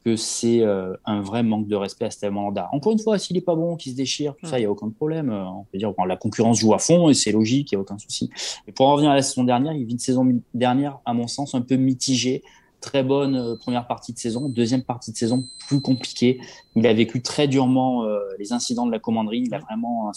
que 0.03 0.15
c'est 0.15 0.61
euh, 0.61 0.95
un 1.05 1.21
vrai 1.21 1.43
manque 1.43 1.67
de 1.67 1.75
respect 1.75 2.05
à 2.05 2.11
Steve 2.11 2.31
Mandanda. 2.31 2.69
Encore 2.73 2.91
une 2.91 2.99
fois, 2.99 3.17
s'il 3.17 3.35
n'est 3.35 3.41
pas 3.41 3.55
bon, 3.55 3.75
qu'il 3.75 3.93
se 3.93 3.97
déchire, 3.97 4.35
tout 4.35 4.47
ça, 4.47 4.59
il 4.59 4.63
n'y 4.63 4.65
a 4.65 4.71
aucun 4.71 4.89
problème. 4.89 5.29
Euh, 5.29 5.45
on 5.45 5.65
peut 5.71 5.77
dire 5.77 5.93
bon, 5.93 6.03
la 6.03 6.17
concurrence 6.17 6.59
joue 6.59 6.73
à 6.73 6.79
fond 6.79 7.09
et 7.09 7.13
c'est 7.13 7.31
logique, 7.31 7.71
il 7.71 7.75
n'y 7.75 7.79
a 7.79 7.81
aucun 7.81 7.97
souci. 7.97 8.29
Et 8.67 8.71
pour 8.71 8.87
en 8.87 8.93
revenir 8.93 9.11
à 9.11 9.15
la 9.15 9.21
saison 9.21 9.43
dernière, 9.43 9.73
il 9.73 9.85
vit 9.85 9.93
une 9.93 9.99
saison 9.99 10.27
dernière, 10.53 10.99
à 11.05 11.13
mon 11.13 11.27
sens, 11.27 11.55
un 11.55 11.61
peu 11.61 11.75
mitigée. 11.75 12.43
Très 12.81 13.01
bonne 13.01 13.37
euh, 13.37 13.55
première 13.55 13.87
partie 13.87 14.11
de 14.11 14.19
saison, 14.19 14.49
deuxième 14.49 14.83
partie 14.83 15.13
de 15.13 15.17
saison 15.17 15.45
plus 15.69 15.79
compliquée. 15.79 16.41
Il 16.75 16.85
a 16.85 16.93
vécu 16.93 17.21
très 17.21 17.47
durement 17.47 18.05
les 18.39 18.51
incidents 18.51 18.85
de 18.85 18.91
la 18.91 18.99
commanderie. 18.99 19.43
Il 19.45 19.53
a 19.53 19.59
vraiment, 19.59 20.11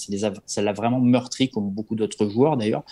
ça 0.47 0.63
l'a 0.63 0.73
vraiment 0.73 1.01
meurtri 1.01 1.49
comme 1.49 1.71
beaucoup 1.71 1.95
d'autres 1.95 2.29
joueurs 2.29 2.57
d'ailleurs 2.57 2.83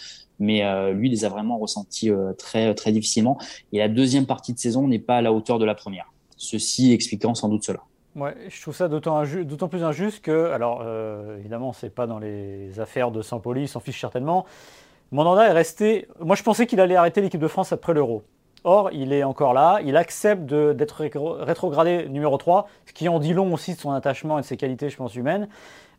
mais 0.40 0.62
lui, 0.92 1.09
il 1.09 1.12
les 1.12 1.24
a 1.24 1.28
vraiment 1.28 1.59
ressentis 1.59 2.11
très, 2.37 2.74
très 2.74 2.90
difficilement. 2.90 3.38
Et 3.72 3.78
la 3.78 3.88
deuxième 3.88 4.26
partie 4.26 4.52
de 4.52 4.59
saison 4.59 4.88
n'est 4.88 4.98
pas 4.98 5.18
à 5.18 5.22
la 5.22 5.33
hauteur 5.33 5.61
de 5.61 5.64
la 5.64 5.76
première. 5.76 6.12
Ceci 6.44 6.92
expliquant 6.92 7.35
sans 7.35 7.48
doute 7.48 7.64
cela. 7.64 7.80
Ouais, 8.16 8.35
je 8.48 8.62
trouve 8.62 8.76
ça 8.76 8.87
d'autant 8.87 9.68
plus 9.68 9.83
injuste 9.83 10.24
que, 10.24 10.52
alors 10.52 10.83
euh, 10.85 11.38
évidemment, 11.38 11.72
c'est 11.72 11.92
pas 11.92 12.07
dans 12.07 12.20
les 12.20 12.78
affaires 12.78 13.11
de 13.11 13.22
Saint-Pauli, 13.22 13.62
il 13.62 13.68
s'en 13.68 13.80
fiche 13.80 14.00
certainement. 14.00 14.46
Mandanda 15.11 15.48
est 15.48 15.52
resté. 15.52 16.07
Moi, 16.20 16.37
je 16.37 16.42
pensais 16.42 16.66
qu'il 16.66 16.80
allait 16.80 16.96
arrêter 16.96 17.20
l'équipe 17.20 17.40
de 17.40 17.48
France 17.48 17.72
après 17.72 17.92
l'Euro. 17.92 18.22
Or, 18.62 18.90
il 18.92 19.12
est 19.12 19.24
encore 19.24 19.52
là, 19.52 19.80
il 19.85 19.94
accepte 19.96 20.44
d'être 20.44 21.04
rétrogradé 21.44 22.09
numéro 22.09 22.38
3, 22.38 22.66
ce 22.87 22.92
qui 22.94 23.09
en 23.11 23.18
dit 23.18 23.35
long 23.35 23.52
aussi 23.52 23.74
de 23.74 23.78
son 23.78 23.90
attachement 23.90 24.38
et 24.38 24.40
de 24.40 24.46
ses 24.46 24.57
qualités, 24.57 24.88
je 24.88 24.96
pense, 24.96 25.14
humaines. 25.16 25.48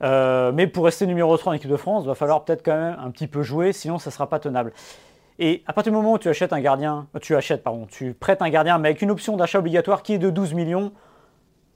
Euh, 0.01 0.51
mais 0.51 0.65
pour 0.65 0.85
rester 0.85 1.05
numéro 1.05 1.37
3 1.37 1.51
en 1.51 1.55
équipe 1.55 1.69
de 1.69 1.77
France, 1.77 2.03
il 2.05 2.07
va 2.07 2.15
falloir 2.15 2.43
peut-être 2.43 2.65
quand 2.65 2.75
même 2.75 2.97
un 2.99 3.11
petit 3.11 3.27
peu 3.27 3.43
jouer, 3.43 3.71
sinon 3.71 3.99
ça 3.99 4.09
ne 4.09 4.13
sera 4.13 4.27
pas 4.27 4.39
tenable. 4.39 4.73
Et 5.37 5.63
à 5.67 5.73
partir 5.73 5.91
du 5.91 5.97
moment 5.97 6.13
où 6.13 6.17
tu 6.17 6.29
achètes 6.29 6.53
un 6.53 6.61
gardien, 6.61 7.07
euh, 7.15 7.19
tu 7.19 7.35
achètes, 7.35 7.63
pardon, 7.63 7.85
tu 7.85 8.13
prêtes 8.13 8.41
un 8.41 8.49
gardien, 8.49 8.77
mais 8.77 8.89
avec 8.89 9.01
une 9.01 9.11
option 9.11 9.35
d'achat 9.35 9.59
obligatoire 9.59 10.01
qui 10.01 10.13
est 10.13 10.17
de 10.17 10.29
12 10.29 10.53
millions, 10.53 10.93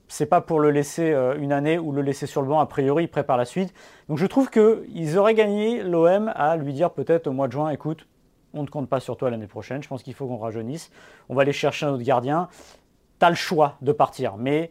c'est 0.08 0.26
pas 0.26 0.40
pour 0.40 0.60
le 0.60 0.70
laisser 0.70 1.12
euh, 1.12 1.36
une 1.38 1.52
année 1.52 1.78
ou 1.78 1.92
le 1.92 2.02
laisser 2.02 2.26
sur 2.26 2.42
le 2.42 2.48
banc 2.48 2.58
a 2.58 2.66
priori, 2.66 3.04
il 3.04 3.08
prépare 3.08 3.36
la 3.36 3.44
suite. 3.44 3.74
Donc 4.08 4.18
je 4.18 4.26
trouve 4.26 4.50
qu'ils 4.50 5.18
auraient 5.18 5.34
gagné 5.34 5.82
l'OM 5.82 6.32
à 6.34 6.56
lui 6.56 6.72
dire 6.72 6.90
peut-être 6.90 7.26
au 7.26 7.32
mois 7.32 7.48
de 7.48 7.52
juin, 7.52 7.68
écoute, 7.70 8.06
on 8.54 8.62
ne 8.62 8.68
compte 8.68 8.88
pas 8.88 8.98
sur 8.98 9.16
toi 9.16 9.30
l'année 9.30 9.46
prochaine, 9.46 9.82
je 9.82 9.88
pense 9.88 10.02
qu'il 10.02 10.14
faut 10.14 10.26
qu'on 10.26 10.38
rajeunisse, 10.38 10.90
on 11.28 11.34
va 11.34 11.42
aller 11.42 11.52
chercher 11.52 11.86
un 11.86 11.90
autre 11.90 12.02
gardien. 12.02 12.48
Tu 13.20 13.26
le 13.28 13.34
choix 13.34 13.76
de 13.82 13.92
partir, 13.92 14.36
mais 14.38 14.70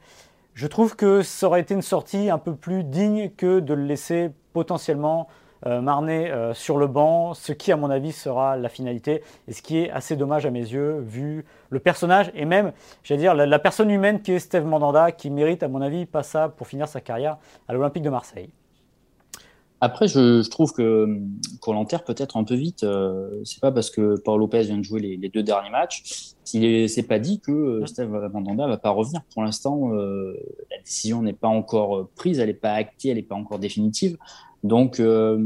je 0.56 0.65
trouve 0.65 0.95
que 0.95 1.21
ça 1.21 1.45
aurait 1.47 1.62
été 1.62 1.75
une 1.75 1.84
sortie 1.84 2.32
un 2.32 2.39
peu 2.39 2.56
plus 2.56 2.84
digne 2.84 3.30
que 3.30 3.60
de 3.60 3.73
le 3.75 3.84
laisser 3.84 4.32
potentiellement 4.52 5.28
Marnet 5.65 6.32
euh, 6.32 6.54
sur 6.54 6.78
le 6.78 6.88
banc, 6.88 7.34
ce 7.34 7.52
qui 7.52 7.72
à 7.72 7.78
mon 7.78 7.89
avis 7.89 8.12
sera 8.12 8.56
la 8.56 8.69
finalité, 8.69 9.24
et 9.48 9.54
ce 9.54 9.62
qui 9.62 9.78
est 9.78 9.89
assez 9.89 10.15
dommage 10.15 10.45
à 10.45 10.52
mes 10.52 10.60
yeux, 10.60 11.00
vu 11.00 11.45
le 11.69 11.80
personnage, 11.80 12.32
et 12.34 12.45
même, 12.45 12.72
j'allais 13.04 13.22
dire, 13.22 13.36
la, 13.36 13.60
personne 13.60 13.89
humaine 13.89 14.22
qui 14.22 14.32
est 14.32 14.39
Steve 14.39 14.65
Mandanda, 14.65 15.12
qui 15.12 15.30
mérite 15.30 15.63
à 15.63 15.67
mon 15.67 15.82
avis 15.82 16.06
pas 16.06 16.24
ça 16.24 16.50
pour 16.50 16.67
finir 16.67 16.88
sa 16.88 17.02
carrière 17.02 17.38
à 17.67 17.74
l'Olympique 17.74 18.04
de 18.04 18.10
Marseille. 18.10 18.50
Après, 19.82 20.10
je, 20.10 20.48
trouve 20.50 20.74
que 20.74 21.08
qu'on 21.62 21.74
l'enterre 21.74 22.04
peut-être 22.04 22.36
un 22.36 22.43
peu 22.43 22.56
vite. 22.56 22.84
Euh, 22.84 23.41
c'est 23.45 23.62
pas 23.62 23.72
parce 23.72 23.89
que 23.89 24.19
Paul 24.19 24.38
Lopez 24.38 24.63
vient 24.63 24.78
de 24.78 24.84
jouer 24.84 25.00
les, 25.00 25.30
deux 25.30 25.43
derniers 25.43 25.69
matchs, 25.69 26.34
c'est 26.43 27.08
pas 27.08 27.19
dit 27.19 27.39
que 27.39 27.84
Steve 27.86 28.10
Mandanda 28.34 28.67
va 28.67 28.78
pas 28.78 28.89
revenir. 28.89 29.22
Pour 29.34 29.43
l'instant, 29.43 29.89
la 29.89 30.78
décision 30.84 31.22
n'est 31.22 31.34
pas 31.34 31.48
encore 31.48 32.10
prise, 32.15 32.39
elle 32.39 32.48
n'est 32.48 32.54
pas 32.54 32.74
actée, 32.74 33.10
elle 33.10 33.17
n'est 33.17 33.24
pas 33.24 33.36
encore 33.36 33.60
définitive. 33.60 34.17
Donc, 34.63 35.00
euh, 35.00 35.43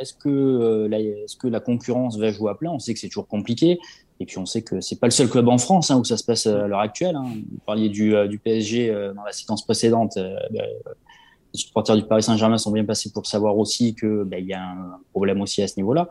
est-ce 0.00 0.14
que, 0.14 0.28
euh, 0.28 0.88
la, 0.88 1.00
est-ce 1.00 1.36
que 1.36 1.48
la 1.48 1.60
concurrence 1.60 2.18
va 2.18 2.30
jouer 2.30 2.50
à 2.50 2.54
plein? 2.54 2.70
On 2.70 2.78
sait 2.78 2.94
que 2.94 3.00
c'est 3.00 3.08
toujours 3.08 3.28
compliqué. 3.28 3.78
Et 4.20 4.26
puis 4.26 4.38
on 4.38 4.46
sait 4.46 4.62
que 4.62 4.80
c'est 4.80 4.98
pas 4.98 5.06
le 5.06 5.12
seul 5.12 5.28
club 5.28 5.48
en 5.48 5.58
France 5.58 5.92
hein, 5.92 5.96
où 5.96 6.04
ça 6.04 6.16
se 6.16 6.24
passe 6.24 6.46
à 6.48 6.66
l'heure 6.66 6.80
actuelle. 6.80 7.14
Hein. 7.14 7.26
Vous 7.26 7.60
parliez 7.64 7.88
du, 7.88 8.16
euh, 8.16 8.26
du 8.26 8.40
PSG 8.40 8.92
dans 9.14 9.22
la 9.22 9.30
séquence 9.30 9.64
précédente. 9.64 10.14
Ben, 10.16 10.64
les 11.54 11.60
supporters 11.60 11.96
du 11.96 12.02
Paris 12.02 12.24
Saint-Germain 12.24 12.58
sont 12.58 12.72
bien 12.72 12.84
passés 12.84 13.12
pour 13.12 13.26
savoir 13.26 13.56
aussi 13.56 13.94
que 13.94 14.24
ben, 14.24 14.38
il 14.38 14.46
y 14.46 14.54
a 14.54 14.62
un 14.62 14.98
problème 15.12 15.40
aussi 15.40 15.62
à 15.62 15.68
ce 15.68 15.74
niveau-là. 15.76 16.08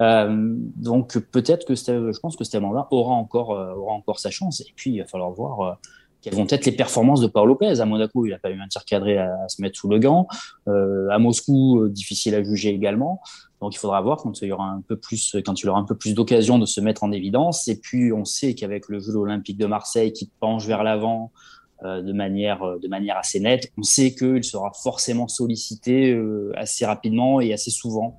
donc 0.00 1.18
peut-être 1.18 1.64
que 1.66 1.76
je 1.76 2.18
pense 2.18 2.36
que 2.36 2.42
Steve 2.42 2.62
là 2.62 2.88
aura 2.90 3.14
encore 3.14 3.50
aura 3.50 3.92
encore 3.92 4.18
sa 4.18 4.30
chance. 4.30 4.60
Et 4.60 4.72
puis 4.74 4.94
il 4.94 4.98
va 4.98 5.06
falloir 5.06 5.30
voir 5.30 5.78
quelles 6.22 6.34
vont 6.34 6.46
être 6.48 6.66
les 6.66 6.72
performances 6.72 7.20
de 7.20 7.26
Paul 7.26 7.48
Lopez. 7.48 7.80
À 7.80 7.86
Monaco, 7.86 8.26
il 8.26 8.30
n'a 8.30 8.38
pas 8.38 8.50
eu 8.50 8.60
un 8.60 8.68
tir 8.68 8.84
cadré 8.84 9.18
à, 9.18 9.48
se 9.48 9.62
mettre 9.62 9.78
sous 9.78 9.88
le 9.88 9.98
gant. 9.98 10.26
Euh, 10.68 11.08
à 11.10 11.18
Moscou, 11.18 11.82
euh, 11.82 11.88
difficile 11.88 12.34
à 12.34 12.42
juger 12.42 12.70
également. 12.70 13.20
Donc 13.60 13.74
il 13.74 13.78
faudra 13.78 14.00
voir 14.00 14.18
quand 14.18 14.42
il 14.42 14.48
y 14.48 14.52
aura 14.52 14.66
un 14.66 14.82
peu 14.86 14.96
plus, 14.96 15.36
quand 15.44 15.62
il 15.62 15.68
aura 15.68 15.78
un 15.78 15.84
peu 15.84 15.96
plus 15.96 16.14
d'occasion 16.14 16.58
de 16.58 16.66
se 16.66 16.80
mettre 16.80 17.04
en 17.04 17.12
évidence. 17.12 17.68
Et 17.68 17.78
puis 17.78 18.12
on 18.12 18.24
sait 18.24 18.54
qu'avec 18.54 18.88
le 18.88 19.00
jeu 19.00 19.14
olympique 19.14 19.56
de 19.56 19.66
Marseille 19.66 20.12
qui 20.12 20.30
penche 20.40 20.66
vers 20.66 20.82
l'avant 20.82 21.32
euh, 21.84 22.00
de 22.00 22.14
manière 22.14 22.62
euh, 22.62 22.78
de 22.78 22.88
manière 22.88 23.18
assez 23.18 23.38
nette, 23.38 23.70
on 23.76 23.82
sait 23.82 24.14
qu'il 24.14 24.42
sera 24.44 24.72
forcément 24.72 25.28
sollicité 25.28 26.10
euh, 26.10 26.50
assez 26.56 26.86
rapidement 26.86 27.38
et 27.38 27.52
assez 27.52 27.70
souvent. 27.70 28.18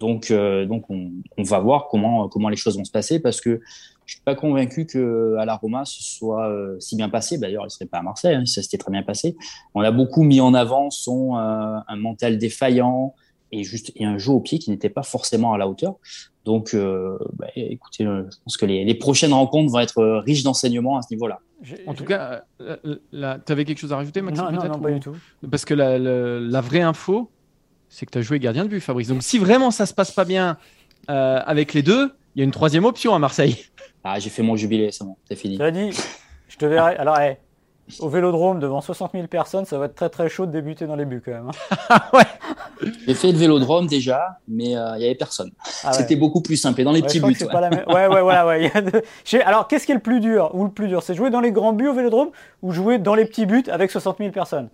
Donc 0.00 0.32
donc 0.32 0.90
on, 0.90 1.12
on, 1.38 1.42
va 1.44 1.60
voir 1.60 1.88
comment 1.88 2.28
comment 2.28 2.48
les 2.48 2.56
choses 2.56 2.76
vont 2.76 2.84
se 2.84 2.90
passer 2.90 3.20
parce 3.20 3.40
que 3.40 3.60
je 4.06 4.14
suis 4.14 4.22
pas 4.22 4.34
convaincu 4.34 4.86
que 4.86 5.36
à 5.38 5.44
la 5.44 5.56
Roma 5.56 5.84
ce 5.84 6.02
soit 6.02 6.48
euh, 6.48 6.78
si 6.80 6.96
bien 6.96 7.08
passé. 7.08 7.38
D'ailleurs, 7.38 7.64
il 7.66 7.70
serait 7.70 7.86
pas 7.86 7.98
à 7.98 8.02
Marseille, 8.02 8.34
hein, 8.34 8.46
ça 8.46 8.62
s'était 8.62 8.78
très 8.78 8.90
bien 8.90 9.02
passé. 9.02 9.36
On 9.74 9.80
a 9.80 9.90
beaucoup 9.90 10.22
mis 10.22 10.40
en 10.40 10.54
avant 10.54 10.90
son 10.90 11.36
euh, 11.36 11.78
un 11.86 11.96
mental 11.96 12.38
défaillant 12.38 13.14
et 13.52 13.62
juste 13.62 13.92
et 13.96 14.04
un 14.04 14.18
jeu 14.18 14.32
au 14.32 14.40
pied 14.40 14.58
qui 14.58 14.70
n'était 14.70 14.88
pas 14.88 15.02
forcément 15.02 15.52
à 15.52 15.58
la 15.58 15.68
hauteur. 15.68 15.96
Donc, 16.44 16.74
euh, 16.74 17.16
bah, 17.34 17.46
écoutez, 17.56 18.04
je 18.04 18.36
pense 18.44 18.56
que 18.58 18.66
les, 18.66 18.84
les, 18.84 18.94
prochaines 18.94 19.32
rencontres 19.32 19.72
vont 19.72 19.78
être 19.78 20.02
riches 20.26 20.42
d'enseignements 20.42 20.98
à 20.98 21.02
ce 21.02 21.14
niveau-là. 21.14 21.40
En 21.86 21.94
tout 21.94 22.04
cas, 22.04 22.44
tu 22.58 23.52
avais 23.52 23.64
quelque 23.64 23.78
chose 23.78 23.92
à 23.92 23.96
rajouter, 23.96 24.20
Maxime 24.20 24.50
Non, 24.52 24.68
non, 24.68 24.78
pas 24.78 24.90
du 24.90 25.00
tout. 25.00 25.16
Parce 25.50 25.64
que 25.64 25.72
la, 25.72 25.98
la 25.98 26.60
vraie 26.60 26.82
info, 26.82 27.30
c'est 27.94 28.06
que 28.06 28.10
tu 28.10 28.18
as 28.18 28.22
joué 28.22 28.40
gardien 28.40 28.64
de 28.64 28.68
but, 28.68 28.80
Fabrice. 28.80 29.08
Donc, 29.08 29.22
si 29.22 29.38
vraiment 29.38 29.70
ça 29.70 29.86
se 29.86 29.94
passe 29.94 30.10
pas 30.10 30.24
bien 30.24 30.58
avec 31.06 31.74
les 31.74 31.82
deux, 31.82 32.12
il 32.34 32.40
y 32.40 32.42
a 32.42 32.44
une 32.44 32.50
troisième 32.50 32.84
option 32.84 33.14
à 33.14 33.18
Marseille. 33.18 33.66
Ah, 34.02 34.18
j'ai 34.18 34.30
fait 34.30 34.42
mon 34.42 34.56
jubilé, 34.56 34.90
c'est 34.90 35.04
bon, 35.04 35.16
c'est 35.28 35.36
fini. 35.36 35.56
Tu 35.56 35.62
as 35.62 35.70
dit, 35.70 35.90
je 36.48 36.56
te 36.56 36.66
verrai. 36.66 36.96
Alors, 36.96 37.16
au 38.00 38.08
Vélodrome 38.08 38.60
devant 38.60 38.80
60 38.80 39.12
000 39.12 39.26
personnes, 39.28 39.64
ça 39.66 39.78
va 39.78 39.86
être 39.86 39.94
très 39.94 40.08
très 40.08 40.28
chaud 40.28 40.46
de 40.46 40.52
débuter 40.52 40.86
dans 40.86 40.96
les 40.96 41.04
buts 41.04 41.22
quand 41.24 41.32
même. 41.32 41.50
Hein. 41.90 42.00
ouais. 42.12 42.90
J'ai 43.06 43.14
fait 43.14 43.32
le 43.32 43.38
Vélodrome 43.38 43.86
déjà, 43.86 44.38
mais 44.48 44.76
euh, 44.76 44.96
il 44.96 45.00
n'y 45.00 45.04
avait 45.04 45.14
personne. 45.14 45.50
Ah 45.84 45.92
C'était 45.92 46.16
beaucoup 46.16 46.40
plus 46.40 46.56
simple. 46.56 46.80
Et 46.80 46.84
dans 46.84 46.92
les 46.92 47.02
petits 47.02 47.20
buts. 47.20 47.36
Ouais. 47.40 48.08
Ouais, 48.08 48.22
ouais, 48.22 48.42
ouais. 48.42 49.42
Alors, 49.44 49.68
qu'est-ce 49.68 49.86
qui 49.86 49.92
est 49.92 49.96
le 49.96 50.00
plus 50.00 50.20
dur 50.20 50.50
Ou 50.54 50.64
le 50.64 50.70
plus 50.70 50.88
dur? 50.88 51.02
C'est 51.02 51.14
jouer 51.14 51.30
dans 51.30 51.40
les 51.40 51.52
grands 51.52 51.72
buts 51.72 51.88
au 51.88 51.94
Vélodrome 51.94 52.30
ou 52.62 52.72
jouer 52.72 52.98
dans 52.98 53.14
les 53.14 53.26
petits 53.26 53.46
buts 53.46 53.64
avec 53.70 53.90
60 53.90 54.18
000 54.18 54.30
personnes? 54.30 54.68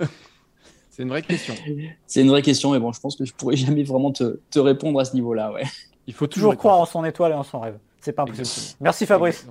C'est 1.00 1.04
une 1.04 1.10
vraie 1.10 1.22
question. 1.22 1.54
C'est 2.06 2.20
une 2.20 2.28
vraie 2.28 2.42
question, 2.42 2.72
mais 2.72 2.78
bon, 2.78 2.92
je 2.92 3.00
pense 3.00 3.16
que 3.16 3.24
je 3.24 3.32
pourrais 3.32 3.56
jamais 3.56 3.84
vraiment 3.84 4.12
te, 4.12 4.38
te 4.50 4.58
répondre 4.58 5.00
à 5.00 5.06
ce 5.06 5.14
niveau-là, 5.14 5.50
ouais. 5.50 5.62
Il 6.06 6.12
faut 6.12 6.26
toujours 6.26 6.54
croire 6.56 6.78
en 6.78 6.84
son 6.84 7.06
étoile 7.06 7.32
et 7.32 7.34
en 7.34 7.42
son 7.42 7.60
rêve. 7.60 7.78
C'est 8.00 8.12
pas 8.12 8.24
impossible. 8.24 8.76
Merci 8.80 9.06
Fabrice. 9.06 9.46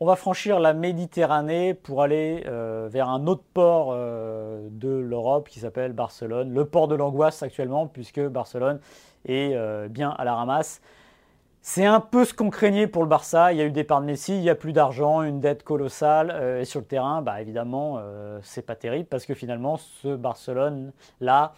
On 0.00 0.06
va 0.06 0.16
franchir 0.16 0.60
la 0.60 0.72
Méditerranée 0.72 1.74
pour 1.74 2.02
aller 2.02 2.42
euh, 2.46 2.88
vers 2.90 3.10
un 3.10 3.26
autre 3.26 3.42
port 3.52 3.90
euh, 3.92 4.66
de 4.70 4.88
l'Europe 4.88 5.48
qui 5.50 5.60
s'appelle 5.60 5.92
Barcelone, 5.92 6.54
le 6.54 6.64
port 6.64 6.88
de 6.88 6.94
l'angoisse 6.94 7.42
actuellement, 7.42 7.86
puisque 7.86 8.20
Barcelone 8.20 8.80
est 9.26 9.50
euh, 9.54 9.88
bien 9.88 10.08
à 10.10 10.24
la 10.24 10.34
ramasse. 10.36 10.80
C'est 11.70 11.84
un 11.84 12.00
peu 12.00 12.24
ce 12.24 12.32
qu'on 12.32 12.48
craignait 12.48 12.86
pour 12.86 13.02
le 13.02 13.10
Barça. 13.10 13.52
Il 13.52 13.58
y 13.58 13.60
a 13.60 13.64
eu 13.64 13.66
le 13.66 13.72
départ 13.74 14.00
de 14.00 14.06
Messi, 14.06 14.32
il 14.32 14.40
n'y 14.40 14.48
a 14.48 14.54
plus 14.54 14.72
d'argent, 14.72 15.20
une 15.20 15.38
dette 15.38 15.64
colossale. 15.64 16.58
et 16.62 16.64
sur 16.64 16.80
le 16.80 16.86
terrain, 16.86 17.20
bah, 17.20 17.42
évidemment, 17.42 18.00
c'est 18.42 18.64
pas 18.64 18.74
terrible 18.74 19.04
parce 19.04 19.26
que 19.26 19.34
finalement, 19.34 19.76
ce 19.76 20.16
Barcelone-là 20.16 21.52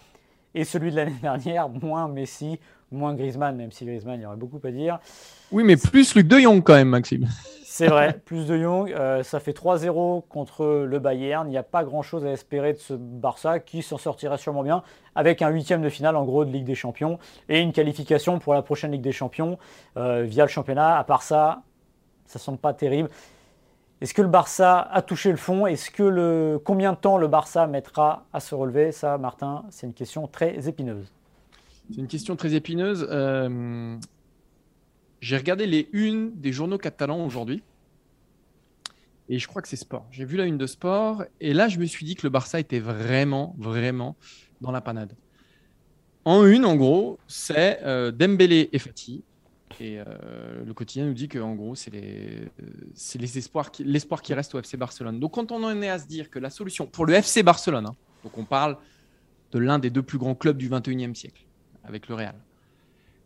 est 0.53 0.65
celui 0.65 0.91
de 0.91 0.97
l'année 0.97 1.15
dernière, 1.21 1.69
moins 1.69 2.09
Messi, 2.09 2.59
moins 2.91 3.15
Griezmann, 3.15 3.55
même 3.55 3.71
si 3.71 3.85
Griezmann, 3.85 4.19
il 4.19 4.23
y 4.23 4.25
aurait 4.25 4.35
beaucoup 4.35 4.59
à 4.65 4.71
dire. 4.71 4.99
Oui, 5.49 5.63
mais 5.63 5.77
plus 5.77 6.13
Luc 6.13 6.27
de 6.27 6.39
Jong 6.39 6.61
quand 6.61 6.75
même, 6.75 6.89
Maxime. 6.89 7.29
C'est 7.73 7.87
vrai, 7.87 8.19
plus 8.25 8.47
de 8.47 8.61
Jong. 8.61 8.91
Euh, 8.91 9.23
ça 9.23 9.39
fait 9.39 9.53
3-0 9.53 10.27
contre 10.27 10.85
le 10.85 10.99
Bayern. 10.99 11.47
Il 11.47 11.51
n'y 11.51 11.57
a 11.57 11.63
pas 11.63 11.85
grand-chose 11.85 12.25
à 12.25 12.31
espérer 12.31 12.73
de 12.73 12.79
ce 12.79 12.93
Barça 12.93 13.61
qui 13.61 13.81
s'en 13.81 13.97
sortirait 13.97 14.37
sûrement 14.37 14.61
bien 14.61 14.83
avec 15.15 15.41
un 15.41 15.47
huitième 15.47 15.81
de 15.81 15.87
finale 15.87 16.17
en 16.17 16.25
gros 16.25 16.43
de 16.43 16.51
Ligue 16.51 16.65
des 16.65 16.75
Champions 16.75 17.17
et 17.47 17.61
une 17.61 17.71
qualification 17.71 18.39
pour 18.39 18.53
la 18.53 18.61
prochaine 18.61 18.91
Ligue 18.91 19.01
des 19.01 19.13
Champions 19.13 19.57
euh, 19.95 20.23
via 20.23 20.43
le 20.43 20.49
championnat. 20.49 20.97
À 20.97 21.05
part 21.05 21.23
ça, 21.23 21.61
ça 22.25 22.39
semble 22.39 22.57
pas 22.57 22.73
terrible. 22.73 23.09
Est-ce 24.01 24.13
que 24.13 24.21
le 24.21 24.27
Barça 24.27 24.81
a 24.81 25.01
touché 25.01 25.31
le 25.31 25.37
fond? 25.37 25.65
Est-ce 25.65 25.91
que 25.91 26.03
le 26.03 26.59
combien 26.61 26.91
de 26.91 26.97
temps 26.97 27.17
le 27.17 27.29
Barça 27.29 27.67
mettra 27.67 28.25
à 28.33 28.41
se 28.41 28.53
relever? 28.53 28.91
Ça, 28.91 29.17
Martin, 29.17 29.63
c'est 29.69 29.87
une 29.87 29.93
question 29.93 30.27
très 30.27 30.67
épineuse. 30.67 31.09
C'est 31.89 32.01
une 32.01 32.07
question 32.07 32.35
très 32.35 32.53
épineuse. 32.53 33.07
Euh, 33.09 33.95
j'ai 35.21 35.37
regardé 35.37 35.67
les 35.67 35.87
unes 35.93 36.31
des 36.35 36.51
journaux 36.51 36.77
catalans 36.77 37.23
aujourd'hui. 37.23 37.63
Et 39.29 39.39
je 39.39 39.47
crois 39.47 39.61
que 39.61 39.67
c'est 39.67 39.77
sport. 39.77 40.05
J'ai 40.11 40.25
vu 40.25 40.35
la 40.35 40.45
une 40.45 40.57
de 40.57 40.67
sport. 40.67 41.23
Et 41.39 41.53
là, 41.53 41.69
je 41.69 41.79
me 41.79 41.85
suis 41.85 42.05
dit 42.05 42.15
que 42.15 42.23
le 42.23 42.29
Barça 42.29 42.59
était 42.59 42.79
vraiment, 42.79 43.55
vraiment 43.57 44.17
dans 44.59 44.71
la 44.71 44.81
panade. 44.81 45.15
En 46.25 46.45
une, 46.45 46.65
en 46.65 46.75
gros, 46.75 47.17
c'est 47.27 47.79
euh, 47.83 48.11
Dembélé 48.11 48.69
et 48.73 48.79
Fati. 48.79 49.23
Et 49.79 49.99
euh, 49.99 50.65
le 50.65 50.73
quotidien 50.73 51.05
nous 51.05 51.13
dit 51.13 51.29
que 51.29 51.39
en 51.39 51.55
gros, 51.55 51.75
c'est 51.75 51.91
les, 51.91 52.49
les 53.15 53.37
espoirs 53.37 53.71
qui, 53.71 53.83
l'espoir 53.83 54.21
qui 54.21 54.33
reste 54.33 54.53
au 54.53 54.59
FC 54.59 54.75
Barcelone. 54.75 55.19
Donc, 55.19 55.35
quand 55.35 55.51
on 55.51 55.63
en 55.63 55.81
est 55.81 55.89
à 55.89 55.97
se 55.97 56.07
dire 56.07 56.29
que 56.29 56.39
la 56.39 56.49
solution 56.49 56.85
pour 56.87 57.05
le 57.05 57.13
FC 57.13 57.41
Barcelone, 57.41 57.85
hein, 57.85 57.95
donc 58.23 58.37
on 58.37 58.43
parle 58.43 58.77
de 59.51 59.59
l'un 59.59 59.79
des 59.79 59.89
deux 59.89 60.03
plus 60.03 60.17
grands 60.17 60.35
clubs 60.35 60.57
du 60.57 60.69
21e 60.69 61.15
siècle, 61.15 61.45
avec 61.83 62.09
le 62.09 62.15
Real. 62.15 62.35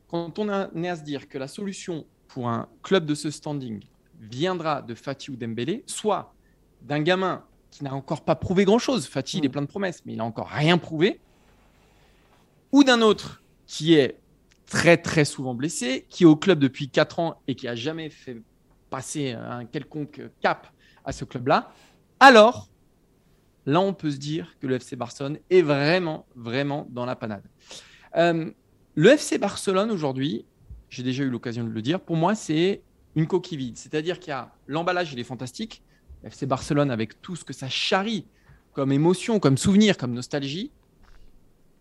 Quand 0.10 0.38
on 0.40 0.50
est 0.50 0.88
à 0.88 0.96
se 0.96 1.04
dire 1.04 1.28
que 1.28 1.38
la 1.38 1.48
solution 1.48 2.06
pour 2.28 2.50
un 2.50 2.68
club 2.84 3.06
de 3.06 3.16
ce 3.16 3.32
standing 3.32 3.82
viendra 4.20 4.82
de 4.82 4.96
Fatih 4.96 5.32
ou 5.32 5.36
Dembélé, 5.36 5.84
soit 5.88 6.34
d'un 6.82 7.02
gamin 7.02 7.44
qui 7.72 7.84
n'a 7.84 7.94
encore 7.94 8.24
pas 8.24 8.36
prouvé 8.36 8.66
grand-chose, 8.66 9.08
Fatih 9.08 9.40
il 9.40 9.46
est 9.46 9.48
mm. 9.48 9.52
plein 9.52 9.62
de 9.62 9.68
promesses, 9.68 10.04
mais 10.06 10.14
il 10.14 10.18
n'a 10.18 10.26
encore 10.26 10.50
rien 10.50 10.78
prouvé, 10.78 11.20
ou 12.72 12.84
d'un 12.84 13.02
autre 13.02 13.42
qui 13.66 13.96
est 13.96 14.20
très 14.66 14.98
très 14.98 15.26
souvent 15.26 15.54
blessé, 15.54 16.06
qui 16.10 16.24
est 16.24 16.28
au 16.28 16.36
club 16.36 16.60
depuis 16.60 16.90
4 16.90 17.20
ans 17.20 17.42
et 17.48 17.56
qui 17.56 17.68
a 17.68 17.76
jamais 17.76 18.10
fait 18.10 18.42
passer 18.90 19.32
un 19.32 19.66
quelconque 19.66 20.22
cap 20.42 20.68
à 21.04 21.12
ce 21.12 21.26
club-là, 21.26 21.72
alors 22.20 22.70
là 23.66 23.80
on 23.82 23.94
peut 23.94 24.12
se 24.12 24.18
dire 24.18 24.56
que 24.60 24.68
le 24.68 24.76
FC 24.76 24.96
Barcelone 24.96 25.40
est 25.50 25.62
vraiment 25.62 26.26
vraiment 26.36 26.88
dans 26.90 27.06
la 27.06 27.16
panade. 27.16 27.44
Euh, 28.16 28.52
le 28.96 29.10
FC 29.10 29.38
Barcelone 29.38 29.92
aujourd'hui, 29.92 30.46
j'ai 30.90 31.04
déjà 31.04 31.24
eu 31.24 31.30
l'occasion 31.30 31.64
de 31.64 31.70
le 31.70 31.82
dire, 31.82 32.00
pour 32.00 32.16
moi, 32.16 32.34
c'est 32.36 32.82
une 33.16 33.28
coquille 33.28 33.58
vide. 33.58 33.78
C'est-à-dire 33.78 34.20
qu'il 34.20 34.30
y 34.30 34.34
a 34.34 34.54
l'emballage, 34.68 35.12
il 35.14 35.20
est 35.20 35.26
fantastique. 35.26 35.84
Le 36.24 36.28
FC 36.28 36.46
Barcelone, 36.46 36.92
avec 36.92 37.22
tout 37.22 37.36
ce 37.36 37.44
que 37.44 37.54
ça 37.54 37.68
charrie 37.70 38.26
comme 38.74 38.92
émotion, 38.92 39.40
comme 39.40 39.58
souvenir, 39.58 39.98
comme 39.98 40.14
nostalgie. 40.14 40.72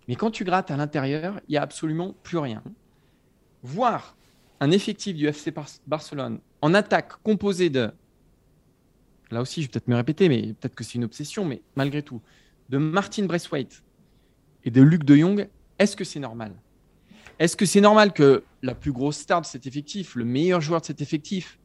Mais 0.09 0.17
quand 0.17 0.31
tu 0.31 0.45
grattes 0.45 0.71
à 0.71 0.77
l'intérieur, 0.77 1.41
il 1.49 1.53
n'y 1.53 1.57
a 1.57 1.63
absolument 1.63 2.15
plus 2.23 2.39
rien. 2.39 2.63
Voir 3.63 4.17
un 4.61 4.71
effectif 4.71 5.17
du 5.17 5.27
FC 5.27 5.53
Barcelone 5.87 6.41
en 6.63 6.75
attaque 6.75 7.13
composé 7.23 7.71
de, 7.71 7.91
là 9.31 9.41
aussi 9.41 9.63
je 9.63 9.67
vais 9.67 9.73
peut-être 9.73 9.89
me 9.89 9.97
répéter, 9.97 10.29
mais 10.29 10.55
peut-être 10.55 10.75
que 10.75 10.85
c'est 10.85 10.95
une 10.95 11.05
obsession, 11.05 11.45
mais 11.45 11.63
malgré 11.75 12.03
tout, 12.03 12.21
de 12.69 12.79
Martin 12.79 13.27
Braithwaite 13.27 13.83
et 14.65 14.71
de 14.71 14.83
Luc 14.83 15.05
de 15.05 15.17
Jong, 15.17 15.49
est-ce 15.79 15.97
que 15.97 16.05
c'est 16.05 16.21
normal? 16.21 16.55
Est-ce 17.39 17.57
que 17.57 17.67
c'est 17.67 17.81
normal 17.81 18.13
que 18.13 18.45
la 18.63 18.75
plus 18.75 18.93
grosse 18.93 19.17
star 19.17 19.41
de 19.41 19.47
cet 19.47 19.67
effectif, 19.67 20.15
le 20.15 20.25
meilleur 20.25 20.61
joueur 20.61 20.81
de 20.81 20.87
cet 20.87 21.01
effectif, 21.01 21.59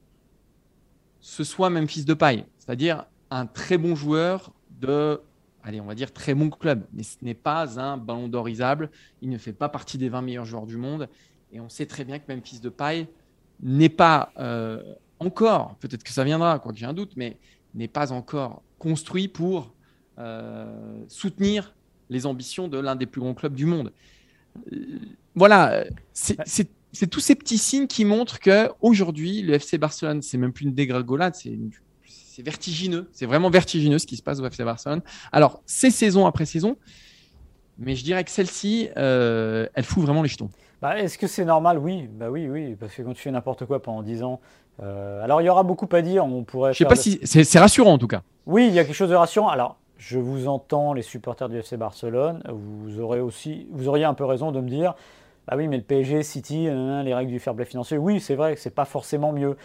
ce 1.22 1.44
soit 1.44 1.70
Memphis 1.70 2.06
de 2.06 2.14
paille 2.14 2.46
C'est-à-dire 2.58 3.06
un 3.30 3.46
très 3.46 3.78
bon 3.78 3.96
joueur 3.96 4.52
de, 4.82 5.22
allez, 5.64 5.80
on 5.80 5.86
va 5.86 5.96
dire 5.96 6.12
très 6.12 6.34
bon 6.34 6.50
club, 6.50 6.86
mais 6.94 7.04
ce 7.04 7.18
n'est 7.22 7.36
pas 7.36 7.80
un 7.80 7.98
ballon 7.98 8.28
d'orisable. 8.28 8.90
Il 9.22 9.30
ne 9.30 9.38
fait 9.38 9.54
pas 9.54 9.70
partie 9.70 9.98
des 9.98 10.10
20 10.10 10.22
meilleurs 10.22 10.46
joueurs 10.46 10.66
du 10.66 10.78
monde. 10.78 11.08
Et 11.52 11.60
on 11.60 11.70
sait 11.70 11.86
très 11.86 12.04
bien 12.04 12.20
que 12.20 12.32
Memphis 12.34 12.60
de 12.60 12.70
paille 12.70 13.08
n'est 13.62 13.90
pas 13.90 14.32
euh, 14.40 14.82
encore, 15.20 15.76
peut-être 15.80 16.04
que 16.04 16.12
ça 16.12 16.24
viendra, 16.24 16.60
quoi 16.60 16.72
que 16.72 16.78
j'ai 16.78 16.86
un 16.86 16.94
doute, 16.94 17.14
mais 17.16 17.38
n'est 17.76 17.88
pas 17.88 18.12
encore 18.12 18.64
construit 18.80 19.28
pour 19.28 19.74
euh, 20.18 21.04
soutenir 21.08 21.76
les 22.10 22.26
ambitions 22.26 22.68
de 22.68 22.80
l'un 22.80 22.96
des 22.96 23.06
plus 23.06 23.22
grands 23.22 23.34
clubs 23.34 23.54
du 23.54 23.66
monde. 23.66 23.92
Voilà, 25.36 25.84
c'est 26.14 27.08
tous 27.10 27.20
ces 27.20 27.36
petits 27.36 27.58
signes 27.58 27.88
qui 27.88 28.06
montrent 28.06 28.40
que 28.40 28.70
aujourd'hui 28.82 29.42
le 29.42 29.54
FC 29.56 29.78
Barcelone, 29.78 30.22
c'est 30.22 30.38
même 30.38 30.54
plus 30.54 30.66
une 30.66 30.74
dégringolade, 30.74 31.36
c'est 31.36 31.58
vertigineux. 32.44 33.10
C'est 33.12 33.26
vraiment 33.26 33.50
vertigineux 33.50 34.00
ce 34.00 34.08
qui 34.08 34.18
se 34.18 34.24
passe 34.24 34.40
au 34.40 34.46
FC 34.46 34.64
Barcelone. 34.64 35.02
Alors, 35.32 35.62
c'est 35.66 35.92
saison 35.92 36.26
après 36.26 36.46
saison, 36.46 36.78
mais 37.78 37.96
je 37.96 38.04
dirais 38.04 38.24
que 38.24 38.32
celle-ci, 38.32 38.90
euh, 38.98 39.68
elle 39.74 39.84
fout 39.84 40.04
vraiment 40.04 40.22
les 40.22 40.30
jetons. 40.30 40.50
Bah, 40.82 40.98
Est-ce 40.98 41.18
que 41.18 41.28
c'est 41.28 41.46
normal? 41.46 41.78
Oui, 41.78 42.08
bah 42.12 42.30
oui, 42.30 42.48
oui, 42.48 42.76
parce 42.76 42.94
que 42.94 43.02
quand 43.02 43.14
tu 43.14 43.22
fais 43.22 43.32
n'importe 43.32 43.66
quoi 43.66 43.82
pendant 43.82 44.02
10 44.02 44.24
ans, 44.24 44.40
euh, 44.82 45.22
alors 45.24 45.42
il 45.42 45.46
y 45.46 45.50
aura 45.50 45.64
beaucoup 45.64 45.90
à 45.92 46.02
dire. 46.02 46.26
On 46.26 46.44
pourrait. 46.44 46.74
Je 46.74 46.78
sais 46.78 46.86
pas 46.86 46.96
si 46.96 47.20
c'est 47.24 47.60
rassurant 47.60 47.94
en 47.94 47.98
tout 47.98 48.08
cas. 48.08 48.22
Oui, 48.46 48.68
il 48.68 48.74
y 48.74 48.80
a 48.80 48.86
quelque 48.86 48.96
chose 48.96 49.10
de 49.10 49.16
rassurant. 49.16 49.50
Alors, 49.50 49.78
je 50.00 50.18
vous 50.18 50.48
entends, 50.48 50.94
les 50.94 51.04
supporters 51.04 51.50
du 51.50 51.60
FC 51.60 51.78
Barcelone, 51.78 52.42
vous, 52.50 53.00
auriez 53.00 54.06
un 54.06 54.14
peu 54.16 54.26
raison 54.26 54.52
de 54.52 54.60
me 54.60 54.70
dire 54.70 54.96
ah 55.48 55.58
oui, 55.58 55.68
mais 55.68 55.78
le 55.78 55.84
PSG, 55.84 56.24
City, 56.24 56.68
les 56.68 57.14
règles 57.14 57.32
du 57.32 57.40
fair 57.40 57.54
play 57.54 57.66
financier, 57.66 57.98
oui, 57.98 58.20
c'est 58.20 58.36
vrai 58.36 58.56
c'est 58.56 58.74
pas 58.74 58.86
forcément 58.86 59.32
mieux. 59.32 59.56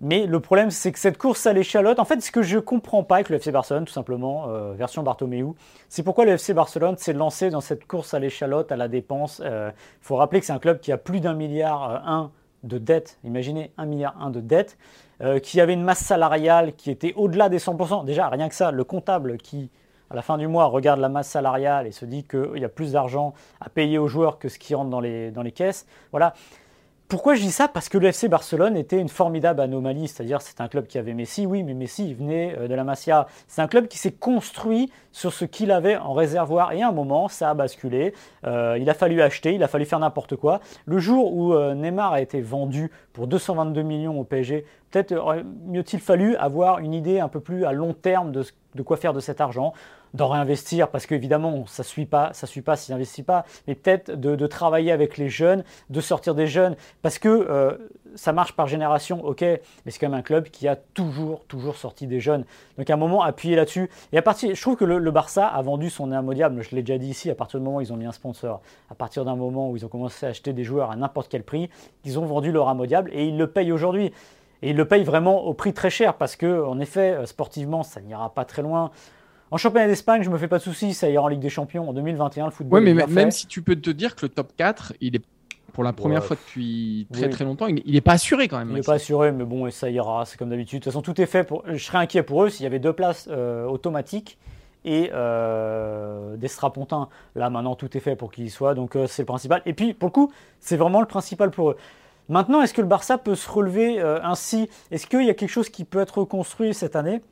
Mais 0.00 0.26
le 0.26 0.38
problème, 0.38 0.70
c'est 0.70 0.92
que 0.92 0.98
cette 0.98 1.18
course 1.18 1.46
à 1.46 1.52
l'échalote, 1.52 1.98
en 1.98 2.04
fait, 2.04 2.20
ce 2.20 2.30
que 2.30 2.42
je 2.42 2.58
comprends 2.58 3.02
pas 3.02 3.16
avec 3.16 3.30
le 3.30 3.36
FC 3.36 3.50
Barcelone, 3.50 3.84
tout 3.84 3.92
simplement, 3.92 4.48
euh, 4.48 4.72
version 4.74 5.02
Bartomeu, 5.02 5.54
c'est 5.88 6.04
pourquoi 6.04 6.24
le 6.24 6.32
FC 6.32 6.54
Barcelone 6.54 6.96
s'est 6.96 7.12
lancé 7.12 7.50
dans 7.50 7.60
cette 7.60 7.86
course 7.86 8.14
à 8.14 8.20
l'échalote, 8.20 8.70
à 8.70 8.76
la 8.76 8.86
dépense. 8.86 9.40
Il 9.40 9.48
euh, 9.48 9.70
faut 10.00 10.14
rappeler 10.14 10.38
que 10.38 10.46
c'est 10.46 10.52
un 10.52 10.60
club 10.60 10.78
qui 10.78 10.92
a 10.92 10.98
plus 10.98 11.18
d'un 11.20 11.34
milliard 11.34 11.90
euh, 11.90 11.98
un 12.04 12.30
de 12.62 12.78
dettes. 12.78 13.18
Imaginez 13.24 13.72
un 13.76 13.86
milliard 13.86 14.14
un 14.20 14.30
de 14.30 14.40
dettes. 14.40 14.78
Euh, 15.20 15.40
qui 15.40 15.60
avait 15.60 15.72
une 15.72 15.82
masse 15.82 15.98
salariale 15.98 16.76
qui 16.76 16.92
était 16.92 17.12
au-delà 17.16 17.48
des 17.48 17.58
100%. 17.58 18.04
Déjà, 18.04 18.28
rien 18.28 18.48
que 18.48 18.54
ça, 18.54 18.70
le 18.70 18.84
comptable 18.84 19.36
qui, 19.36 19.68
à 20.10 20.14
la 20.14 20.22
fin 20.22 20.38
du 20.38 20.46
mois, 20.46 20.66
regarde 20.66 21.00
la 21.00 21.08
masse 21.08 21.28
salariale 21.28 21.88
et 21.88 21.90
se 21.90 22.04
dit 22.04 22.22
qu'il 22.22 22.58
y 22.58 22.64
a 22.64 22.68
plus 22.68 22.92
d'argent 22.92 23.34
à 23.60 23.68
payer 23.68 23.98
aux 23.98 24.06
joueurs 24.06 24.38
que 24.38 24.48
ce 24.48 24.60
qui 24.60 24.76
rentre 24.76 24.90
dans 24.90 25.00
les, 25.00 25.32
dans 25.32 25.42
les 25.42 25.50
caisses. 25.50 25.86
Voilà. 26.12 26.34
Pourquoi 27.08 27.36
je 27.36 27.40
dis 27.40 27.52
ça? 27.52 27.68
Parce 27.68 27.88
que 27.88 27.96
le 27.96 28.08
FC 28.08 28.28
Barcelone 28.28 28.76
était 28.76 28.98
une 28.98 29.08
formidable 29.08 29.62
anomalie, 29.62 30.08
c'est-à-dire 30.08 30.42
c'est 30.42 30.60
un 30.60 30.68
club 30.68 30.86
qui 30.86 30.98
avait 30.98 31.14
Messi, 31.14 31.46
oui, 31.46 31.62
mais 31.62 31.72
Messi 31.72 32.12
venait 32.12 32.54
euh, 32.58 32.68
de 32.68 32.74
la 32.74 32.84
Masia. 32.84 33.26
C'est 33.46 33.62
un 33.62 33.66
club 33.66 33.88
qui 33.88 33.96
s'est 33.96 34.12
construit 34.12 34.92
sur 35.10 35.32
ce 35.32 35.46
qu'il 35.46 35.70
avait 35.70 35.96
en 35.96 36.12
réservoir 36.12 36.72
et 36.72 36.82
à 36.82 36.88
un 36.88 36.92
moment 36.92 37.28
ça 37.28 37.48
a 37.48 37.54
basculé. 37.54 38.12
Euh, 38.46 38.76
il 38.78 38.90
a 38.90 38.94
fallu 38.94 39.22
acheter, 39.22 39.54
il 39.54 39.62
a 39.62 39.68
fallu 39.68 39.86
faire 39.86 40.00
n'importe 40.00 40.36
quoi. 40.36 40.60
Le 40.84 40.98
jour 40.98 41.34
où 41.34 41.54
euh, 41.54 41.74
Neymar 41.74 42.12
a 42.12 42.20
été 42.20 42.42
vendu 42.42 42.90
pour 43.14 43.26
222 43.26 43.80
millions 43.80 44.20
au 44.20 44.24
PSG 44.24 44.66
peut-être 44.90 45.42
mieux-il 45.66 46.00
fallu 46.00 46.36
avoir 46.36 46.78
une 46.78 46.94
idée 46.94 47.20
un 47.20 47.28
peu 47.28 47.40
plus 47.40 47.64
à 47.64 47.72
long 47.72 47.94
terme 47.94 48.32
de 48.32 48.82
quoi 48.82 48.96
faire 48.96 49.12
de 49.12 49.20
cet 49.20 49.40
argent 49.40 49.72
d'en 50.14 50.28
réinvestir 50.28 50.88
parce 50.88 51.06
qu'évidemment 51.06 51.66
ça 51.66 51.82
suit 51.82 52.06
pas 52.06 52.32
ça 52.32 52.46
suit 52.46 52.62
pas 52.62 52.76
s'il 52.76 52.94
n'investit 52.94 53.22
pas 53.22 53.44
mais 53.66 53.74
peut-être 53.74 54.18
de, 54.18 54.46
travailler 54.46 54.92
avec 54.92 55.18
les 55.18 55.28
jeunes 55.28 55.64
de 55.90 56.00
sortir 56.00 56.34
des 56.34 56.46
jeunes. 56.46 56.76
Parce 57.02 57.18
que 57.18 57.28
euh, 57.28 57.76
ça 58.14 58.32
marche 58.32 58.52
par 58.52 58.66
génération 58.66 59.24
ok 59.24 59.42
mais 59.42 59.60
c'est 59.86 59.98
quand 59.98 60.08
même 60.08 60.18
un 60.18 60.22
club 60.22 60.48
qui 60.48 60.68
a 60.68 60.76
toujours 60.76 61.44
toujours 61.46 61.76
sorti 61.76 62.06
des 62.06 62.20
jeunes. 62.20 62.44
Donc 62.78 62.88
à 62.88 62.94
un 62.94 62.96
moment 62.96 63.22
appuyer 63.22 63.56
là-dessus. 63.56 63.90
Et 64.12 64.18
à 64.18 64.22
partir 64.22 64.54
je 64.54 64.60
trouve 64.60 64.76
que 64.76 64.84
le, 64.84 65.10
Barça 65.10 65.46
a 65.46 65.62
vendu 65.62 65.90
son 65.90 66.12
imodiable 66.12 66.62
je 66.62 66.74
l'ai 66.74 66.82
déjà 66.82 66.98
dit 66.98 67.08
ici 67.08 67.30
à 67.30 67.34
partir 67.34 67.60
du 67.60 67.64
moment 67.64 67.78
où 67.78 67.80
ils 67.80 67.92
ont 67.92 67.96
mis 67.96 68.06
un 68.06 68.12
sponsor 68.12 68.60
à 68.90 68.94
partir 68.94 69.24
d'un 69.24 69.36
moment 69.36 69.70
où 69.70 69.76
ils 69.76 69.84
ont 69.84 69.88
commencé 69.88 70.26
à 70.26 70.30
acheter 70.30 70.52
des 70.52 70.64
joueurs 70.64 70.90
à 70.90 70.96
n'importe 70.96 71.28
quel 71.28 71.42
prix 71.42 71.68
ils 72.04 72.18
ont 72.18 72.24
vendu 72.24 72.52
leur 72.52 72.70
imodiable 72.70 73.10
et 73.12 73.26
ils 73.26 73.36
le 73.36 73.46
payent 73.46 73.72
aujourd'hui. 73.72 74.12
Et 74.60 74.70
ils 74.70 74.76
le 74.76 74.86
payent 74.86 75.04
vraiment 75.04 75.44
au 75.44 75.54
prix 75.54 75.72
très 75.72 75.90
cher 75.90 76.14
parce 76.14 76.34
que 76.34 76.64
en 76.64 76.80
effet 76.80 77.24
sportivement 77.26 77.82
ça 77.82 78.00
n'ira 78.00 78.34
pas 78.34 78.44
très 78.44 78.62
loin 78.62 78.90
en 79.50 79.56
championnat 79.56 79.86
d'Espagne, 79.86 80.22
je 80.22 80.30
me 80.30 80.38
fais 80.38 80.48
pas 80.48 80.58
de 80.58 80.62
soucis, 80.62 80.94
ça 80.94 81.08
ira 81.08 81.24
en 81.24 81.28
Ligue 81.28 81.40
des 81.40 81.48
Champions 81.48 81.88
en 81.88 81.92
2021, 81.92 82.46
le 82.46 82.50
football. 82.50 82.82
Oui, 82.82 82.94
mais 82.94 83.06
même 83.06 83.30
si 83.30 83.46
tu 83.46 83.62
peux 83.62 83.76
te 83.76 83.90
dire 83.90 84.14
que 84.14 84.26
le 84.26 84.28
top 84.28 84.52
4, 84.56 84.94
il 85.00 85.16
est 85.16 85.22
pour 85.78 85.84
la 85.84 85.92
première 85.92 86.24
fois 86.24 86.34
depuis 86.34 87.06
très 87.12 87.28
très 87.28 87.44
longtemps, 87.44 87.68
il 87.68 87.92
n'est 87.92 88.00
pas 88.00 88.14
assuré 88.14 88.48
quand 88.48 88.58
même. 88.58 88.70
Il 88.70 88.74
n'est 88.74 88.82
pas 88.82 88.94
assuré, 88.94 89.30
mais 89.30 89.44
bon, 89.44 89.70
ça 89.70 89.88
ira, 89.88 90.24
c'est 90.24 90.36
comme 90.36 90.50
d'habitude. 90.50 90.80
De 90.80 90.84
toute 90.84 90.92
façon, 90.92 91.02
tout 91.02 91.20
est 91.20 91.26
fait 91.26 91.44
pour. 91.44 91.62
Je 91.68 91.82
serais 91.82 91.98
inquiet 91.98 92.24
pour 92.24 92.42
eux 92.42 92.50
s'il 92.50 92.64
y 92.64 92.66
avait 92.66 92.80
deux 92.80 92.92
places 92.92 93.28
euh, 93.30 93.64
automatiques 93.64 94.38
et 94.84 95.10
euh, 95.12 96.36
des 96.36 96.48
strapontins. 96.48 97.08
Là, 97.36 97.48
maintenant, 97.48 97.76
tout 97.76 97.96
est 97.96 98.00
fait 98.00 98.16
pour 98.16 98.32
qu'ils 98.32 98.46
y 98.46 98.50
soient, 98.50 98.74
donc 98.74 98.96
euh, 98.96 99.06
c'est 99.06 99.22
le 99.22 99.26
principal. 99.26 99.62
Et 99.66 99.72
puis, 99.72 99.94
pour 99.94 100.08
le 100.08 100.12
coup, 100.12 100.32
c'est 100.58 100.76
vraiment 100.76 101.00
le 101.00 101.06
principal 101.06 101.52
pour 101.52 101.70
eux. 101.70 101.76
Maintenant, 102.28 102.60
est-ce 102.60 102.74
que 102.74 102.80
le 102.80 102.88
Barça 102.88 103.16
peut 103.16 103.36
se 103.36 103.48
relever 103.48 104.00
ainsi? 104.00 104.68
Est-ce 104.90 105.06
qu'il 105.06 105.24
y 105.24 105.30
a 105.30 105.34
quelque 105.34 105.48
chose 105.48 105.70
qui 105.70 105.84
peut 105.84 106.00
être 106.00 106.18
reconstruit 106.18 106.74
cette 106.74 106.96
année? 106.96 107.22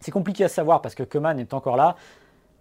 C'est 0.00 0.10
compliqué 0.10 0.44
à 0.44 0.48
savoir 0.48 0.82
parce 0.82 0.94
que 0.94 1.02
Keman 1.02 1.38
est 1.38 1.54
encore 1.54 1.76
là. 1.76 1.96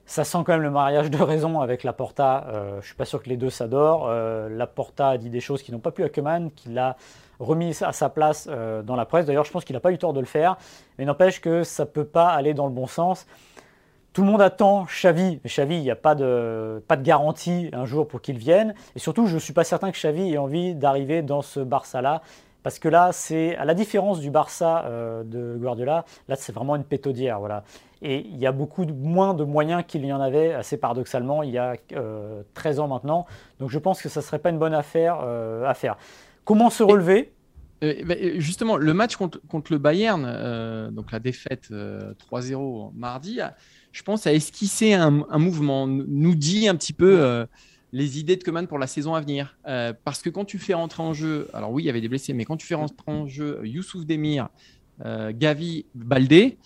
Ça 0.08 0.24
sent 0.24 0.38
quand 0.46 0.54
même 0.54 0.62
le 0.62 0.70
mariage 0.70 1.10
de 1.10 1.22
raison 1.22 1.62
avec 1.62 1.84
Laporta. 1.84 2.46
Euh, 2.48 2.72
je 2.74 2.78
ne 2.78 2.82
suis 2.82 2.96
pas 2.96 3.06
sûr 3.06 3.24
que 3.24 3.30
les 3.30 3.38
deux 3.38 3.50
s'adorent. 3.50 4.06
Euh, 4.08 4.50
Laporta 4.50 5.10
a 5.10 5.18
dit 5.18 5.32
des 5.32 5.40
choses 5.40 5.64
qui 5.64 5.72
n'ont 5.72 5.80
pas 5.80 5.92
plu 5.92 6.04
à 6.04 6.10
Keman, 6.10 6.52
qu'il 6.52 6.76
l'a 6.76 6.96
remis 7.40 7.76
à 7.82 7.92
sa 7.92 8.10
place 8.10 8.48
euh, 8.50 8.84
dans 8.84 8.96
la 8.96 9.06
presse. 9.06 9.26
D'ailleurs, 9.26 9.46
je 9.46 9.52
pense 9.52 9.66
qu'il 9.66 9.74
n'a 9.74 9.80
pas 9.80 9.92
eu 9.92 9.98
tort 9.98 10.14
de 10.14 10.20
le 10.20 10.28
faire. 10.28 10.58
Mais 10.98 11.06
n'empêche 11.06 11.42
que 11.42 11.64
ça 11.64 11.84
ne 11.84 11.90
peut 11.90 12.06
pas 12.06 12.30
aller 12.30 12.54
dans 12.54 12.68
le 12.68 12.72
bon 12.72 12.86
sens. 12.86 13.26
Tout 14.14 14.22
le 14.22 14.28
monde 14.28 14.44
attend 14.44 14.84
Xavi. 14.84 15.40
Mais 15.44 15.50
Xavi, 15.50 15.76
il 15.76 15.82
n'y 15.82 15.92
a 15.92 15.96
pas 15.96 16.14
de, 16.14 16.84
pas 16.88 16.98
de 16.98 17.04
garantie 17.04 17.70
un 17.74 17.86
jour 17.86 18.08
pour 18.08 18.22
qu'il 18.22 18.38
vienne. 18.38 18.76
Et 18.96 19.00
surtout, 19.00 19.26
je 19.26 19.34
ne 19.34 19.40
suis 19.40 19.54
pas 19.54 19.64
certain 19.64 19.92
que 19.92 19.98
Xavi 19.98 20.34
ait 20.34 20.38
envie 20.38 20.76
d'arriver 20.76 21.24
dans 21.24 21.42
ce 21.42 21.60
Barça-là. 21.60 22.22
Parce 22.66 22.80
que 22.80 22.90
là, 22.90 23.12
c'est 23.12 23.56
à 23.58 23.64
la 23.64 23.76
différence 23.76 24.20
du 24.20 24.32
Barça 24.32 24.86
euh, 24.86 25.24
de 25.24 25.56
Guardiola, 25.56 26.04
là 26.28 26.36
c'est 26.36 26.52
vraiment 26.52 26.76
une 26.76 26.84
pétodière. 26.84 27.38
Voilà. 27.38 27.64
Et 28.02 28.22
il 28.22 28.38
y 28.38 28.48
a 28.48 28.52
beaucoup 28.52 28.86
moins 28.86 29.36
de 29.36 29.44
moyens 29.44 29.84
qu'il 29.88 30.04
y 30.04 30.12
en 30.12 30.20
avait, 30.20 30.52
assez 30.52 30.78
paradoxalement, 30.78 31.44
il 31.44 31.52
y 31.52 31.60
a 31.60 31.76
13 32.56 32.80
euh, 32.80 32.82
ans 32.82 32.88
maintenant. 32.88 33.28
Donc 33.60 33.70
je 33.70 33.78
pense 33.78 34.02
que 34.02 34.10
ça 34.10 34.22
ne 34.22 34.26
serait 34.26 34.40
pas 34.40 34.50
une 34.50 34.58
bonne 34.58 34.74
affaire 34.74 35.20
euh, 35.22 35.64
à 35.68 35.76
faire. 35.76 35.96
Comment 36.44 36.72
se 36.72 36.82
relever? 36.82 37.34
Bah, 37.84 38.16
Justement, 38.38 38.78
le 38.78 38.94
match 38.96 39.16
contre, 39.16 39.40
le 39.70 39.78
Bayern, 39.78 40.90
donc 40.90 41.12
la 41.12 41.20
défaite 41.20 41.70
3-0 41.70 42.94
mardi, 42.96 43.42
je 43.92 44.02
pense 44.02 44.26
a 44.26 44.34
esquissé 44.34 44.96
un, 44.96 45.24
un, 45.30 45.38
mouvement, 45.38 45.86
nous 45.86 46.34
dit 46.34 46.68
un 46.68 46.76
petit 46.76 46.94
peu 46.94 47.46
les 47.96 48.20
idées 48.20 48.36
de 48.36 48.44
Coman 48.44 48.68
pour 48.68 48.78
la 48.78 48.88
saison 48.88 49.16
à 49.16 49.22
venir. 49.22 49.58
Euh, 49.68 49.94
parce 50.04 50.22
que 50.22 50.30
quand 50.30 50.44
tu 50.44 50.60
fais 50.60 50.74
rentrer 50.74 51.02
en 51.02 51.14
jeu, 51.14 51.48
alors 51.54 51.72
oui, 51.72 51.84
il 51.84 51.86
y 51.86 51.90
avait 51.90 52.02
des 52.02 52.10
blessés, 52.10 52.34
mais 52.34 52.44
quand 52.44 52.58
tu 52.58 52.68
fais 52.68 52.76
rentrer 52.76 53.10
en 53.10 53.26
jeu 53.26 53.62
Youssouf 53.64 54.06
Demir, 54.06 54.50
euh, 55.06 55.32
Gavi, 55.34 55.86
Baldé, 55.96 56.58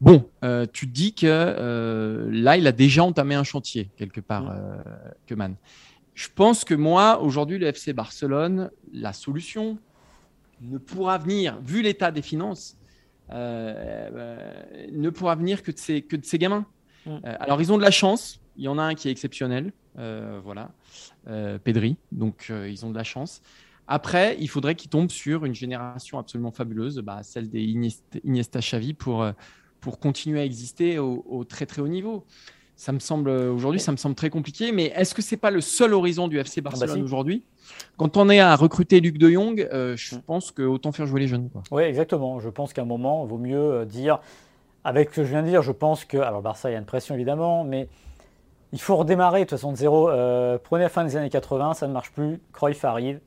bon, 0.00 0.26
euh, 0.44 0.64
tu 0.72 0.86
te 0.86 0.92
dis 0.92 1.12
que 1.12 2.30
là, 2.32 2.56
il 2.56 2.66
a 2.66 2.72
déjà 2.72 3.04
entamé 3.04 3.34
un 3.34 3.44
chantier 3.44 3.90
quelque 3.98 4.22
part, 4.22 4.56
Coman. 5.28 5.56
Je 6.14 6.28
pense 6.34 6.64
que 6.64 6.74
moi, 6.74 7.20
aujourd'hui, 7.20 7.58
le 7.58 7.66
FC 7.66 7.92
Barcelone, 7.92 8.70
la 8.94 9.12
solution 9.12 9.76
ne 10.62 10.78
pourra 10.78 11.18
venir, 11.18 11.60
vu 11.60 11.82
l'état 11.82 12.10
des 12.10 12.22
finances, 12.22 12.78
ne 13.30 15.10
pourra 15.10 15.34
venir 15.34 15.62
que 15.62 15.70
de 15.70 15.78
ces, 15.78 16.00
que 16.00 16.16
de 16.16 16.24
ces 16.24 16.38
gamins. 16.38 16.64
Alors, 17.24 17.60
ils 17.60 17.70
ont 17.74 17.76
de 17.76 17.82
la 17.82 17.90
chance. 17.90 18.40
Il 18.58 18.64
y 18.64 18.68
en 18.68 18.78
a 18.78 18.82
un 18.82 18.94
qui 18.94 19.08
est 19.08 19.10
exceptionnel. 19.10 19.72
Euh, 19.98 20.40
voilà, 20.44 20.70
euh, 21.28 21.58
Pedri. 21.62 21.96
Donc, 22.12 22.48
euh, 22.50 22.68
ils 22.68 22.84
ont 22.84 22.90
de 22.90 22.96
la 22.96 23.04
chance. 23.04 23.40
Après, 23.88 24.36
il 24.40 24.48
faudrait 24.48 24.74
qu'ils 24.74 24.90
tombent 24.90 25.10
sur 25.10 25.44
une 25.44 25.54
génération 25.54 26.18
absolument 26.18 26.50
fabuleuse, 26.50 26.98
bah, 26.98 27.20
celle 27.22 27.48
des 27.48 27.62
Iniesta, 28.24 28.58
Xavi, 28.58 28.94
pour, 28.94 29.24
pour 29.80 30.00
continuer 30.00 30.40
à 30.40 30.44
exister 30.44 30.98
au, 30.98 31.44
très 31.48 31.66
très 31.66 31.80
haut 31.80 31.88
niveau. 31.88 32.24
Ça 32.74 32.92
me 32.92 32.98
semble 32.98 33.30
aujourd'hui, 33.30 33.80
ça 33.80 33.92
me 33.92 33.96
semble 33.96 34.16
très 34.16 34.28
compliqué. 34.28 34.72
Mais 34.72 34.86
est-ce 34.96 35.14
que 35.14 35.22
c'est 35.22 35.36
pas 35.36 35.52
le 35.52 35.60
seul 35.60 35.94
horizon 35.94 36.26
du 36.26 36.38
FC 36.38 36.58
ah 36.58 36.62
bah 36.62 36.70
Barcelone 36.70 37.04
aujourd'hui? 37.04 37.44
Quand 37.96 38.16
on 38.16 38.28
est 38.28 38.40
à 38.40 38.54
recruter 38.56 39.00
Luc 39.00 39.18
De 39.18 39.30
Jong, 39.30 39.68
je 39.72 40.16
pense 40.16 40.50
que 40.50 40.62
autant 40.62 40.90
faire 40.90 41.06
jouer 41.06 41.20
les 41.20 41.28
jeunes. 41.28 41.48
Oui, 41.70 41.84
exactement. 41.84 42.40
Je 42.40 42.48
pense 42.48 42.72
qu'à 42.72 42.82
un 42.82 42.86
moment, 42.86 43.24
il 43.24 43.30
vaut 43.30 43.38
mieux 43.38 43.86
dire, 43.86 44.18
avec 44.82 45.10
ce 45.10 45.16
que 45.16 45.24
je 45.24 45.30
viens 45.30 45.42
de 45.42 45.48
dire, 45.48 45.62
je 45.62 45.72
pense 45.72 46.04
que 46.04 46.18
alors 46.18 46.42
Barça, 46.42 46.70
il 46.70 46.72
y 46.72 46.76
a 46.76 46.80
une 46.80 46.84
pression 46.86 47.14
évidemment, 47.14 47.62
mais 47.62 47.88
il 48.72 48.80
faut 48.80 48.96
redémarrer 48.96 49.40
de 49.40 49.44
toute 49.44 49.58
façon 49.58 49.72
de 49.72 49.76
zéro. 49.76 50.10
Euh, 50.10 50.58
prenez 50.62 50.84
la 50.84 50.88
fin 50.88 51.04
des 51.04 51.16
années 51.16 51.30
80, 51.30 51.74
ça 51.74 51.86
ne 51.86 51.92
marche 51.92 52.10
plus. 52.12 52.40
Cruyff 52.52 52.84
arrive. 52.84 53.20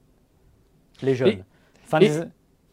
Les 1.01 1.15
jeunes. 1.15 1.43
fin, 1.85 1.99
des... 1.99 2.11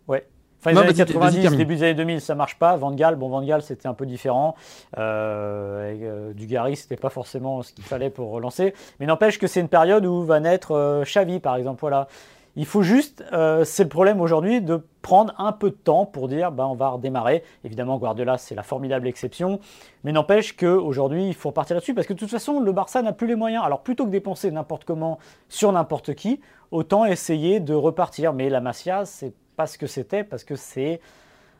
Ouais. 0.09 0.27
fin 0.61 0.73
des, 0.73 0.79
années 0.79 0.95
90, 0.95 1.57
début 1.57 1.77
des 1.77 1.83
années 1.85 1.95
2000, 1.95 2.21
ça 2.21 2.35
ne 2.35 2.39
marche 2.39 2.59
pas. 2.59 2.77
Van 2.77 2.91
Gaal, 2.93 3.17
bon, 3.17 3.29
Van 3.29 3.43
Gaal, 3.43 3.63
c'était 3.63 3.87
un 3.87 3.95
peu 3.95 4.05
différent. 4.05 4.57
Euh, 4.99 5.95
euh, 6.03 6.33
Dugarry, 6.33 6.77
ce 6.77 6.85
n'était 6.85 6.97
pas 6.97 7.11
forcément 7.11 7.63
ce 7.63 7.73
qu'il 7.73 7.85
fallait 7.85 8.11
pour 8.11 8.31
relancer. 8.31 8.75
Mais 8.99 9.07
n'empêche 9.07 9.39
que 9.39 9.47
c'est 9.47 9.61
une 9.61 9.69
période 9.69 10.05
où 10.05 10.25
va 10.25 10.41
naître 10.41 10.73
euh, 10.73 11.05
Xavi, 11.05 11.39
par 11.39 11.57
exemple. 11.57 11.81
Voilà. 11.81 12.09
Il 12.57 12.65
faut 12.65 12.83
juste, 12.83 13.23
euh, 13.35 13.65
c'est 13.65 13.83
le 13.83 13.89
problème 13.91 14.21
aujourd'hui, 14.21 14.63
de 14.63 14.83
prendre 15.03 15.35
un 15.39 15.53
peu 15.53 15.71
de 15.71 15.77
temps 15.77 16.07
pour 16.07 16.27
dire 16.27 16.51
ben, 16.53 16.65
on 16.65 16.75
va 16.75 16.89
redémarrer. 16.89 17.43
Évidemment, 17.65 17.99
Guardiola, 17.99 18.39
c'est 18.39 18.55
la 18.55 18.63
formidable 18.63 19.07
exception. 19.07 19.61
Mais 20.05 20.13
n'empêche 20.13 20.57
qu'aujourd'hui, 20.57 21.29
il 21.29 21.35
faut 21.35 21.51
repartir 21.51 21.75
là-dessus 21.75 21.93
parce 21.93 22.07
que 22.07 22.15
de 22.15 22.19
toute 22.19 22.31
façon, 22.31 22.61
le 22.61 22.73
Barça 22.73 23.03
n'a 23.03 23.13
plus 23.13 23.27
les 23.27 23.35
moyens. 23.35 23.63
Alors 23.65 23.83
plutôt 23.83 24.07
que 24.07 24.11
dépenser 24.11 24.51
n'importe 24.51 24.85
comment 24.85 25.19
sur 25.51 25.71
n'importe 25.71 26.15
qui, 26.15 26.41
autant 26.71 27.05
essayer 27.05 27.61
de 27.61 27.75
repartir. 27.75 28.33
Mais 28.33 28.49
la 28.49 28.61
Masia, 28.61 29.05
c'est 29.05 29.35
pas 29.57 29.67
ce 29.67 29.77
que 29.77 29.87
c'était 29.87 30.25
parce 30.25 30.45
que 30.45 30.57
c'est 30.57 31.01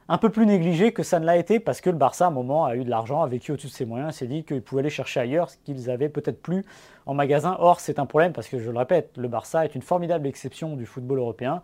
un 0.09 0.19
peu 0.19 0.31
plus 0.31 0.47
négligé 0.47 0.93
que 0.93 1.03
ça 1.03 1.19
ne 1.19 1.27
l'a 1.27 1.37
été 1.37 1.59
parce 1.59 1.81
que 1.81 1.91
le 1.91 1.97
Barça, 1.97 2.27
à 2.27 2.29
un 2.29 2.33
moment, 2.33 2.65
a 2.65 2.77
eu 2.77 2.85
de 2.85 2.91
l'argent, 2.91 3.23
a 3.23 3.27
vécu 3.27 3.53
au-dessus 3.53 3.67
de 3.67 3.73
ses 3.73 3.85
moyens, 3.85 4.15
s'est 4.15 4.27
dit 4.27 4.45
qu'il 4.45 4.63
pouvait 4.63 4.81
aller 4.81 4.91
chercher 4.91 5.21
ailleurs 5.21 5.51
ce 5.51 5.57
qu'ils 5.65 5.91
avaient 5.91 6.09
peut-être 6.09 6.41
plus 6.41 6.65
en 7.07 7.15
magasin. 7.15 7.57
Or, 7.59 7.81
c'est 7.81 7.99
un 7.99 8.07
problème 8.07 8.33
parce 8.33 8.49
que, 8.49 8.59
je 8.59 8.71
le 8.71 8.79
répète, 8.79 9.13
le 9.17 9.29
Barça 9.29 9.65
est 9.65 9.75
une 9.75 9.83
formidable 9.83 10.27
exception 10.27 10.77
du 10.77 10.87
football 10.87 11.19
européen. 11.19 11.61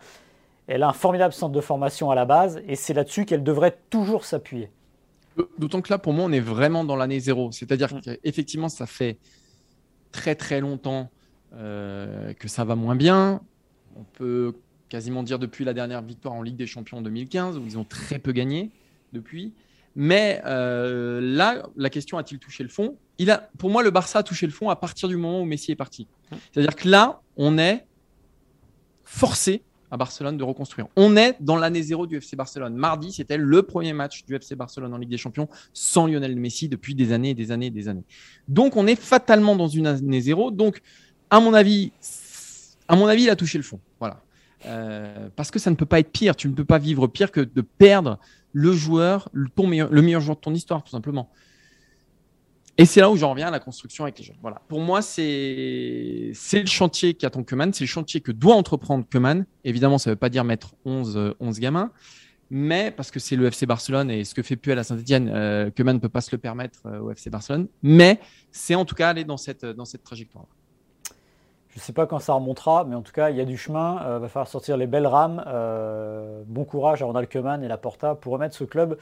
Elle 0.67 0.83
a 0.83 0.89
un 0.89 0.93
formidable 0.93 1.33
centre 1.33 1.53
de 1.53 1.61
formation 1.61 2.11
à 2.11 2.15
la 2.15 2.25
base 2.25 2.61
et 2.67 2.77
c'est 2.77 2.95
là-dessus 2.95 3.27
qu'elle 3.27 3.45
devrait 3.45 3.79
toujours 3.91 4.25
s'appuyer. 4.25 4.71
D'autant 5.59 5.81
que 5.81 5.93
là, 5.93 5.99
pour 5.99 6.13
moi, 6.13 6.25
on 6.27 6.33
est 6.33 6.41
vraiment 6.41 6.85
dans 6.85 6.97
l'année 6.97 7.21
zéro. 7.21 7.53
C'est-à-dire 7.53 7.95
mm. 7.95 8.01
qu'effectivement, 8.01 8.69
ça 8.69 8.87
fait 8.87 9.19
très 10.11 10.35
très 10.35 10.61
longtemps 10.61 11.11
euh, 11.55 12.33
que 12.35 12.49
ça 12.49 12.65
va 12.65 12.75
moins 12.75 12.97
bien. 12.97 13.41
On 13.97 14.05
peut 14.05 14.55
quasiment 14.93 15.23
dire 15.23 15.39
depuis 15.39 15.65
la 15.65 15.73
dernière 15.73 16.03
victoire 16.03 16.35
en 16.35 16.43
Ligue 16.43 16.57
des 16.57 16.67
Champions 16.67 16.99
en 16.99 17.01
2015, 17.01 17.57
où 17.57 17.63
ils 17.65 17.79
ont 17.79 17.85
très 17.85 18.19
peu 18.19 18.33
gagné 18.33 18.71
depuis. 19.15 19.55
Mais 19.97 20.43
euh, 20.45 21.19
là, 21.19 21.67
la 21.77 21.89
question 21.89 22.19
a-t-il 22.19 22.39
touché 22.39 22.63
le 22.63 22.69
fond? 22.69 22.99
Il 23.17 23.31
a, 23.31 23.49
Pour 23.57 23.71
moi, 23.71 23.83
le 23.83 23.91
Barça 23.91 24.19
a 24.19 24.23
touché 24.23 24.45
le 24.45 24.53
fond 24.53 24.69
à 24.69 24.77
partir 24.77 25.09
du 25.09 25.17
moment 25.17 25.41
où 25.41 25.45
Messi 25.47 25.73
est 25.73 25.77
parti. 25.77 26.09
C'est-à-dire 26.53 26.77
que 26.77 26.91
là, 26.91 27.23
on 27.39 27.57
est 27.57 27.87
forcé 29.03 29.63
à 29.91 29.97
Barcelone 29.97 30.37
de 30.37 30.45
reconstruire. 30.45 30.89
On 30.97 31.17
est 31.17 31.37
dans 31.41 31.57
l'année 31.57 31.81
zéro 31.81 32.07
du 32.07 32.19
FC 32.19 32.37
Barcelone. 32.37 32.75
Mardi, 32.75 33.13
c'était 33.13 33.39
le 33.39 33.63
premier 33.63 33.95
match 33.95 34.27
du 34.27 34.37
FC 34.37 34.57
Barcelone 34.57 34.93
en 34.93 34.99
Ligue 34.99 35.09
des 35.09 35.17
Champions 35.17 35.49
sans 35.73 36.07
Lionel 36.07 36.37
Messi 36.37 36.69
depuis 36.69 36.95
des 36.95 37.13
années 37.13 37.31
et 37.31 37.35
des 37.35 37.51
années 37.51 37.67
et 37.67 37.71
des 37.71 37.89
années. 37.89 38.05
Donc, 38.47 38.77
on 38.77 38.87
est 38.87 39.01
fatalement 39.01 39.57
dans 39.57 39.69
une 39.69 39.87
année 39.87 40.21
zéro. 40.21 40.51
Donc, 40.51 40.83
à 41.31 41.41
mon 41.41 41.55
avis, 41.55 41.93
à 42.89 42.95
mon 42.95 43.07
avis, 43.07 43.23
il 43.23 43.31
a 43.31 43.37
touché 43.37 43.57
le 43.57 43.65
fond. 43.65 43.81
Voilà. 43.99 44.21
Euh, 44.67 45.29
parce 45.37 45.51
que 45.51 45.59
ça 45.59 45.71
ne 45.71 45.77
peut 45.77 45.87
pas 45.87 45.99
être 45.99 46.11
pire. 46.11 46.37
Tu 46.37 46.49
ne 46.49 46.55
peux 46.55 46.65
pas 46.65 46.79
vivre 46.79 47.07
pire 47.07 47.33
que 47.33 47.41
de 47.41 47.61
perdre 47.61 48.19
le 48.53 48.73
joueur, 48.73 49.29
le, 49.33 49.49
meilleur, 49.67 49.91
le 49.91 50.03
meilleur 50.03 50.21
joueur 50.21 50.37
de 50.37 50.41
ton 50.41 50.55
histoire, 50.55 50.83
tout 50.83 50.91
simplement. 50.91 51.31
Et 52.79 52.87
c'est 52.87 53.01
là 53.01 53.11
où 53.11 53.17
j'en 53.17 53.31
reviens 53.31 53.49
à 53.49 53.51
la 53.51 53.61
construction 53.61 54.05
avec 54.05 54.19
les 54.19 54.25
jeunes. 54.25 54.39
Voilà. 54.41 54.63
Pour 54.69 54.81
moi, 54.81 55.03
c'est 55.03 56.33
le 56.53 56.67
chantier 56.67 57.15
qu'attend 57.15 57.43
Keman, 57.43 57.73
c'est 57.73 57.85
le 57.85 57.89
chantier 57.89 58.21
que 58.21 58.33
doit 58.33 58.55
entreprendre 58.55 59.05
Keman. 59.09 59.45
Évidemment, 59.65 59.99
ça 59.99 60.11
ne 60.11 60.15
veut 60.15 60.19
pas 60.19 60.31
dire 60.31 60.45
mettre 60.45 60.75
11, 60.87 61.35
11 61.39 61.61
gamins, 61.61 61.93
mais 62.51 62.91
parce 62.91 63.11
que 63.11 63.21
c'est 63.21 63.37
le 63.37 63.47
FC 63.47 63.67
Barcelone 63.67 64.11
et 64.11 64.25
ce 64.25 64.35
que 64.35 64.43
fait 64.43 64.57
Puel 64.57 64.79
à 64.79 64.85
Saint-Etienne, 64.85 65.31
euh, 65.35 65.71
ne 65.77 65.99
peut 65.99 66.09
pas 66.09 66.23
se 66.23 66.31
le 66.33 66.39
permettre 66.39 66.81
euh, 66.87 67.01
au 67.01 67.11
FC 67.11 67.29
Barcelone. 67.29 67.69
Mais 67.83 68.21
c'est 68.51 68.75
en 68.75 68.87
tout 68.87 68.95
cas 68.95 69.11
aller 69.11 69.25
dans 69.25 69.37
cette, 69.37 69.67
dans 69.67 69.85
cette 69.85 70.03
trajectoire. 70.03 70.45
-là. 70.45 70.63
Je 71.73 71.79
ne 71.79 71.83
sais 71.83 71.93
pas 71.93 72.07
quand 72.07 72.19
ça 72.19 72.35
remontera, 72.35 72.85
mais 72.85 72.95
en 72.95 73.03
tout 73.03 73.13
cas, 73.13 73.31
il 73.31 73.37
y 73.37 73.41
a 73.41 73.45
du 73.45 73.57
chemin. 73.57 73.97
Il 74.17 74.21
va 74.21 74.29
falloir 74.29 74.49
sortir 74.49 74.77
les 74.77 74.87
belles 74.87 75.07
rames. 75.07 75.43
bon 76.47 76.65
courage 76.65 77.03
à 77.03 77.07
Ronald 77.07 77.29
Koeman 77.31 77.65
et 77.65 77.69
la 77.69 77.79
Porta 77.79 78.15
pour 78.15 78.35
remettre 78.35 78.55
ce 78.55 78.65
club 78.65 78.99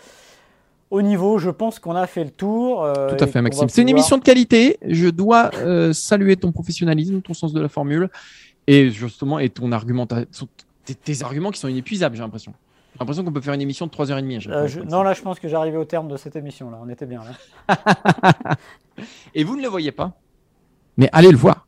au 0.91 1.03
niveau. 1.03 1.39
Je 1.39 1.51
pense 1.51 1.81
qu'on 1.81 1.97
a 1.97 2.07
fait 2.07 2.23
le 2.23 2.31
tour. 2.31 2.87
Tout 3.09 3.25
à 3.25 3.27
fait, 3.27 3.43
Maxime. 3.43 3.69
C'est 3.69 3.83
une 3.83 3.89
émission 3.89 4.19
de 4.19 4.23
qualité. 4.23 4.79
Je 4.87 5.09
dois 5.09 5.51
saluer 5.93 6.37
ton 6.37 6.53
professionnalisme, 6.53 7.21
ton 7.23 7.35
sens 7.35 7.53
de 7.53 7.61
la 7.61 7.69
formule 7.69 8.09
et 8.67 8.91
justement 8.91 9.41
et 9.41 9.49
ton 9.49 9.73
argumentation, 9.73 10.49
tes 10.85 11.23
arguments 11.23 11.51
qui 11.51 11.59
sont 11.59 11.69
inépuisables, 11.69 12.15
j'ai 12.15 12.23
l'impression. 12.23 12.53
J'ai 12.93 12.99
l'impression 13.01 13.25
qu'on 13.25 13.33
peut 13.33 13.41
faire 13.41 13.55
une 13.55 13.61
émission 13.61 13.87
de 13.87 13.91
3h30. 13.91 14.49
Euh, 14.49 14.69
non, 14.85 15.03
là, 15.03 15.13
je 15.13 15.23
pense 15.23 15.39
que 15.39 15.49
j'arrivais 15.49 15.77
au 15.77 15.85
terme 15.85 16.09
de 16.09 16.17
cette 16.17 16.37
émission. 16.37 16.71
Là, 16.71 16.79
on 16.83 16.89
était 16.89 17.07
bien 17.07 17.23
là. 17.69 18.57
Et 19.35 19.45
vous 19.45 19.57
ne 19.57 19.63
le 19.63 19.69
voyez 19.69 19.93
pas, 19.93 20.13
mais 20.97 21.09
allez 21.13 21.31
le 21.31 21.37
voir. 21.37 21.67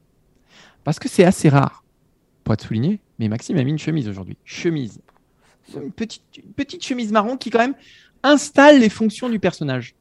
Parce 0.84 0.98
que 0.98 1.08
c'est 1.08 1.24
assez 1.24 1.48
rare, 1.48 1.84
pour 2.44 2.54
être 2.54 2.64
souligné, 2.64 3.00
mais 3.18 3.28
Maxime 3.28 3.56
a 3.56 3.64
mis 3.64 3.70
une 3.70 3.78
chemise 3.78 4.08
aujourd'hui. 4.08 4.36
Chemise. 4.44 5.00
Une 5.74 5.92
petite, 5.92 6.22
petite 6.56 6.84
chemise 6.84 7.12
marron 7.12 7.36
qui, 7.36 7.50
quand 7.50 7.60
même, 7.60 7.74
installe 8.22 8.80
les 8.80 8.88
fonctions 8.88 9.28
du 9.28 9.38
personnage. 9.38 9.94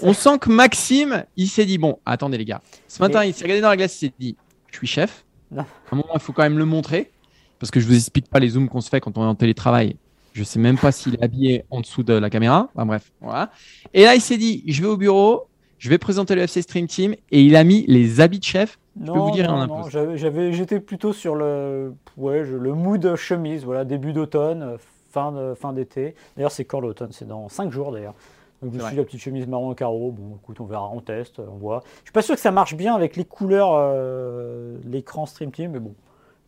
On 0.00 0.12
sent 0.12 0.38
que 0.38 0.50
Maxime, 0.50 1.24
il 1.36 1.48
s'est 1.48 1.66
dit 1.66 1.78
bon, 1.78 1.98
attendez 2.06 2.38
les 2.38 2.44
gars. 2.44 2.62
Ce 2.86 3.00
matin, 3.00 3.24
il 3.24 3.34
s'est 3.34 3.44
regardé 3.44 3.60
dans 3.60 3.68
la 3.68 3.76
glace, 3.76 3.94
il 3.96 4.06
s'est 4.06 4.14
dit 4.18 4.36
je 4.70 4.76
suis 4.76 4.86
chef. 4.86 5.24
À 5.56 5.62
un 5.62 5.96
moment, 5.96 6.12
il 6.14 6.20
faut 6.20 6.32
quand 6.32 6.42
même 6.42 6.58
le 6.58 6.64
montrer. 6.64 7.10
Parce 7.58 7.70
que 7.70 7.80
je 7.80 7.86
vous 7.86 7.96
explique 7.96 8.28
pas 8.28 8.38
les 8.38 8.50
zooms 8.50 8.68
qu'on 8.68 8.80
se 8.80 8.88
fait 8.88 9.00
quand 9.00 9.18
on 9.18 9.22
est 9.22 9.26
en 9.26 9.34
télétravail. 9.34 9.96
Je 10.32 10.44
sais 10.44 10.60
même 10.60 10.78
pas 10.78 10.92
s'il 10.92 11.14
est 11.14 11.22
habillé 11.22 11.64
en 11.70 11.80
dessous 11.80 12.04
de 12.04 12.12
la 12.12 12.30
caméra. 12.30 12.70
Enfin 12.74 12.86
bref, 12.86 13.10
voilà. 13.20 13.50
Et 13.92 14.04
là, 14.04 14.14
il 14.14 14.20
s'est 14.20 14.36
dit, 14.36 14.62
je 14.68 14.80
vais 14.82 14.88
au 14.88 14.96
bureau, 14.96 15.48
je 15.78 15.88
vais 15.88 15.98
présenter 15.98 16.36
le 16.36 16.42
FC 16.42 16.62
Stream 16.62 16.86
Team, 16.86 17.14
et 17.32 17.42
il 17.42 17.56
a 17.56 17.64
mis 17.64 17.84
les 17.88 18.20
habits 18.20 18.38
de 18.38 18.44
chef. 18.44 18.78
Je 19.00 19.12
peux 19.12 19.18
vous 19.18 19.30
dire 19.30 19.50
non, 19.50 19.66
non, 19.66 19.88
j'avais, 19.88 20.52
j'étais 20.52 20.80
plutôt 20.80 21.12
sur 21.12 21.34
le, 21.34 21.94
ouais, 22.16 22.42
le 22.42 22.74
mood 22.74 23.14
chemise, 23.16 23.64
voilà, 23.64 23.84
début 23.84 24.12
d'automne, 24.12 24.76
fin, 25.10 25.32
de, 25.32 25.54
fin 25.54 25.72
d'été. 25.72 26.14
D'ailleurs, 26.36 26.50
c'est 26.50 26.64
quand 26.64 26.80
l'automne? 26.80 27.12
C'est 27.12 27.28
dans 27.28 27.48
5 27.48 27.70
jours 27.70 27.92
d'ailleurs. 27.92 28.14
Donc 28.62 28.74
je 28.74 28.80
suis 28.80 28.96
la 28.96 29.04
petite 29.04 29.20
chemise 29.20 29.46
marron 29.46 29.72
carreau. 29.74 30.10
Bon, 30.10 30.36
écoute, 30.42 30.60
on 30.60 30.64
verra, 30.64 30.90
on 30.92 31.00
teste, 31.00 31.38
on 31.38 31.56
voit. 31.56 31.82
Je 31.98 32.06
suis 32.06 32.12
pas 32.12 32.22
sûr 32.22 32.34
que 32.34 32.40
ça 32.40 32.50
marche 32.50 32.74
bien 32.74 32.94
avec 32.94 33.16
les 33.16 33.24
couleurs, 33.24 33.70
euh, 33.72 34.76
l'écran 34.84 35.26
Stream 35.26 35.52
Team, 35.52 35.72
mais 35.72 35.78
bon, 35.78 35.94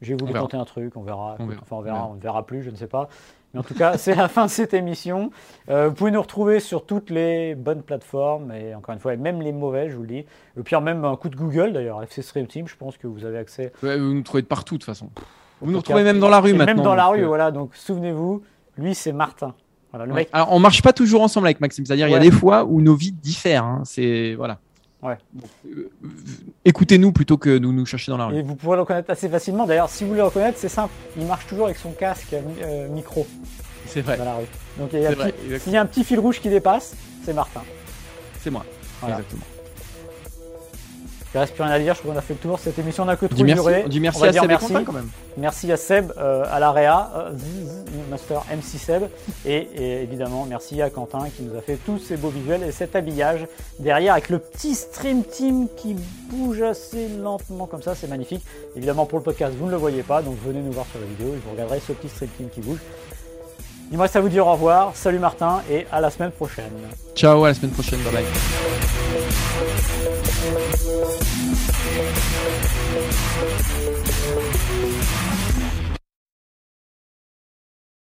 j'ai 0.03 0.15
voulu 0.15 0.33
tenter 0.33 0.57
un 0.57 0.65
truc, 0.65 0.97
on 0.97 1.03
verra. 1.03 1.37
Enfin, 1.39 1.77
on 1.77 1.81
verra, 1.81 2.09
on 2.11 2.15
ne 2.15 2.21
verra 2.21 2.47
plus, 2.47 2.63
je 2.63 2.71
ne 2.71 2.77
sais 2.77 2.87
pas. 2.87 3.09
Mais 3.53 3.61
en 3.61 3.63
tout 3.63 3.75
cas, 3.75 3.99
c'est 3.99 4.15
la 4.15 4.29
fin 4.29 4.47
de 4.47 4.51
cette 4.51 4.75
émission. 4.75 5.31
Euh, 5.69 5.89
vous 5.89 5.95
pouvez 5.95 6.11
nous 6.11 6.23
retrouver 6.23 6.61
sur 6.61 6.87
toutes 6.87 7.11
les 7.11 7.55
bonnes 7.55 7.83
plateformes, 7.83 8.53
et 8.53 8.75
encore 8.75 8.95
une 8.95 9.01
fois, 9.01 9.17
même 9.17 9.43
les 9.43 9.53
mauvaises, 9.53 9.91
je 9.91 9.97
vous 9.97 10.03
le 10.03 10.09
dis. 10.09 10.25
Et 10.59 10.63
puis, 10.63 10.77
même 10.81 11.05
un 11.05 11.17
coup 11.17 11.29
de 11.29 11.37
Google, 11.37 11.73
d'ailleurs, 11.73 12.03
FC 12.03 12.23
Stream 12.23 12.47
Team, 12.47 12.69
je 12.69 12.77
pense 12.77 12.97
que 12.97 13.07
vous 13.07 13.25
avez 13.25 13.39
accès. 13.39 13.73
vous 13.83 13.89
nous 13.89 14.23
trouvez 14.23 14.43
de 14.43 14.47
partout, 14.47 14.75
de 14.75 14.79
toute 14.79 14.87
façon. 14.87 15.11
Vous 15.61 15.73
nous 15.73 15.79
retrouvez 15.79 16.05
même 16.05 16.21
dans 16.21 16.29
la 16.29 16.41
rue 16.41 16.55
maintenant. 16.55 16.75
Même 16.75 16.85
dans 16.85 16.95
la 16.95 17.07
rue, 17.09 17.25
euh, 17.25 17.27
voilà. 17.27 17.51
Donc, 17.51 17.75
souvenez-vous, 17.75 18.43
lui, 18.79 18.95
c'est 18.95 19.13
Martin. 19.13 19.55
Voilà, 19.91 20.07
le 20.07 20.15
mec... 20.15 20.29
Alors, 20.33 20.53
on 20.53 20.61
marche 20.61 20.83
pas 20.83 20.93
toujours 20.93 21.21
ensemble 21.23 21.49
avec 21.49 21.61
Maxime, 21.61 21.85
c'est-à-dire 21.85 22.07
il 22.07 22.13
y 22.13 22.17
a 22.17 22.21
des 22.21 22.31
fois 22.31 22.65
où 22.65 22.81
nos 22.81 22.95
vies 22.95 23.13
diffèrent. 23.13 23.65
Hein. 23.65 23.83
C'est 23.85 24.35
voilà. 24.37 24.59
Ouais. 25.03 25.17
Euh, 25.67 25.91
écoutez-nous 26.65 27.13
plutôt 27.13 27.39
que 27.39 27.57
nous 27.59 27.73
nous 27.73 27.87
chercher 27.87 28.13
dans 28.13 28.19
la 28.19 28.27
rue. 28.27 28.37
Et 28.37 28.43
vous 28.43 28.55
pourrez 28.55 28.77
le 28.77 28.83
reconnaître 28.83 29.11
assez 29.11 29.29
facilement. 29.29 29.67
D'ailleurs, 29.67 29.89
si 29.89 30.05
vous 30.05 30.11
voulez 30.11 30.21
le 30.21 30.27
reconnaître, 30.27 30.59
c'est 30.59 30.69
simple. 30.69 30.93
Il 31.17 31.27
marche 31.27 31.47
toujours 31.47 31.67
avec 31.67 31.79
son 31.79 31.93
casque 31.93 32.35
euh, 32.35 32.89
micro. 32.89 33.27
C'est 33.87 34.03
vrai. 34.03 34.19
Dans 34.19 34.25
la 34.25 34.37
rue. 34.37 34.47
Donc 34.79 34.91
il 34.93 35.01
y, 35.01 35.07
a, 35.07 35.13
y 35.71 35.77
a 35.77 35.81
un 35.81 35.87
petit 35.87 36.05
fil 36.05 36.19
rouge 36.19 36.41
qui 36.41 36.49
dépasse, 36.49 36.95
c'est 37.25 37.33
Martin. 37.33 37.63
C'est 38.41 38.51
moi. 38.51 38.65
Exactement. 39.03 39.43
Il 41.33 41.39
reste 41.39 41.55
plus 41.55 41.63
rien 41.63 41.73
à 41.73 41.79
dire, 41.79 41.95
je 41.95 42.01
crois 42.01 42.13
qu'on 42.13 42.19
a 42.19 42.23
fait 42.23 42.35
le 42.35 42.41
tour. 42.41 42.59
Cette 42.59 42.79
émission 42.79 43.05
n'a 43.05 43.17
que 43.17 43.27
trop 43.27 43.45
duré. 43.45 43.85
On 43.85 43.89
dit 43.89 44.01
merci 44.01 44.25
à 44.25 44.33
Seb 44.33 44.49
merci. 44.49 44.73
quand 44.85 44.93
même. 44.93 45.09
Merci 45.37 45.71
à 45.71 45.77
Seb, 45.77 46.13
euh, 46.19 46.45
à 46.51 46.59
l'AREA, 46.59 47.11
euh, 47.17 47.31
Master 48.11 48.43
MC 48.51 48.79
Seb. 48.79 49.05
Et, 49.47 50.03
évidemment, 50.03 50.45
merci 50.49 50.83
à 50.83 50.91
Quentin 50.91 51.29
qui 51.37 51.45
nous 51.45 51.57
a 51.57 51.61
fait 51.61 51.79
tous 51.87 51.99
ces 51.99 52.17
beaux 52.17 52.31
visuels 52.31 52.65
et 52.65 52.73
cet 52.73 52.97
habillage 52.97 53.47
derrière 53.79 54.15
avec 54.15 54.29
le 54.29 54.41
petit 54.41 54.75
stream 54.75 55.23
team 55.23 55.69
qui 55.77 55.95
bouge 56.31 56.63
assez 56.63 57.09
lentement 57.09 57.67
comme 57.67 57.83
ça, 57.83 57.95
c'est 57.95 58.09
magnifique. 58.09 58.43
Évidemment, 58.75 59.07
pour 59.07 59.19
le 59.19 59.25
podcast, 59.25 59.55
vous 59.57 59.67
ne 59.67 59.71
le 59.71 59.77
voyez 59.77 60.03
pas, 60.03 60.23
donc 60.23 60.37
venez 60.45 60.61
nous 60.61 60.73
voir 60.73 60.87
sur 60.91 60.99
la 60.99 61.07
vidéo 61.07 61.29
et 61.35 61.39
vous 61.45 61.53
regarderez 61.53 61.79
ce 61.79 61.93
petit 61.93 62.09
stream 62.09 62.31
team 62.37 62.49
qui 62.53 62.61
bouge. 62.61 62.81
Il 63.91 63.97
me 63.97 64.03
reste 64.03 64.17
à 64.17 64.21
vous 64.21 64.29
dire 64.29 64.47
au 64.47 64.53
revoir. 64.53 64.93
Salut 64.95 65.19
Martin 65.19 65.63
et 65.71 65.87
à 65.91 66.01
la 66.01 66.11
semaine 66.11 66.31
prochaine. 66.31 66.71
Ciao, 67.15 67.45
à 67.45 67.49
la 67.49 67.55
semaine 67.55 67.73
prochaine. 67.73 68.01
Bye 68.03 68.13
bye. 68.13 68.25